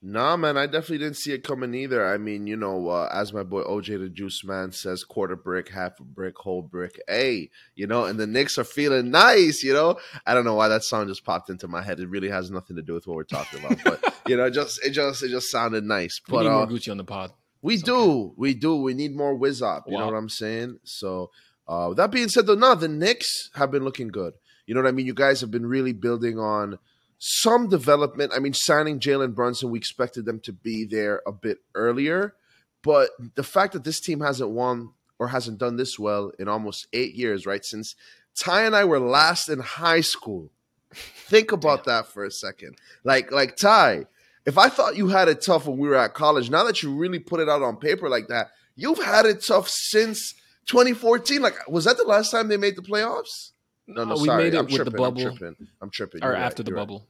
Nah, 0.06 0.36
man, 0.36 0.58
I 0.58 0.66
definitely 0.66 0.98
didn't 0.98 1.16
see 1.16 1.32
it 1.32 1.46
coming 1.46 1.74
either. 1.74 2.06
I 2.06 2.18
mean, 2.18 2.46
you 2.46 2.58
know, 2.58 2.90
uh, 2.90 3.10
as 3.14 3.32
my 3.32 3.44
boy 3.44 3.64
OJ 3.64 4.00
the 4.00 4.10
Juice 4.10 4.44
Man 4.44 4.74
says, 4.74 5.06
quarter 5.06 5.38
brick, 5.38 5.70
half 5.70 5.98
a 6.02 6.04
brick, 6.04 6.38
whole 6.38 6.62
brick. 6.62 7.00
Hey, 7.08 7.50
you 7.76 7.88
know, 7.88 8.04
and 8.04 8.20
the 8.20 8.28
Knicks 8.28 8.58
are 8.58 8.66
feeling 8.66 9.12
nice. 9.12 9.64
You 9.64 9.72
know, 9.72 9.98
I 10.26 10.34
don't 10.34 10.44
know 10.44 10.56
why 10.56 10.68
that 10.68 10.84
song 10.84 11.08
just 11.08 11.24
popped 11.24 11.50
into 11.50 11.70
my 11.70 11.82
head. 11.82 12.02
It 12.02 12.10
really 12.10 12.30
has 12.30 12.52
nothing 12.52 12.76
to 12.76 12.82
do 12.82 12.94
with 12.94 13.08
what 13.08 13.16
we're 13.16 13.24
talking 13.24 13.64
about, 13.64 13.82
but 13.86 14.14
you 14.28 14.36
know, 14.36 14.44
it 14.44 14.52
just 14.52 14.86
it 14.86 14.90
just 14.90 15.24
it 15.24 15.30
just 15.30 15.50
sounded 15.50 15.86
nice. 15.86 16.20
We 16.28 16.34
But 16.34 16.44
need 16.44 16.50
uh, 16.50 16.58
more 16.58 16.68
Gucci 16.68 16.92
on 16.92 16.98
the 16.98 17.06
pod. 17.06 17.32
We 17.64 17.76
It's 17.76 17.84
do, 17.84 18.34
we 18.38 18.54
do. 18.54 18.76
We 18.76 18.94
need 18.94 19.16
more 19.16 19.34
whiz 19.34 19.62
up. 19.62 19.86
You 19.88 19.98
know 19.98 20.06
what 20.06 20.16
I'm 20.16 20.30
saying? 20.30 20.80
So, 20.84 21.32
uh, 21.68 21.88
with 21.90 21.98
that 21.98 22.12
being 22.12 22.28
said, 22.28 22.46
though, 22.46 22.56
no, 22.56 22.76
the 22.76 22.90
Knicks 22.90 23.50
have 23.56 23.72
been 23.72 23.84
looking 23.84 24.10
good. 24.10 24.34
You 24.68 24.76
know 24.76 24.82
what 24.82 24.90
I 24.90 24.92
mean? 24.92 25.06
You 25.06 25.14
guys 25.14 25.42
have 25.42 25.50
been 25.50 25.66
really 25.66 25.94
building 25.94 26.38
on 26.38 26.78
some 27.18 27.70
development. 27.70 28.34
I 28.36 28.40
mean, 28.40 28.54
signing 28.54 29.00
Jalen 29.00 29.34
Brunson, 29.34 29.72
we 29.72 29.80
expected 29.80 30.26
them 30.26 30.42
to 30.42 30.52
be 30.52 30.86
there 30.86 31.22
a 31.26 31.32
bit 31.32 31.60
earlier, 31.74 32.36
but 32.84 33.12
the 33.36 33.44
fact 33.44 33.74
that 33.74 33.86
this 33.86 34.02
team 34.02 34.20
hasn't 34.20 34.50
won 34.50 34.92
or 35.18 35.30
hasn't 35.30 35.58
done 35.58 35.78
this 35.78 35.98
well 35.98 36.34
in 36.38 36.50
almost 36.50 36.88
eight 36.92 37.16
years, 37.16 37.46
right? 37.46 37.64
Since 37.64 37.96
Ty 38.38 38.66
and 38.66 38.76
I 38.76 38.84
were 38.84 39.00
last 39.00 39.48
in 39.48 39.60
high 39.60 40.02
school. 40.02 40.52
Think 40.94 41.54
about 41.54 41.86
that 41.86 42.08
for 42.08 42.26
a 42.26 42.32
second. 42.32 42.76
Like, 43.06 43.32
like 43.32 43.56
Ty, 43.56 44.08
if 44.46 44.58
I 44.58 44.70
thought 44.70 44.98
you 44.98 45.08
had 45.08 45.28
it 45.28 45.42
tough 45.46 45.66
when 45.68 45.78
we 45.78 45.88
were 45.88 45.96
at 45.96 46.14
college, 46.14 46.50
now 46.50 46.64
that 46.66 46.84
you 46.84 46.94
really 46.94 47.20
put 47.20 47.40
it 47.40 47.50
out 47.50 47.62
on 47.62 47.78
paper 47.78 48.10
like 48.10 48.28
that, 48.28 48.48
you've 48.76 49.04
had 49.04 49.26
it 49.26 49.44
tough 49.46 49.70
since 49.70 50.34
2014. 50.68 51.42
Like, 51.42 51.56
was 51.68 51.86
that 51.86 51.98
the 51.98 52.04
last 52.04 52.32
time 52.32 52.48
they 52.48 52.58
made 52.58 52.76
the 52.76 52.82
playoffs? 52.82 53.52
No, 53.88 54.04
no, 54.06 54.14
Uh, 54.14 54.20
we 54.20 54.26
sorry. 54.28 54.44
made 54.44 54.54
it 54.54 54.58
I'm 54.60 54.66
with 54.66 54.76
tripping. 54.76 54.92
the 54.94 54.98
bubble 54.98 55.28
I'm 55.28 55.36
tripping. 55.38 55.68
I'm 55.82 55.90
tripping. 55.90 56.24
or 56.24 56.28
You're 56.28 56.34
right, 56.34 56.42
after 56.44 56.64
the 56.64 56.70
you're 56.70 56.78
right. 56.78 56.82
bubble. 56.84 57.08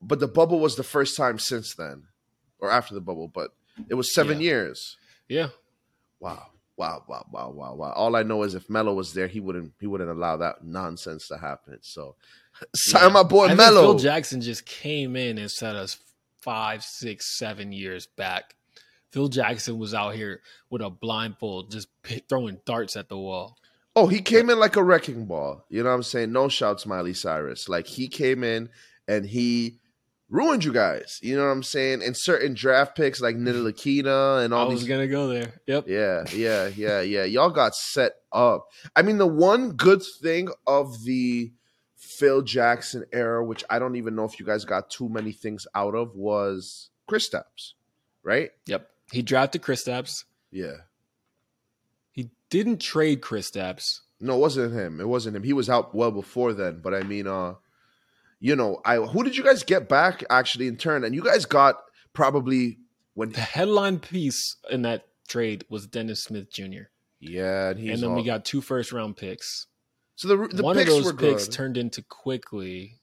But 0.00 0.20
the 0.20 0.28
bubble 0.28 0.60
was 0.60 0.76
the 0.76 0.82
first 0.84 1.16
time 1.16 1.38
since 1.38 1.74
then, 1.74 2.04
or 2.60 2.70
after 2.70 2.94
the 2.94 3.00
bubble. 3.00 3.28
But 3.28 3.50
it 3.88 3.94
was 3.94 4.14
seven 4.14 4.38
Yeah. 4.40 4.44
years. 4.50 4.96
Yeah. 5.28 5.48
Wow, 6.20 6.48
wow, 6.76 7.04
wow, 7.08 7.26
wow, 7.32 7.50
wow, 7.50 7.74
wow. 7.74 7.92
All 7.92 8.16
I 8.16 8.22
know 8.22 8.42
is 8.42 8.54
if 8.54 8.68
Melo 8.70 8.92
was 8.94 9.12
there, 9.14 9.26
he 9.28 9.40
wouldn't 9.40 9.72
he 9.80 9.86
wouldn't 9.86 10.10
allow 10.10 10.36
that 10.38 10.64
nonsense 10.64 11.28
to 11.28 11.38
happen. 11.38 11.78
So, 11.82 12.16
sign 12.74 13.02
Yeah. 13.04 13.08
my 13.08 13.22
boy 13.22 13.46
I 13.48 13.54
Melo. 13.54 13.82
Phil 13.82 13.98
Jackson 13.98 14.40
just 14.40 14.66
came 14.66 15.16
in 15.16 15.38
and 15.38 15.50
set 15.50 15.74
us 15.76 15.98
five, 16.40 16.82
six, 16.82 17.26
seven 17.26 17.72
years 17.72 18.06
back. 18.06 18.54
Phil 19.10 19.28
Jackson 19.28 19.78
was 19.78 19.94
out 19.94 20.14
here 20.14 20.42
with 20.70 20.82
a 20.82 20.90
blindfold, 20.90 21.70
just 21.70 21.88
throwing 22.28 22.60
darts 22.66 22.96
at 22.96 23.08
the 23.08 23.16
wall. 23.16 23.56
Oh, 23.96 24.06
he 24.06 24.20
came 24.20 24.50
in 24.50 24.58
like 24.60 24.76
a 24.76 24.82
wrecking 24.82 25.24
ball. 25.24 25.64
You 25.70 25.82
know 25.82 25.88
what 25.88 25.96
I'm 25.96 26.02
saying? 26.02 26.30
No 26.30 26.48
shouts, 26.48 26.86
Miley 26.86 27.14
Cyrus. 27.14 27.68
Like 27.68 27.86
he 27.86 28.06
came 28.06 28.44
in 28.44 28.68
and 29.08 29.24
he 29.24 29.80
ruined 30.28 30.62
you 30.62 30.72
guys. 30.72 31.18
You 31.22 31.36
know 31.36 31.46
what 31.46 31.52
I'm 31.52 31.62
saying? 31.62 32.02
And 32.02 32.16
certain 32.16 32.54
draft 32.54 32.96
picks 32.96 33.20
like 33.20 33.36
Ntilikina 33.36 34.44
and 34.44 34.54
I 34.54 34.58
all 34.58 34.68
was 34.68 34.80
these. 34.80 34.88
gonna 34.88 35.08
go 35.08 35.28
there. 35.28 35.54
Yep. 35.66 35.88
Yeah, 35.88 36.24
yeah, 36.34 36.68
yeah, 36.68 37.00
yeah. 37.00 37.24
Y'all 37.24 37.50
got 37.50 37.74
set 37.74 38.12
up. 38.30 38.68
I 38.94 39.02
mean, 39.02 39.18
the 39.18 39.26
one 39.26 39.72
good 39.72 40.02
thing 40.22 40.50
of 40.66 41.02
the 41.04 41.50
Phil 42.18 42.42
Jackson 42.42 43.04
era, 43.12 43.44
which 43.44 43.64
I 43.70 43.78
don't 43.78 43.96
even 43.96 44.16
know 44.16 44.24
if 44.24 44.40
you 44.40 44.46
guys 44.46 44.64
got 44.64 44.90
too 44.90 45.08
many 45.08 45.32
things 45.32 45.66
out 45.74 45.94
of, 45.94 46.16
was 46.16 46.90
Kristaps, 47.08 47.74
right? 48.24 48.50
Yep. 48.66 48.88
He 49.12 49.22
drafted 49.22 49.62
Kristaps. 49.62 50.24
Yeah. 50.50 50.74
He 52.10 52.30
didn't 52.50 52.80
trade 52.80 53.20
Kristaps. 53.20 54.00
No, 54.20 54.34
it 54.34 54.40
wasn't 54.40 54.74
him. 54.74 55.00
It 55.00 55.08
wasn't 55.08 55.36
him. 55.36 55.44
He 55.44 55.52
was 55.52 55.70
out 55.70 55.94
well 55.94 56.10
before 56.10 56.52
then. 56.52 56.80
But 56.82 56.92
I 56.92 57.02
mean, 57.02 57.28
uh, 57.28 57.54
you 58.40 58.56
know, 58.56 58.80
I 58.84 58.96
who 58.96 59.22
did 59.22 59.36
you 59.36 59.44
guys 59.44 59.62
get 59.62 59.88
back 59.88 60.24
actually 60.28 60.66
in 60.66 60.76
turn? 60.76 61.04
And 61.04 61.14
you 61.14 61.22
guys 61.22 61.44
got 61.44 61.76
probably 62.12 62.78
when 63.14 63.30
The 63.30 63.40
headline 63.40 64.00
piece 64.00 64.56
in 64.70 64.82
that 64.82 65.06
trade 65.28 65.64
was 65.68 65.86
Dennis 65.86 66.24
Smith 66.24 66.50
Jr. 66.52 66.90
yeah, 67.20 67.70
and 67.70 67.78
he's 67.78 67.90
and 67.94 68.02
then 68.02 68.14
we 68.14 68.24
got 68.24 68.44
two 68.44 68.60
first 68.60 68.92
round 68.92 69.16
picks. 69.16 69.66
So 70.18 70.26
the 70.26 70.48
the 70.48 70.62
One 70.64 70.76
of 70.76 70.80
picks 70.80 70.90
those 70.90 71.04
were 71.04 71.14
picks 71.14 71.44
good. 71.46 71.52
turned 71.52 71.76
into 71.76 72.02
Quickley. 72.02 72.98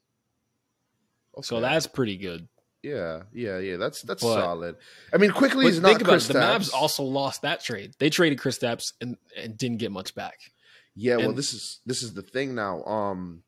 So 1.41 1.61
that's 1.61 1.87
pretty 1.87 2.17
good. 2.17 2.47
yeah, 2.83 3.23
yeah, 3.33 3.57
yeah. 3.59 3.77
That's 3.77 4.01
that's 4.01 4.21
But- 4.21 4.35
solid. 4.41 4.75
I 5.13 5.17
mean, 5.17 5.31
Quickley 5.31 5.65
is 5.67 5.79
think 5.79 6.01
about 6.01 6.11
Chris 6.11 6.29
it. 6.29 6.33
The 6.33 6.39
Mavs 6.39 6.73
also 6.73 7.03
lost 7.03 7.41
that 7.43 7.63
trade. 7.63 7.93
They 7.99 8.09
traded 8.09 8.39
Kristaps 8.39 8.91
and, 8.99 9.15
and 9.37 9.57
didn't 9.57 9.77
get 9.77 9.91
much 9.93 10.13
back. 10.13 10.39
Yeah, 10.93 11.15
well, 11.17 11.31
this 11.31 11.53
is 11.53 11.79
this 11.85 12.03
is 12.03 12.13
the 12.13 12.21
thing 12.21 12.53
now. 12.53 12.83
Um, 12.83 13.43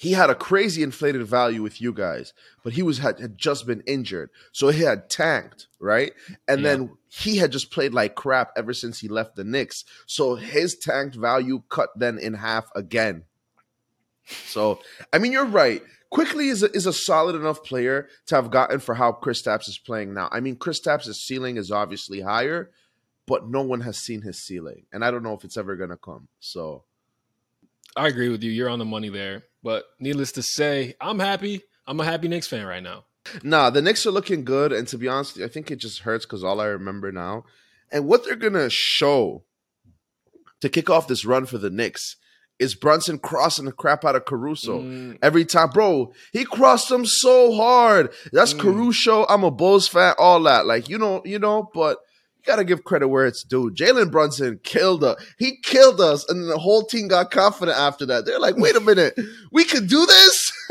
he 0.00 0.12
had 0.12 0.30
a 0.30 0.34
crazy 0.34 0.82
inflated 0.82 1.26
value 1.26 1.62
with 1.62 1.78
you 1.78 1.92
guys, 1.92 2.32
but 2.64 2.72
he 2.72 2.82
was 2.82 3.00
had, 3.00 3.20
had 3.20 3.36
just 3.36 3.66
been 3.66 3.82
injured, 3.86 4.30
so 4.50 4.70
he 4.70 4.80
had 4.82 5.10
tanked, 5.10 5.66
right? 5.78 6.14
And 6.48 6.62
Yeah. 6.62 6.76
then 6.76 6.96
he 7.10 7.36
had 7.36 7.52
just 7.52 7.70
played 7.70 7.92
like 7.92 8.14
crap 8.14 8.50
ever 8.56 8.72
since 8.72 9.00
he 9.00 9.08
left 9.08 9.36
the 9.36 9.44
Knicks, 9.44 9.84
so 10.06 10.36
his 10.36 10.74
tanked 10.74 11.16
value 11.16 11.64
cut 11.68 11.90
then 11.94 12.16
in 12.18 12.32
half 12.32 12.70
again. 12.74 13.24
So, 14.24 14.80
I 15.12 15.18
mean, 15.18 15.32
you're 15.32 15.44
right. 15.44 15.82
Quickley 16.08 16.48
is 16.48 16.62
a, 16.62 16.74
is 16.74 16.86
a 16.86 16.94
solid 16.94 17.36
enough 17.36 17.62
player 17.62 18.08
to 18.28 18.36
have 18.36 18.50
gotten 18.50 18.80
for 18.80 18.94
how 18.94 19.12
Kristaps 19.12 19.68
is 19.68 19.76
playing 19.76 20.14
now. 20.14 20.30
I 20.32 20.40
mean, 20.40 20.56
Kristaps' 20.56 21.12
ceiling 21.16 21.58
is 21.58 21.70
obviously 21.70 22.22
higher, 22.22 22.70
but 23.26 23.50
no 23.50 23.60
one 23.60 23.82
has 23.82 23.98
seen 23.98 24.22
his 24.22 24.42
ceiling, 24.42 24.86
and 24.94 25.04
I 25.04 25.10
don't 25.10 25.22
know 25.22 25.34
if 25.34 25.44
it's 25.44 25.58
ever 25.58 25.76
gonna 25.76 25.98
come. 25.98 26.28
So, 26.38 26.84
I 27.94 28.08
agree 28.08 28.30
with 28.30 28.42
you. 28.42 28.50
You're 28.50 28.70
on 28.70 28.78
the 28.78 28.86
money 28.86 29.10
there. 29.10 29.42
But 29.62 29.84
needless 29.98 30.32
to 30.32 30.42
say, 30.42 30.94
I'm 31.00 31.18
happy. 31.18 31.62
I'm 31.86 32.00
a 32.00 32.04
happy 32.04 32.28
Knicks 32.28 32.46
fan 32.46 32.66
right 32.66 32.82
now. 32.82 33.04
nah, 33.42 33.68
the 33.70 33.82
Knicks 33.82 34.06
are 34.06 34.10
looking 34.10 34.44
good, 34.44 34.72
and 34.72 34.86
to 34.88 34.96
be 34.98 35.08
honest, 35.08 35.38
I 35.40 35.48
think 35.48 35.70
it 35.70 35.76
just 35.76 36.00
hurts 36.00 36.24
because 36.24 36.42
all 36.42 36.60
I 36.60 36.66
remember 36.66 37.12
now, 37.12 37.44
and 37.92 38.06
what 38.06 38.24
they're 38.24 38.36
gonna 38.36 38.70
show 38.70 39.44
to 40.60 40.68
kick 40.68 40.88
off 40.90 41.08
this 41.08 41.24
run 41.24 41.46
for 41.46 41.58
the 41.58 41.70
Knicks 41.70 42.16
is 42.58 42.74
Brunson 42.74 43.18
crossing 43.18 43.64
the 43.64 43.72
crap 43.72 44.04
out 44.04 44.16
of 44.16 44.26
Caruso. 44.26 44.80
Mm, 44.82 45.18
Every 45.22 45.44
time, 45.46 45.70
bro, 45.70 46.12
he 46.32 46.44
crossed 46.44 46.88
them 46.90 47.06
so 47.06 47.54
hard. 47.54 48.12
That's 48.32 48.52
Mm. 48.54 48.60
Caruso. 48.60 49.24
I'm 49.28 49.44
a 49.44 49.50
Bulls 49.50 49.88
fan, 49.88 50.14
all 50.18 50.42
that. 50.42 50.66
Like, 50.66 50.88
you 50.90 50.98
know, 50.98 51.22
you 51.24 51.38
know, 51.38 51.70
but 51.72 51.98
you 52.40 52.50
gotta 52.50 52.64
give 52.64 52.84
credit 52.84 53.08
where 53.08 53.26
it's 53.26 53.42
due. 53.42 53.70
Jalen 53.70 54.10
Brunson 54.10 54.60
killed 54.62 55.04
us. 55.04 55.22
He 55.38 55.58
killed 55.62 56.00
us, 56.00 56.26
and 56.28 56.48
the 56.48 56.58
whole 56.58 56.84
team 56.84 57.08
got 57.08 57.30
confident 57.30 57.76
after 57.76 58.06
that. 58.06 58.24
They're 58.24 58.40
like, 58.40 58.56
wait 58.56 58.76
a 58.76 58.80
minute, 58.80 59.18
we 59.52 59.64
can 59.64 59.86
do 59.86 60.06
this. 60.06 60.52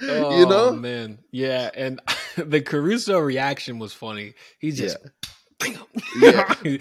you 0.00 0.10
oh, 0.10 0.46
know? 0.48 0.72
man. 0.72 1.18
Yeah. 1.30 1.70
And 1.74 2.00
the 2.36 2.60
Caruso 2.60 3.20
reaction 3.20 3.78
was 3.78 3.92
funny. 3.92 4.34
He 4.58 4.72
just, 4.72 4.98
bam. 5.60 5.78
Yeah. 6.20 6.52
he 6.62 6.78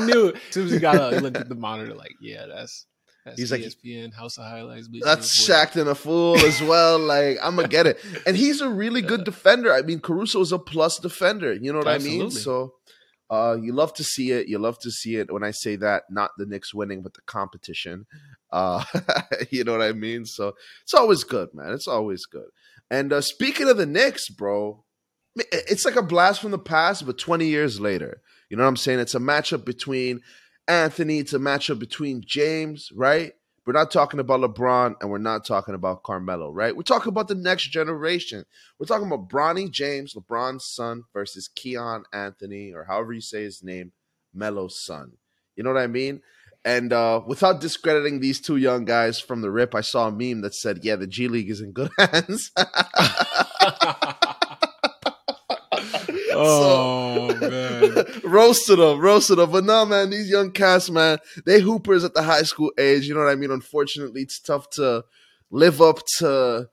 knew 0.00 0.28
it. 0.28 0.36
As 0.36 0.42
soon 0.50 0.66
as 0.66 0.72
he 0.72 0.78
got 0.80 0.96
up, 0.96 1.12
he 1.12 1.20
looked 1.20 1.36
at 1.36 1.48
the 1.48 1.54
monitor 1.54 1.94
like, 1.94 2.14
yeah, 2.20 2.46
that's. 2.46 2.86
That's 3.24 3.38
He's 3.38 3.52
like- 3.52 3.60
ESPN 3.60 4.14
House 4.14 4.38
of 4.38 4.44
Highlights. 4.44 4.88
That's. 5.02 5.46
Shaq 5.46 5.76
and 5.76 5.90
a 5.90 5.94
fool 5.94 6.38
as 6.38 6.62
well. 6.62 6.98
Like, 6.98 7.36
I'm 7.42 7.56
gonna 7.56 7.68
get 7.68 7.86
it. 7.86 8.02
And 8.26 8.36
he's 8.36 8.62
a 8.62 8.70
really 8.70 9.02
good 9.02 9.24
defender. 9.24 9.72
I 9.72 9.82
mean, 9.82 10.00
Caruso 10.00 10.40
is 10.40 10.50
a 10.50 10.58
plus 10.58 10.98
defender. 10.98 11.52
You 11.52 11.72
know 11.72 11.78
what 11.78 11.88
I 11.88 11.98
mean? 11.98 12.22
Absolutely. 12.22 12.40
So 12.40 12.72
uh 13.30 13.56
you 13.60 13.72
love 13.72 13.92
to 13.94 14.04
see 14.04 14.32
it. 14.32 14.48
You 14.48 14.58
love 14.58 14.78
to 14.80 14.90
see 14.90 15.16
it 15.16 15.32
when 15.32 15.44
I 15.44 15.50
say 15.50 15.76
that, 15.76 16.04
not 16.10 16.30
the 16.38 16.46
Knicks 16.46 16.74
winning, 16.74 17.02
but 17.02 17.14
the 17.14 17.22
competition. 17.22 18.06
Uh 18.52 18.84
you 19.50 19.64
know 19.64 19.72
what 19.72 19.82
I 19.82 19.92
mean? 19.92 20.24
So 20.24 20.54
it's 20.82 20.94
always 20.94 21.24
good, 21.24 21.48
man. 21.52 21.72
It's 21.72 21.88
always 21.88 22.26
good. 22.26 22.48
And 22.90 23.12
uh 23.12 23.20
speaking 23.20 23.68
of 23.68 23.76
the 23.76 23.86
Knicks, 23.86 24.28
bro, 24.28 24.84
it's 25.36 25.84
like 25.84 25.96
a 25.96 26.02
blast 26.02 26.40
from 26.40 26.50
the 26.50 26.58
past, 26.58 27.06
but 27.06 27.18
20 27.18 27.46
years 27.46 27.80
later. 27.80 28.22
You 28.50 28.56
know 28.56 28.64
what 28.64 28.70
I'm 28.70 28.76
saying? 28.76 28.98
It's 28.98 29.14
a 29.14 29.20
matchup 29.20 29.64
between 29.64 30.20
Anthony, 30.66 31.18
it's 31.18 31.32
a 31.32 31.38
matchup 31.38 31.78
between 31.78 32.22
James, 32.26 32.90
right? 32.94 33.32
We're 33.68 33.74
not 33.74 33.90
talking 33.90 34.18
about 34.18 34.40
LeBron 34.40 34.94
and 34.98 35.10
we're 35.10 35.18
not 35.18 35.44
talking 35.44 35.74
about 35.74 36.02
Carmelo, 36.02 36.50
right? 36.50 36.74
We're 36.74 36.84
talking 36.84 37.10
about 37.10 37.28
the 37.28 37.34
next 37.34 37.64
generation. 37.64 38.46
We're 38.78 38.86
talking 38.86 39.06
about 39.06 39.28
Bronny 39.28 39.70
James, 39.70 40.14
LeBron's 40.14 40.64
son, 40.64 41.02
versus 41.12 41.50
Kiyan 41.54 42.04
Anthony, 42.10 42.72
or 42.72 42.84
however 42.84 43.12
you 43.12 43.20
say 43.20 43.42
his 43.42 43.62
name, 43.62 43.92
Melo's 44.32 44.82
son. 44.82 45.18
You 45.54 45.64
know 45.64 45.74
what 45.74 45.82
I 45.82 45.86
mean? 45.86 46.22
And 46.64 46.94
uh, 46.94 47.20
without 47.26 47.60
discrediting 47.60 48.20
these 48.20 48.40
two 48.40 48.56
young 48.56 48.86
guys 48.86 49.20
from 49.20 49.42
the 49.42 49.50
rip, 49.50 49.74
I 49.74 49.82
saw 49.82 50.08
a 50.08 50.12
meme 50.12 50.40
that 50.40 50.54
said, 50.54 50.78
"Yeah, 50.82 50.96
the 50.96 51.06
G 51.06 51.28
League 51.28 51.50
is 51.50 51.60
in 51.60 51.72
good 51.72 51.90
hands." 51.98 52.50
oh, 56.46 57.34
man. 57.40 58.06
roasted 58.24 58.78
them, 58.78 59.00
roasted 59.00 59.38
them. 59.38 59.50
But 59.50 59.64
no, 59.64 59.84
man, 59.84 60.10
these 60.10 60.30
young 60.30 60.50
cats, 60.52 60.90
man, 60.90 61.18
they 61.44 61.60
hoopers 61.60 62.04
at 62.04 62.14
the 62.14 62.22
high 62.22 62.42
school 62.42 62.72
age. 62.78 63.06
You 63.06 63.14
know 63.14 63.20
what 63.20 63.30
I 63.30 63.34
mean? 63.34 63.50
Unfortunately, 63.50 64.22
it's 64.22 64.40
tough 64.40 64.70
to 64.70 65.04
live 65.50 65.80
up 65.80 66.00
to 66.18 66.68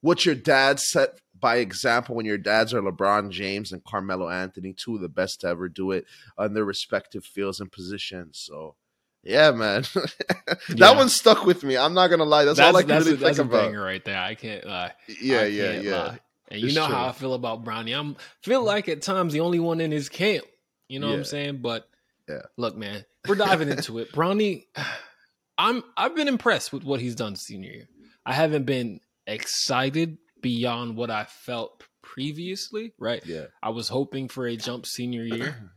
what 0.00 0.24
your 0.24 0.34
dad 0.34 0.80
set 0.80 1.18
by 1.38 1.56
example 1.56 2.14
when 2.14 2.26
your 2.26 2.38
dads 2.38 2.74
are 2.74 2.82
LeBron 2.82 3.30
James 3.30 3.72
and 3.72 3.82
Carmelo 3.84 4.28
Anthony, 4.28 4.72
two 4.74 4.96
of 4.96 5.00
the 5.00 5.08
best 5.08 5.40
to 5.40 5.48
ever 5.48 5.68
do 5.68 5.90
it 5.90 6.04
on 6.36 6.52
their 6.54 6.64
respective 6.64 7.24
fields 7.24 7.60
and 7.60 7.70
positions. 7.72 8.42
So. 8.46 8.76
Yeah, 9.22 9.50
man, 9.50 9.82
that 9.94 10.56
Yeah. 10.76 10.96
one 10.96 11.10
stuck 11.10 11.44
with 11.44 11.62
me. 11.62 11.76
I'm 11.76 11.92
not 11.92 12.08
gonna 12.08 12.24
lie. 12.24 12.46
That's, 12.46 12.58
all 12.58 12.74
I 12.74 12.80
can 12.80 12.88
that's 12.88 13.04
really 13.04 13.16
a, 13.18 13.20
that's 13.20 13.36
think 13.36 13.52
a 13.52 13.54
about. 13.54 13.66
banger 13.66 13.82
right 13.82 14.02
there. 14.02 14.18
I 14.18 14.34
can't 14.34 14.64
lie. 14.64 14.92
Yeah, 15.20 15.40
I 15.40 15.44
yeah, 15.44 15.72
yeah. 15.80 16.02
lie. 16.02 16.18
And 16.50 16.60
you 16.60 16.66
It's 16.66 16.74
know 16.76 16.86
true. 16.86 16.94
how 16.94 17.06
I 17.08 17.12
feel 17.12 17.34
about 17.34 17.64
Bronny. 17.64 17.96
I'm 17.98 18.16
feel 18.42 18.62
like 18.64 18.88
at 18.88 19.02
times 19.02 19.32
the 19.32 19.40
only 19.40 19.60
one 19.60 19.80
in 19.80 19.90
his 19.92 20.08
camp. 20.08 20.44
You 20.88 20.98
know 20.98 21.08
what 21.08 21.18
I'm 21.18 21.24
saying? 21.24 21.58
But 21.58 21.88
Yeah. 22.28 22.42
look, 22.56 22.76
man, 22.76 23.04
we're 23.28 23.36
diving 23.36 23.68
into 23.68 23.98
it. 23.98 24.12
Bronny, 24.12 24.66
I'm 25.58 25.84
I've 25.96 26.16
been 26.16 26.28
impressed 26.28 26.72
with 26.72 26.84
what 26.84 27.00
he's 27.00 27.14
done 27.14 27.36
senior 27.36 27.70
year. 27.70 27.88
I 28.26 28.32
haven't 28.32 28.64
been 28.64 29.00
excited 29.26 30.18
beyond 30.40 30.96
what 30.96 31.10
I 31.10 31.24
felt 31.24 31.84
previously. 32.02 32.92
Right? 32.98 33.24
Yeah, 33.26 33.46
I 33.62 33.70
was 33.70 33.88
hoping 33.88 34.28
for 34.28 34.46
a 34.46 34.56
jump 34.56 34.86
senior 34.86 35.22
year. 35.24 35.72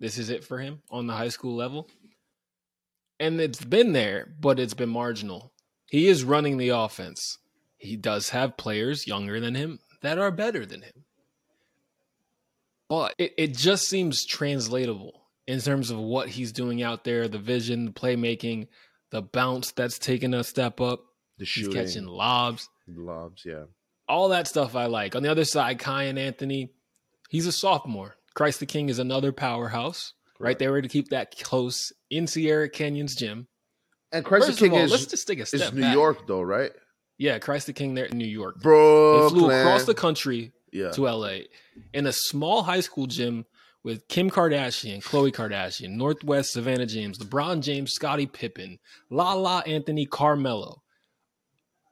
this 0.00 0.18
is 0.18 0.30
it 0.30 0.44
for 0.44 0.58
him 0.58 0.82
on 0.90 1.06
the 1.06 1.14
high 1.14 1.28
school 1.30 1.56
level. 1.56 1.88
And 3.20 3.40
it's 3.40 3.64
been 3.64 3.92
there, 3.92 4.34
but 4.40 4.58
it's 4.58 4.74
been 4.74 4.88
marginal. 4.88 5.52
He 5.88 6.08
is 6.08 6.24
running 6.24 6.56
the 6.56 6.70
offense. 6.70 7.38
He 7.76 7.96
does 7.96 8.30
have 8.30 8.56
players 8.56 9.06
younger 9.06 9.38
than 9.40 9.54
him 9.54 9.78
that 10.02 10.18
are 10.18 10.30
better 10.30 10.66
than 10.66 10.82
him. 10.82 11.04
But 12.88 13.14
it, 13.18 13.32
it 13.38 13.56
just 13.56 13.88
seems 13.88 14.26
translatable 14.26 15.22
in 15.46 15.60
terms 15.60 15.90
of 15.90 15.98
what 15.98 16.28
he's 16.28 16.52
doing 16.52 16.82
out 16.82 17.04
there 17.04 17.26
the 17.28 17.38
vision, 17.38 17.86
the 17.86 17.92
playmaking, 17.92 18.68
the 19.10 19.22
bounce 19.22 19.72
that's 19.72 19.98
taken 19.98 20.34
a 20.34 20.44
step 20.44 20.80
up. 20.80 21.00
the 21.38 21.44
He's 21.44 21.48
shooting, 21.48 21.72
catching 21.72 22.06
lobs 22.06 22.68
lobs. 22.88 23.42
Yeah, 23.44 23.64
all 24.08 24.28
that 24.30 24.48
stuff 24.48 24.76
I 24.76 24.86
like. 24.86 25.14
On 25.16 25.22
the 25.22 25.30
other 25.30 25.44
side, 25.44 25.78
Kiyan 25.78 26.18
Anthony, 26.18 26.72
he's 27.30 27.46
a 27.46 27.52
sophomore. 27.52 28.16
Christ 28.34 28.60
the 28.60 28.66
King 28.66 28.88
is 28.88 28.98
another 28.98 29.32
powerhouse, 29.32 30.14
right? 30.38 30.48
Correct. 30.48 30.58
They 30.58 30.68
were 30.68 30.82
to 30.82 30.88
keep 30.88 31.08
that 31.08 31.36
close 31.38 31.92
in 32.10 32.26
Sierra 32.26 32.68
Canyon's 32.68 33.14
gym. 33.14 33.46
and 34.10 34.24
Christ 34.24 34.46
First 34.46 34.58
the 34.58 34.66
King 34.66 34.78
all, 34.78 34.84
is 34.84 34.90
let's 34.90 35.06
just 35.06 35.26
take 35.26 35.40
a 35.40 35.46
step 35.46 35.72
New 35.72 35.82
back. 35.82 35.94
York 35.94 36.26
though, 36.26 36.42
right? 36.42 36.72
Yeah, 37.22 37.38
Christ 37.38 37.66
the 37.66 37.72
King 37.72 37.94
there 37.94 38.06
in 38.06 38.18
New 38.18 38.24
York. 38.24 38.56
They 38.56 38.62
Brooklyn. 38.64 39.30
flew 39.30 39.50
across 39.52 39.84
the 39.84 39.94
country 39.94 40.50
yeah. 40.72 40.90
to 40.90 41.02
LA 41.02 41.42
in 41.94 42.08
a 42.08 42.12
small 42.12 42.64
high 42.64 42.80
school 42.80 43.06
gym 43.06 43.46
with 43.84 44.08
Kim 44.08 44.28
Kardashian, 44.28 45.04
Khloe 45.04 45.32
Kardashian, 45.32 45.90
North 45.90 46.24
West 46.24 46.50
Savannah 46.50 46.84
James, 46.84 47.20
LeBron 47.20 47.62
James, 47.62 47.92
Scottie 47.92 48.26
Pippen, 48.26 48.80
Lala 49.08 49.62
Anthony 49.68 50.04
Carmelo, 50.04 50.82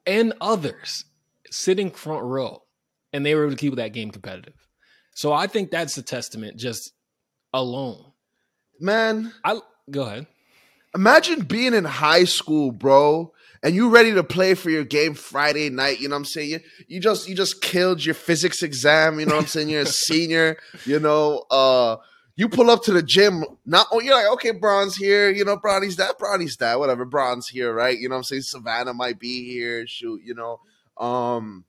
and 0.04 0.32
others 0.40 1.04
sitting 1.48 1.92
front 1.92 2.24
row. 2.24 2.64
And 3.12 3.24
they 3.24 3.36
were 3.36 3.44
able 3.44 3.52
to 3.52 3.56
keep 3.56 3.76
that 3.76 3.92
game 3.92 4.10
competitive. 4.10 4.66
So 5.14 5.32
I 5.32 5.46
think 5.46 5.70
that's 5.70 5.96
a 5.96 6.02
testament 6.02 6.58
just 6.58 6.92
alone. 7.54 8.04
Man, 8.80 9.32
I 9.44 9.60
go 9.88 10.02
ahead. 10.02 10.26
imagine 10.92 11.42
being 11.42 11.74
in 11.74 11.84
high 11.84 12.24
school, 12.24 12.72
bro, 12.72 13.32
and 13.62 13.74
you 13.74 13.90
ready 13.90 14.14
to 14.14 14.24
play 14.24 14.54
for 14.54 14.70
your 14.70 14.84
game 14.84 15.14
Friday 15.14 15.68
night. 15.68 16.00
You 16.00 16.08
know 16.08 16.14
what 16.14 16.20
I'm 16.20 16.24
saying? 16.24 16.50
You, 16.50 16.60
you 16.88 17.00
just 17.00 17.28
you 17.28 17.34
just 17.34 17.60
killed 17.60 18.04
your 18.04 18.14
physics 18.14 18.62
exam. 18.62 19.20
You 19.20 19.26
know 19.26 19.34
what 19.34 19.42
I'm 19.42 19.48
saying? 19.48 19.68
You're 19.68 19.82
a 19.82 19.86
senior. 19.86 20.56
You 20.86 21.00
know, 21.00 21.44
uh, 21.50 21.96
you 22.36 22.48
pull 22.48 22.70
up 22.70 22.82
to 22.84 22.92
the 22.92 23.02
gym. 23.02 23.44
Not 23.66 23.88
oh, 23.92 24.00
you're 24.00 24.14
like, 24.14 24.32
okay, 24.34 24.52
Bron's 24.52 24.96
here. 24.96 25.30
You 25.30 25.44
know, 25.44 25.56
Bronny's 25.56 25.96
that. 25.96 26.18
Bronny's 26.18 26.56
that. 26.56 26.78
Whatever. 26.78 27.04
Bron's 27.04 27.48
here, 27.48 27.72
right? 27.72 27.98
You 27.98 28.08
know 28.08 28.14
what 28.14 28.20
I'm 28.20 28.24
saying? 28.24 28.42
Savannah 28.42 28.94
might 28.94 29.18
be 29.18 29.44
here. 29.50 29.86
Shoot, 29.86 30.22
you 30.24 30.34
know. 30.34 30.60
Um, 30.96 31.64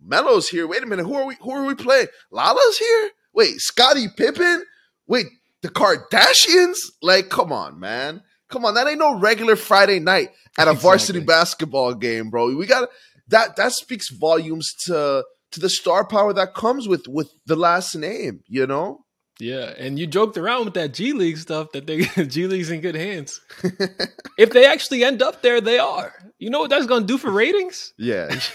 Melo's 0.00 0.48
here. 0.48 0.66
Wait 0.66 0.82
a 0.82 0.86
minute. 0.86 1.06
Who 1.06 1.14
are 1.14 1.26
we? 1.26 1.36
Who 1.40 1.50
are 1.50 1.64
we 1.64 1.74
playing? 1.74 2.08
Lala's 2.30 2.78
here. 2.78 3.10
Wait, 3.32 3.60
Scottie 3.60 4.06
Pippen. 4.16 4.64
Wait, 5.08 5.26
the 5.62 5.68
Kardashians? 5.68 6.76
Like, 7.02 7.28
come 7.28 7.52
on, 7.52 7.80
man. 7.80 8.22
Come 8.50 8.64
on, 8.64 8.74
that 8.74 8.86
ain't 8.86 8.98
no 8.98 9.18
regular 9.18 9.56
Friday 9.56 10.00
night 10.00 10.30
at 10.58 10.68
a 10.68 10.74
varsity 10.74 11.20
basketball 11.20 11.94
game, 11.94 12.30
bro. 12.30 12.54
We 12.54 12.66
got 12.66 12.88
that. 13.28 13.56
That 13.56 13.72
speaks 13.72 14.10
volumes 14.10 14.74
to 14.86 15.24
to 15.52 15.60
the 15.60 15.70
star 15.70 16.06
power 16.06 16.32
that 16.32 16.54
comes 16.54 16.86
with 16.86 17.06
with 17.08 17.30
the 17.46 17.56
last 17.56 17.94
name. 17.94 18.40
You 18.46 18.66
know. 18.66 19.04
Yeah, 19.40 19.72
and 19.76 19.98
you 19.98 20.06
joked 20.06 20.36
around 20.36 20.66
with 20.66 20.74
that 20.74 20.94
G 20.94 21.12
League 21.12 21.38
stuff 21.38 21.72
that 21.72 21.86
they 21.86 22.02
G 22.26 22.46
League's 22.46 22.70
in 22.70 22.80
good 22.80 22.94
hands. 22.94 23.40
if 24.38 24.50
they 24.50 24.66
actually 24.66 25.02
end 25.02 25.22
up 25.22 25.42
there, 25.42 25.60
they 25.60 25.78
are. 25.78 26.12
You 26.38 26.50
know 26.50 26.60
what 26.60 26.70
that's 26.70 26.86
going 26.86 27.02
to 27.02 27.06
do 27.06 27.18
for 27.18 27.30
ratings? 27.30 27.92
Yeah, 27.98 28.28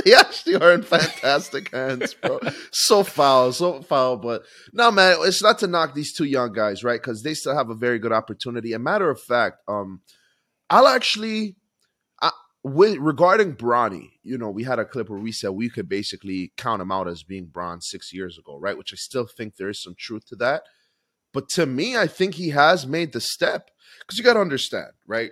they 0.04 0.14
actually 0.14 0.56
are 0.56 0.72
in 0.72 0.82
fantastic 0.82 1.70
hands, 1.70 2.14
bro. 2.14 2.38
so 2.72 3.02
foul, 3.02 3.52
so 3.52 3.82
foul. 3.82 4.16
But 4.16 4.42
no, 4.72 4.90
man, 4.90 5.16
it's 5.20 5.42
not 5.42 5.58
to 5.60 5.66
knock 5.66 5.94
these 5.94 6.12
two 6.12 6.24
young 6.24 6.52
guys, 6.52 6.84
right? 6.84 7.00
Because 7.00 7.22
they 7.22 7.34
still 7.34 7.56
have 7.56 7.70
a 7.70 7.74
very 7.74 7.98
good 7.98 8.12
opportunity. 8.12 8.72
A 8.72 8.78
matter 8.78 9.10
of 9.10 9.20
fact, 9.20 9.58
um, 9.68 10.00
I'll 10.68 10.86
actually, 10.86 11.56
I, 12.22 12.30
with 12.62 12.98
regarding 12.98 13.56
Bronny, 13.56 14.10
you 14.22 14.38
know, 14.38 14.50
we 14.50 14.64
had 14.64 14.78
a 14.78 14.84
clip 14.84 15.08
where 15.08 15.18
we 15.18 15.32
said 15.32 15.50
we 15.50 15.70
could 15.70 15.88
basically 15.88 16.52
count 16.56 16.82
him 16.82 16.92
out 16.92 17.08
as 17.08 17.22
being 17.22 17.46
Bron 17.46 17.80
six 17.80 18.12
years 18.12 18.38
ago, 18.38 18.58
right? 18.58 18.78
Which 18.78 18.92
I 18.92 18.96
still 18.96 19.26
think 19.26 19.56
there 19.56 19.70
is 19.70 19.82
some 19.82 19.94
truth 19.98 20.26
to 20.28 20.36
that. 20.36 20.62
But 21.32 21.48
to 21.50 21.66
me, 21.66 21.96
I 21.96 22.06
think 22.06 22.34
he 22.34 22.50
has 22.50 22.86
made 22.86 23.12
the 23.12 23.20
step 23.20 23.70
because 24.00 24.18
you 24.18 24.24
got 24.24 24.34
to 24.34 24.40
understand, 24.40 24.92
right? 25.06 25.30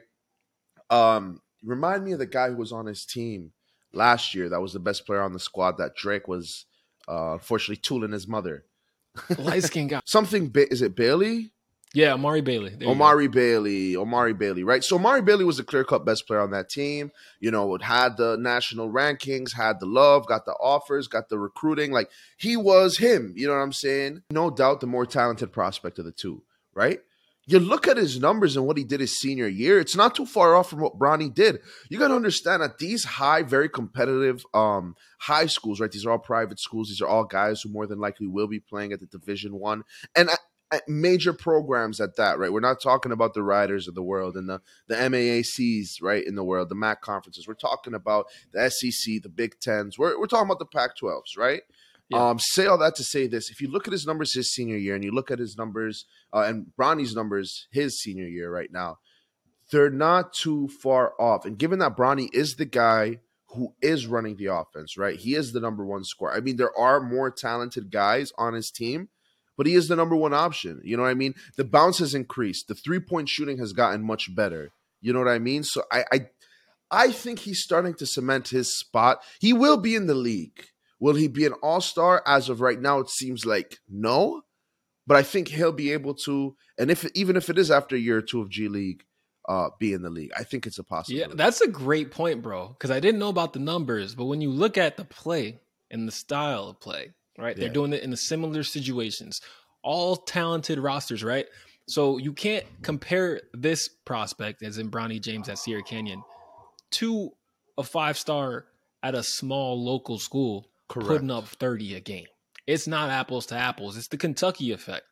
Um, 0.90 1.40
remind 1.64 2.04
me 2.04 2.12
of 2.12 2.18
the 2.18 2.26
guy 2.26 2.50
who 2.50 2.56
was 2.56 2.72
on 2.72 2.86
his 2.86 3.04
team 3.04 3.52
last 3.98 4.34
year 4.34 4.48
that 4.48 4.62
was 4.62 4.72
the 4.72 4.80
best 4.80 5.04
player 5.04 5.20
on 5.20 5.34
the 5.34 5.38
squad 5.38 5.76
that 5.78 5.94
Drake 5.94 6.26
was 6.26 6.64
uh, 7.06 7.34
unfortunately 7.34 7.76
tooling 7.76 8.12
his 8.12 8.26
mother. 8.26 8.64
Light 9.38 9.64
skin 9.64 9.88
guy. 9.88 10.00
Something 10.06 10.48
ba- 10.48 10.70
is 10.72 10.80
it 10.80 10.94
Bailey? 10.96 11.52
Yeah, 11.94 12.12
Amari 12.12 12.42
Bailey. 12.42 12.74
There. 12.78 12.88
Amari 12.88 13.28
Bailey, 13.28 13.96
Amari 13.96 14.34
Bailey, 14.34 14.62
right? 14.62 14.84
So 14.84 14.96
Amari 14.96 15.22
Bailey 15.22 15.44
was 15.44 15.56
the 15.56 15.64
clear 15.64 15.84
cut 15.84 16.04
best 16.04 16.26
player 16.26 16.40
on 16.40 16.50
that 16.50 16.68
team. 16.68 17.10
You 17.40 17.50
know, 17.50 17.74
it 17.74 17.82
had 17.82 18.18
the 18.18 18.36
national 18.38 18.92
rankings, 18.92 19.54
had 19.54 19.80
the 19.80 19.86
love, 19.86 20.26
got 20.26 20.44
the 20.44 20.52
offers, 20.52 21.08
got 21.08 21.30
the 21.30 21.38
recruiting. 21.38 21.90
Like 21.90 22.10
he 22.36 22.56
was 22.56 22.98
him. 22.98 23.32
You 23.36 23.46
know 23.46 23.54
what 23.54 23.60
I'm 23.60 23.72
saying? 23.72 24.22
No 24.30 24.50
doubt 24.50 24.80
the 24.80 24.86
more 24.86 25.06
talented 25.06 25.50
prospect 25.50 25.98
of 25.98 26.04
the 26.04 26.12
two, 26.12 26.42
right? 26.74 27.00
You 27.48 27.58
look 27.58 27.88
at 27.88 27.96
his 27.96 28.20
numbers 28.20 28.56
and 28.56 28.66
what 28.66 28.76
he 28.76 28.84
did 28.84 29.00
his 29.00 29.18
senior 29.18 29.48
year, 29.48 29.80
it's 29.80 29.96
not 29.96 30.14
too 30.14 30.26
far 30.26 30.54
off 30.54 30.68
from 30.68 30.80
what 30.80 30.98
Bronny 30.98 31.32
did. 31.32 31.60
You 31.88 31.98
got 31.98 32.08
to 32.08 32.14
understand 32.14 32.62
that 32.62 32.76
these 32.76 33.04
high, 33.04 33.42
very 33.42 33.70
competitive 33.70 34.44
um, 34.52 34.96
high 35.18 35.46
schools, 35.46 35.80
right? 35.80 35.90
These 35.90 36.04
are 36.04 36.10
all 36.10 36.18
private 36.18 36.60
schools. 36.60 36.88
These 36.88 37.00
are 37.00 37.08
all 37.08 37.24
guys 37.24 37.62
who 37.62 37.70
more 37.70 37.86
than 37.86 38.00
likely 38.00 38.26
will 38.26 38.48
be 38.48 38.60
playing 38.60 38.92
at 38.92 39.00
the 39.00 39.06
Division 39.06 39.58
One 39.58 39.84
and 40.14 40.28
at, 40.28 40.40
at 40.70 40.82
major 40.86 41.32
programs 41.32 42.02
at 42.02 42.16
that, 42.16 42.38
right? 42.38 42.52
We're 42.52 42.60
not 42.60 42.82
talking 42.82 43.12
about 43.12 43.32
the 43.32 43.42
Riders 43.42 43.88
of 43.88 43.94
the 43.94 44.02
world 44.02 44.36
and 44.36 44.46
the 44.46 44.60
the 44.88 44.96
MAACs, 44.96 46.02
right, 46.02 46.26
in 46.26 46.34
the 46.34 46.44
world, 46.44 46.68
the 46.68 46.74
MAC 46.74 47.00
conferences. 47.00 47.48
We're 47.48 47.54
talking 47.54 47.94
about 47.94 48.26
the 48.52 48.70
SEC, 48.70 49.22
the 49.22 49.30
Big 49.30 49.58
Tens. 49.58 49.98
We're 49.98 50.20
we're 50.20 50.26
talking 50.26 50.46
about 50.46 50.58
the 50.58 50.66
Pac-12s, 50.66 51.38
right? 51.38 51.62
Yeah. 52.08 52.30
Um, 52.30 52.38
say 52.38 52.66
all 52.66 52.78
that 52.78 52.96
to 52.96 53.04
say 53.04 53.26
this: 53.26 53.50
if 53.50 53.60
you 53.60 53.70
look 53.70 53.86
at 53.86 53.92
his 53.92 54.06
numbers 54.06 54.34
his 54.34 54.52
senior 54.52 54.76
year, 54.76 54.94
and 54.94 55.04
you 55.04 55.12
look 55.12 55.30
at 55.30 55.38
his 55.38 55.56
numbers 55.56 56.06
uh, 56.32 56.40
and 56.40 56.66
Bronny's 56.78 57.14
numbers 57.14 57.66
his 57.70 58.00
senior 58.00 58.26
year 58.26 58.50
right 58.50 58.72
now, 58.72 58.98
they're 59.70 59.90
not 59.90 60.32
too 60.32 60.68
far 60.68 61.12
off. 61.20 61.44
And 61.44 61.58
given 61.58 61.78
that 61.80 61.96
Bronny 61.96 62.28
is 62.32 62.56
the 62.56 62.64
guy 62.64 63.20
who 63.54 63.74
is 63.80 64.06
running 64.06 64.36
the 64.36 64.46
offense, 64.46 64.96
right? 64.98 65.18
He 65.18 65.34
is 65.34 65.52
the 65.52 65.60
number 65.60 65.84
one 65.84 66.04
scorer. 66.04 66.34
I 66.34 66.40
mean, 66.40 66.56
there 66.56 66.76
are 66.78 67.00
more 67.00 67.30
talented 67.30 67.90
guys 67.90 68.30
on 68.36 68.54
his 68.54 68.70
team, 68.70 69.08
but 69.56 69.66
he 69.66 69.74
is 69.74 69.88
the 69.88 69.96
number 69.96 70.16
one 70.16 70.34
option. 70.34 70.80
You 70.84 70.96
know 70.96 71.02
what 71.02 71.10
I 71.10 71.14
mean? 71.14 71.34
The 71.56 71.64
bounce 71.64 71.98
has 71.98 72.14
increased. 72.14 72.68
The 72.68 72.74
three 72.74 73.00
point 73.00 73.28
shooting 73.28 73.58
has 73.58 73.72
gotten 73.72 74.02
much 74.02 74.34
better. 74.34 74.72
You 75.00 75.12
know 75.12 75.18
what 75.20 75.28
I 75.28 75.38
mean? 75.38 75.62
So 75.62 75.82
I, 75.90 76.04
I, 76.12 76.26
I 76.90 77.12
think 77.12 77.40
he's 77.40 77.62
starting 77.62 77.94
to 77.94 78.06
cement 78.06 78.48
his 78.48 78.78
spot. 78.78 79.22
He 79.40 79.52
will 79.52 79.76
be 79.76 79.94
in 79.94 80.06
the 80.06 80.14
league. 80.14 80.66
Will 81.00 81.14
he 81.14 81.28
be 81.28 81.46
an 81.46 81.54
all 81.62 81.80
star? 81.80 82.22
As 82.26 82.48
of 82.48 82.60
right 82.60 82.80
now, 82.80 82.98
it 82.98 83.08
seems 83.08 83.46
like 83.46 83.78
no. 83.88 84.42
But 85.06 85.16
I 85.16 85.22
think 85.22 85.48
he'll 85.48 85.72
be 85.72 85.92
able 85.92 86.14
to, 86.26 86.54
and 86.78 86.90
if 86.90 87.08
even 87.14 87.36
if 87.36 87.48
it 87.48 87.58
is 87.58 87.70
after 87.70 87.96
a 87.96 87.98
year 87.98 88.18
or 88.18 88.22
two 88.22 88.42
of 88.42 88.50
G 88.50 88.68
League, 88.68 89.04
uh, 89.48 89.70
be 89.78 89.94
in 89.94 90.02
the 90.02 90.10
league. 90.10 90.30
I 90.36 90.44
think 90.44 90.66
it's 90.66 90.78
a 90.78 90.84
possibility. 90.84 91.30
Yeah, 91.30 91.34
that's 91.34 91.62
a 91.62 91.68
great 91.68 92.10
point, 92.10 92.42
bro. 92.42 92.68
Because 92.68 92.90
I 92.90 93.00
didn't 93.00 93.18
know 93.18 93.30
about 93.30 93.54
the 93.54 93.58
numbers, 93.58 94.14
but 94.14 94.26
when 94.26 94.42
you 94.42 94.50
look 94.50 94.76
at 94.76 94.98
the 94.98 95.04
play 95.04 95.58
and 95.90 96.06
the 96.06 96.12
style 96.12 96.68
of 96.68 96.80
play, 96.80 97.14
right? 97.38 97.56
They're 97.56 97.68
doing 97.68 97.92
it 97.92 98.02
in 98.02 98.10
the 98.10 98.16
similar 98.16 98.62
situations, 98.62 99.40
all 99.82 100.16
talented 100.16 100.78
rosters, 100.78 101.24
right? 101.24 101.46
So 101.86 102.18
you 102.18 102.34
can't 102.34 102.66
compare 102.82 103.40
this 103.54 103.88
prospect, 103.88 104.62
as 104.62 104.76
in 104.76 104.90
Bronny 104.90 105.20
James 105.20 105.48
at 105.48 105.58
Sierra 105.58 105.82
Canyon, 105.82 106.22
to 106.92 107.30
a 107.78 107.82
five 107.82 108.18
star 108.18 108.66
at 109.02 109.14
a 109.14 109.22
small 109.22 109.82
local 109.82 110.18
school 110.18 110.68
Correct. 110.88 111.08
putting 111.08 111.30
up 111.30 111.46
30 111.46 111.94
a 111.96 112.00
game. 112.00 112.26
It's 112.66 112.86
not 112.86 113.10
apples 113.10 113.46
to 113.46 113.54
apples. 113.56 113.96
It's 113.96 114.08
the 114.08 114.16
Kentucky 114.16 114.72
effect, 114.72 115.04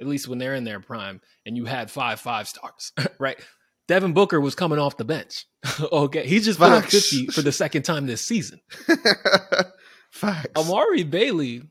at 0.00 0.06
least 0.06 0.28
when 0.28 0.38
they're 0.38 0.54
in 0.54 0.64
their 0.64 0.80
prime 0.80 1.20
and 1.44 1.56
you 1.56 1.64
had 1.66 1.90
five 1.90 2.20
five 2.20 2.48
stars, 2.48 2.92
right? 3.18 3.38
Devin 3.88 4.12
Booker 4.14 4.40
was 4.40 4.54
coming 4.54 4.78
off 4.78 4.96
the 4.96 5.04
bench. 5.04 5.44
okay. 5.92 6.26
He 6.26 6.40
just 6.40 6.58
put 6.58 6.72
up 6.72 6.84
50 6.84 7.26
for 7.26 7.42
the 7.42 7.52
second 7.52 7.82
time 7.82 8.06
this 8.06 8.22
season. 8.22 8.60
Facts. 10.10 10.48
Amari 10.56 11.02
Bailey, 11.02 11.62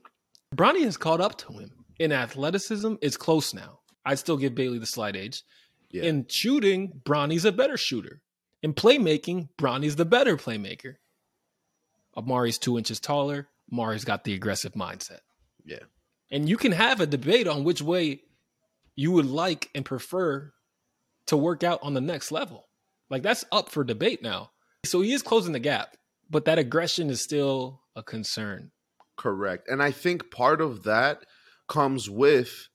Bronny 0.54 0.84
has 0.84 0.96
caught 0.96 1.20
up 1.20 1.38
to 1.38 1.52
him. 1.54 1.70
In 1.98 2.12
athleticism, 2.12 2.94
it's 3.00 3.16
close 3.16 3.54
now. 3.54 3.78
I'd 4.04 4.18
still 4.18 4.36
give 4.36 4.54
Bailey 4.54 4.78
the 4.78 4.86
slight 4.86 5.16
edge. 5.16 5.42
Yeah. 5.90 6.04
In 6.04 6.26
shooting, 6.28 7.00
Bronny's 7.04 7.44
a 7.44 7.52
better 7.52 7.76
shooter. 7.76 8.20
In 8.62 8.74
playmaking, 8.74 9.48
Bronny's 9.58 9.96
the 9.96 10.04
better 10.04 10.36
playmaker. 10.36 10.94
Amari's 12.16 12.58
two 12.58 12.78
inches 12.78 13.00
taller. 13.00 13.48
Amari's 13.70 14.04
got 14.04 14.24
the 14.24 14.34
aggressive 14.34 14.72
mindset. 14.72 15.20
Yeah. 15.64 15.84
And 16.30 16.48
you 16.48 16.56
can 16.56 16.72
have 16.72 17.00
a 17.00 17.06
debate 17.06 17.46
on 17.46 17.64
which 17.64 17.82
way 17.82 18.22
you 18.96 19.12
would 19.12 19.26
like 19.26 19.70
and 19.74 19.84
prefer 19.84 20.52
to 21.26 21.36
work 21.36 21.62
out 21.62 21.80
on 21.82 21.94
the 21.94 22.00
next 22.00 22.32
level. 22.32 22.68
Like 23.10 23.22
that's 23.22 23.44
up 23.52 23.68
for 23.68 23.84
debate 23.84 24.22
now. 24.22 24.50
So 24.84 25.00
he 25.00 25.12
is 25.12 25.22
closing 25.22 25.52
the 25.52 25.58
gap, 25.58 25.96
but 26.28 26.46
that 26.46 26.58
aggression 26.58 27.10
is 27.10 27.22
still 27.22 27.82
a 27.94 28.02
concern. 28.02 28.72
Correct. 29.16 29.68
And 29.68 29.82
I 29.82 29.90
think 29.90 30.30
part 30.30 30.60
of 30.60 30.84
that 30.84 31.24
comes 31.68 32.10
with 32.10 32.68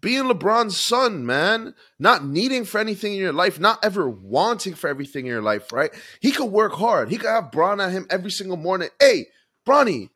being 0.00 0.24
LeBron's 0.24 0.82
son, 0.82 1.24
man. 1.24 1.74
Not 1.98 2.24
needing 2.24 2.64
for 2.64 2.78
anything 2.78 3.12
in 3.12 3.18
your 3.18 3.32
life, 3.32 3.60
not 3.60 3.82
ever 3.84 4.08
wanting 4.08 4.74
for 4.74 4.88
everything 4.88 5.26
in 5.26 5.32
your 5.32 5.42
life, 5.42 5.72
right? 5.72 5.90
He 6.20 6.32
could 6.32 6.50
work 6.50 6.74
hard. 6.74 7.10
He 7.10 7.16
could 7.16 7.30
have 7.30 7.52
Bron 7.52 7.80
at 7.80 7.92
him 7.92 8.06
every 8.10 8.30
single 8.30 8.56
morning. 8.56 8.88
Hey, 9.00 9.26
Bronny, 9.66 10.10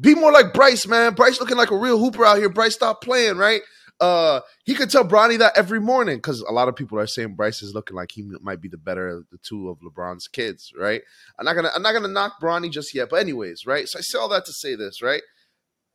be 0.00 0.14
more 0.14 0.32
like 0.32 0.52
Bryce, 0.52 0.86
man. 0.86 1.14
Bryce 1.14 1.40
looking 1.40 1.56
like 1.56 1.70
a 1.70 1.76
real 1.76 1.98
hooper 1.98 2.24
out 2.24 2.38
here. 2.38 2.48
Bryce, 2.48 2.74
stop 2.74 3.02
playing, 3.02 3.36
right? 3.36 3.60
Uh, 4.00 4.40
he 4.64 4.74
could 4.74 4.90
tell 4.90 5.04
Bronny 5.04 5.38
that 5.38 5.56
every 5.56 5.78
morning 5.78 6.16
because 6.16 6.40
a 6.40 6.50
lot 6.50 6.66
of 6.66 6.74
people 6.74 6.98
are 6.98 7.06
saying 7.06 7.34
Bryce 7.36 7.62
is 7.62 7.72
looking 7.72 7.96
like 7.96 8.10
he 8.10 8.28
might 8.40 8.60
be 8.60 8.68
the 8.68 8.78
better 8.78 9.08
of 9.08 9.26
the 9.30 9.38
two 9.38 9.68
of 9.68 9.78
LeBron's 9.78 10.26
kids, 10.26 10.72
right? 10.76 11.02
I'm 11.38 11.44
not 11.44 11.54
gonna 11.54 11.70
I'm 11.74 11.82
not 11.82 11.92
gonna 11.92 12.08
knock 12.08 12.40
Bronny 12.42 12.70
just 12.70 12.94
yet, 12.94 13.10
but 13.10 13.20
anyways, 13.20 13.64
right? 13.64 13.86
So 13.86 14.00
I 14.00 14.02
say 14.02 14.18
all 14.18 14.28
that 14.30 14.44
to 14.46 14.52
say 14.52 14.74
this, 14.74 15.02
right? 15.02 15.22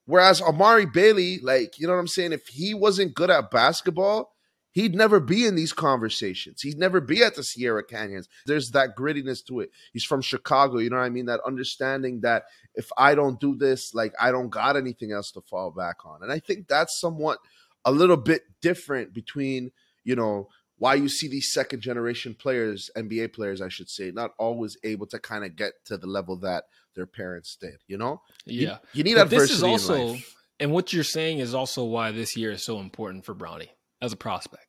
Whereas 0.06 0.42
Amari 0.42 0.86
Bailey, 0.86 1.40
like, 1.44 1.78
you 1.80 1.86
know 1.86 1.94
what 1.94 2.00
I'm 2.00 2.08
saying? 2.08 2.32
If 2.32 2.48
he 2.48 2.74
wasn't 2.74 3.14
good 3.14 3.30
at 3.30 3.52
basketball, 3.52 4.32
he'd 4.72 4.96
never 4.96 5.20
be 5.20 5.46
in 5.46 5.56
these 5.56 5.74
conversations. 5.74 6.62
He'd 6.62 6.78
never 6.78 7.02
be 7.02 7.24
at 7.24 7.36
the 7.36 7.44
Sierra 7.44 7.84
Canyons. 7.84 8.28
There's 8.46 8.72
that 8.72 8.96
grittiness 8.96 9.44
to 9.48 9.62
it. 9.62 9.72
He's 9.94 10.04
from 10.04 10.22
Chicago, 10.22 10.78
you 10.78 10.90
know 10.90 10.98
what 10.98 11.04
I 11.04 11.10
mean? 11.10 11.26
That 11.26 11.42
understanding 11.46 12.22
that 12.22 12.44
if 12.76 12.90
I 12.98 13.16
don't 13.16 13.40
do 13.40 13.56
this, 13.56 13.94
like, 13.94 14.14
I 14.20 14.32
don't 14.32 14.50
got 14.50 14.78
anything 14.78 15.12
else 15.12 15.32
to 15.32 15.42
fall 15.42 15.72
back 15.72 16.06
on. 16.06 16.22
And 16.22 16.32
I 16.32 16.40
think 16.40 16.68
that's 16.68 17.00
somewhat 17.00 17.40
a 17.86 17.92
little 17.92 18.18
bit 18.18 18.44
different 18.62 19.14
between, 19.14 19.72
you 20.04 20.16
know, 20.16 20.50
why 20.78 20.94
you 20.94 21.10
see 21.10 21.28
these 21.28 21.52
second 21.52 21.82
generation 21.82 22.36
players, 22.36 22.92
NBA 22.96 23.34
players, 23.34 23.62
I 23.62 23.70
should 23.70 23.90
say, 23.90 24.12
not 24.12 24.32
always 24.38 24.78
able 24.84 25.08
to 25.08 25.18
kind 25.18 25.44
of 25.44 25.56
get 25.56 25.74
to 25.86 25.98
the 25.98 26.06
level 26.06 26.38
that 26.42 26.66
their 26.96 27.08
parents 27.08 27.58
did, 27.60 27.78
you 27.88 27.98
know? 27.98 28.22
Yeah. 28.46 28.78
You, 28.94 29.04
need 29.04 29.16
But 29.16 29.24
adversity 29.24 29.54
this 29.54 29.58
is 29.58 29.64
also, 29.64 30.18
and 30.60 30.72
what 30.72 30.94
you're 30.94 31.04
saying 31.04 31.40
is 31.40 31.56
also 31.56 31.84
why 31.84 32.12
this 32.12 32.38
year 32.38 32.52
is 32.52 32.64
so 32.64 32.80
important 32.80 33.26
for 33.26 33.34
Bronny 33.34 33.70
as 34.02 34.14
a 34.14 34.18
prospect. 34.18 34.68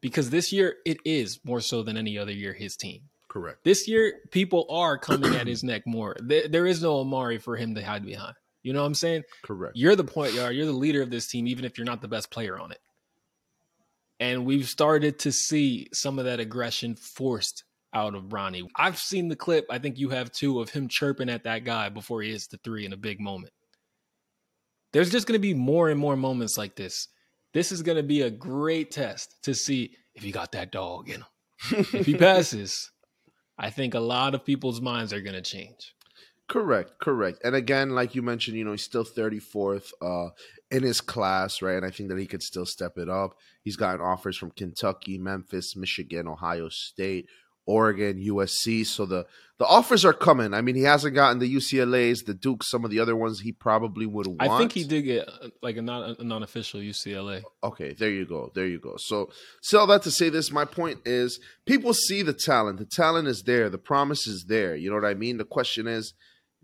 Because 0.00 0.30
this 0.30 0.52
year 0.52 0.76
it 0.84 0.98
is 1.04 1.40
more 1.44 1.60
so 1.60 1.82
than 1.82 1.96
any 1.96 2.18
other 2.18 2.32
year 2.32 2.52
his 2.52 2.76
team. 2.76 3.02
Correct. 3.28 3.64
This 3.64 3.88
year 3.88 4.20
people 4.30 4.66
are 4.70 4.96
coming 4.96 5.34
at 5.34 5.46
his 5.46 5.62
neck 5.62 5.82
more. 5.86 6.16
There, 6.20 6.48
there 6.48 6.66
is 6.66 6.82
no 6.82 7.00
Amari 7.00 7.38
for 7.38 7.56
him 7.56 7.74
to 7.74 7.84
hide 7.84 8.04
behind. 8.04 8.34
You 8.62 8.72
know 8.72 8.80
what 8.80 8.86
I'm 8.86 8.94
saying? 8.94 9.22
Correct. 9.42 9.76
You're 9.76 9.96
the 9.96 10.04
point 10.04 10.34
guard. 10.34 10.54
You're 10.54 10.66
the 10.66 10.72
leader 10.72 11.02
of 11.02 11.10
this 11.10 11.28
team, 11.28 11.46
even 11.46 11.64
if 11.64 11.76
you're 11.76 11.84
not 11.84 12.00
the 12.00 12.08
best 12.08 12.30
player 12.30 12.58
on 12.58 12.72
it. 12.72 12.80
And 14.20 14.44
we've 14.44 14.68
started 14.68 15.20
to 15.20 15.32
see 15.32 15.88
some 15.92 16.18
of 16.18 16.24
that 16.24 16.40
aggression 16.40 16.96
forced 16.96 17.64
out 17.94 18.14
of 18.14 18.24
Bronny. 18.24 18.66
I've 18.76 18.98
seen 18.98 19.28
the 19.28 19.36
clip, 19.36 19.66
I 19.70 19.78
think 19.78 19.98
you 19.98 20.10
have 20.10 20.32
too, 20.32 20.60
of 20.60 20.70
him 20.70 20.88
chirping 20.88 21.30
at 21.30 21.44
that 21.44 21.64
guy 21.64 21.88
before 21.88 22.22
he 22.22 22.32
hits 22.32 22.48
the 22.48 22.58
three 22.58 22.84
in 22.84 22.92
a 22.92 22.96
big 22.96 23.20
moment. 23.20 23.52
There's 24.92 25.10
just 25.10 25.26
going 25.26 25.38
to 25.38 25.38
be 25.38 25.54
more 25.54 25.88
and 25.88 26.00
more 26.00 26.16
moments 26.16 26.58
like 26.58 26.74
this. 26.74 27.08
This 27.54 27.72
is 27.72 27.82
going 27.82 27.96
to 27.96 28.02
be 28.02 28.22
a 28.22 28.30
great 28.30 28.90
test 28.90 29.42
to 29.44 29.54
see 29.54 29.92
if 30.14 30.22
he 30.22 30.30
got 30.30 30.52
that 30.52 30.72
dog 30.72 31.08
in 31.08 31.20
him. 31.20 31.86
If 31.92 32.06
he 32.06 32.14
passes, 32.14 32.90
I 33.58 33.70
think 33.70 33.94
a 33.94 34.00
lot 34.00 34.34
of 34.34 34.44
people's 34.44 34.80
minds 34.80 35.12
are 35.12 35.20
going 35.20 35.34
to 35.34 35.42
change. 35.42 35.94
Correct, 36.48 36.92
correct. 36.98 37.40
And 37.44 37.54
again, 37.54 37.90
like 37.90 38.14
you 38.14 38.22
mentioned, 38.22 38.56
you 38.56 38.64
know, 38.64 38.70
he's 38.70 38.82
still 38.82 39.04
34th 39.04 39.90
uh, 40.00 40.30
in 40.70 40.82
his 40.82 41.02
class, 41.02 41.60
right? 41.60 41.76
And 41.76 41.84
I 41.84 41.90
think 41.90 42.08
that 42.08 42.18
he 42.18 42.26
could 42.26 42.42
still 42.42 42.64
step 42.64 42.96
it 42.96 43.08
up. 43.08 43.34
He's 43.62 43.76
gotten 43.76 44.00
offers 44.00 44.36
from 44.36 44.52
Kentucky, 44.52 45.18
Memphis, 45.18 45.76
Michigan, 45.76 46.26
Ohio 46.26 46.70
State, 46.70 47.26
Oregon, 47.68 48.18
USC. 48.18 48.86
So 48.86 49.04
the 49.04 49.26
the 49.58 49.66
offers 49.66 50.04
are 50.04 50.12
coming. 50.12 50.54
I 50.54 50.62
mean, 50.62 50.74
he 50.74 50.82
hasn't 50.82 51.14
gotten 51.14 51.38
the 51.38 51.54
UCLA's, 51.54 52.22
the 52.22 52.32
Dukes, 52.32 52.70
some 52.70 52.84
of 52.84 52.90
the 52.90 53.00
other 53.00 53.14
ones 53.14 53.40
he 53.40 53.52
probably 53.52 54.06
would 54.06 54.26
want. 54.26 54.40
I 54.40 54.56
think 54.56 54.72
he 54.72 54.84
did 54.84 55.02
get 55.02 55.28
uh, 55.28 55.48
like 55.62 55.76
a 55.76 55.82
non 55.82 56.16
a 56.18 56.24
non-official 56.24 56.80
UCLA. 56.80 57.42
Okay, 57.62 57.92
there 57.92 58.10
you 58.10 58.24
go. 58.24 58.50
There 58.54 58.66
you 58.66 58.78
go. 58.78 58.96
So, 58.96 59.30
so 59.60 59.80
all 59.80 59.86
that 59.88 60.02
to 60.02 60.10
say 60.10 60.30
this, 60.30 60.50
my 60.50 60.64
point 60.64 61.00
is 61.04 61.40
people 61.66 61.92
see 61.92 62.22
the 62.22 62.32
talent. 62.32 62.78
The 62.78 62.86
talent 62.86 63.28
is 63.28 63.42
there. 63.42 63.68
The 63.68 63.78
promise 63.78 64.26
is 64.26 64.46
there. 64.48 64.74
You 64.74 64.88
know 64.88 64.96
what 64.96 65.04
I 65.04 65.14
mean? 65.14 65.36
The 65.36 65.44
question 65.44 65.86
is, 65.86 66.14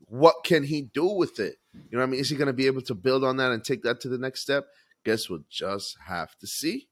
what 0.07 0.37
can 0.45 0.65
he 0.65 0.83
do 0.83 1.07
with 1.07 1.39
it? 1.39 1.57
You 1.75 1.81
know 1.93 1.99
what 1.99 2.05
I 2.05 2.11
mean? 2.11 2.21
Is 2.21 2.31
he 2.31 2.37
going 2.37 2.47
to 2.47 2.55
be 2.55 2.67
able 2.67 2.83
to 2.83 2.95
build 2.95 3.25
on 3.25 3.37
that 3.37 3.53
and 3.53 3.63
take 3.63 3.83
that 3.83 4.01
to 4.01 4.09
the 4.09 4.19
next 4.19 4.41
step? 4.41 4.65
Guess 5.05 5.29
we'll 5.29 5.45
just 5.51 5.97
have 6.07 6.35
to 6.39 6.47
see. 6.47 6.89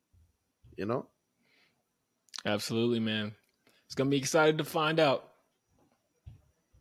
You 0.76 0.84
know? 0.84 1.06
Absolutely, 2.44 2.98
man. 3.00 3.36
It's 3.92 3.94
going 3.94 4.08
to 4.08 4.10
be 4.10 4.16
excited 4.16 4.56
to 4.56 4.64
find 4.64 4.98
out. 4.98 5.31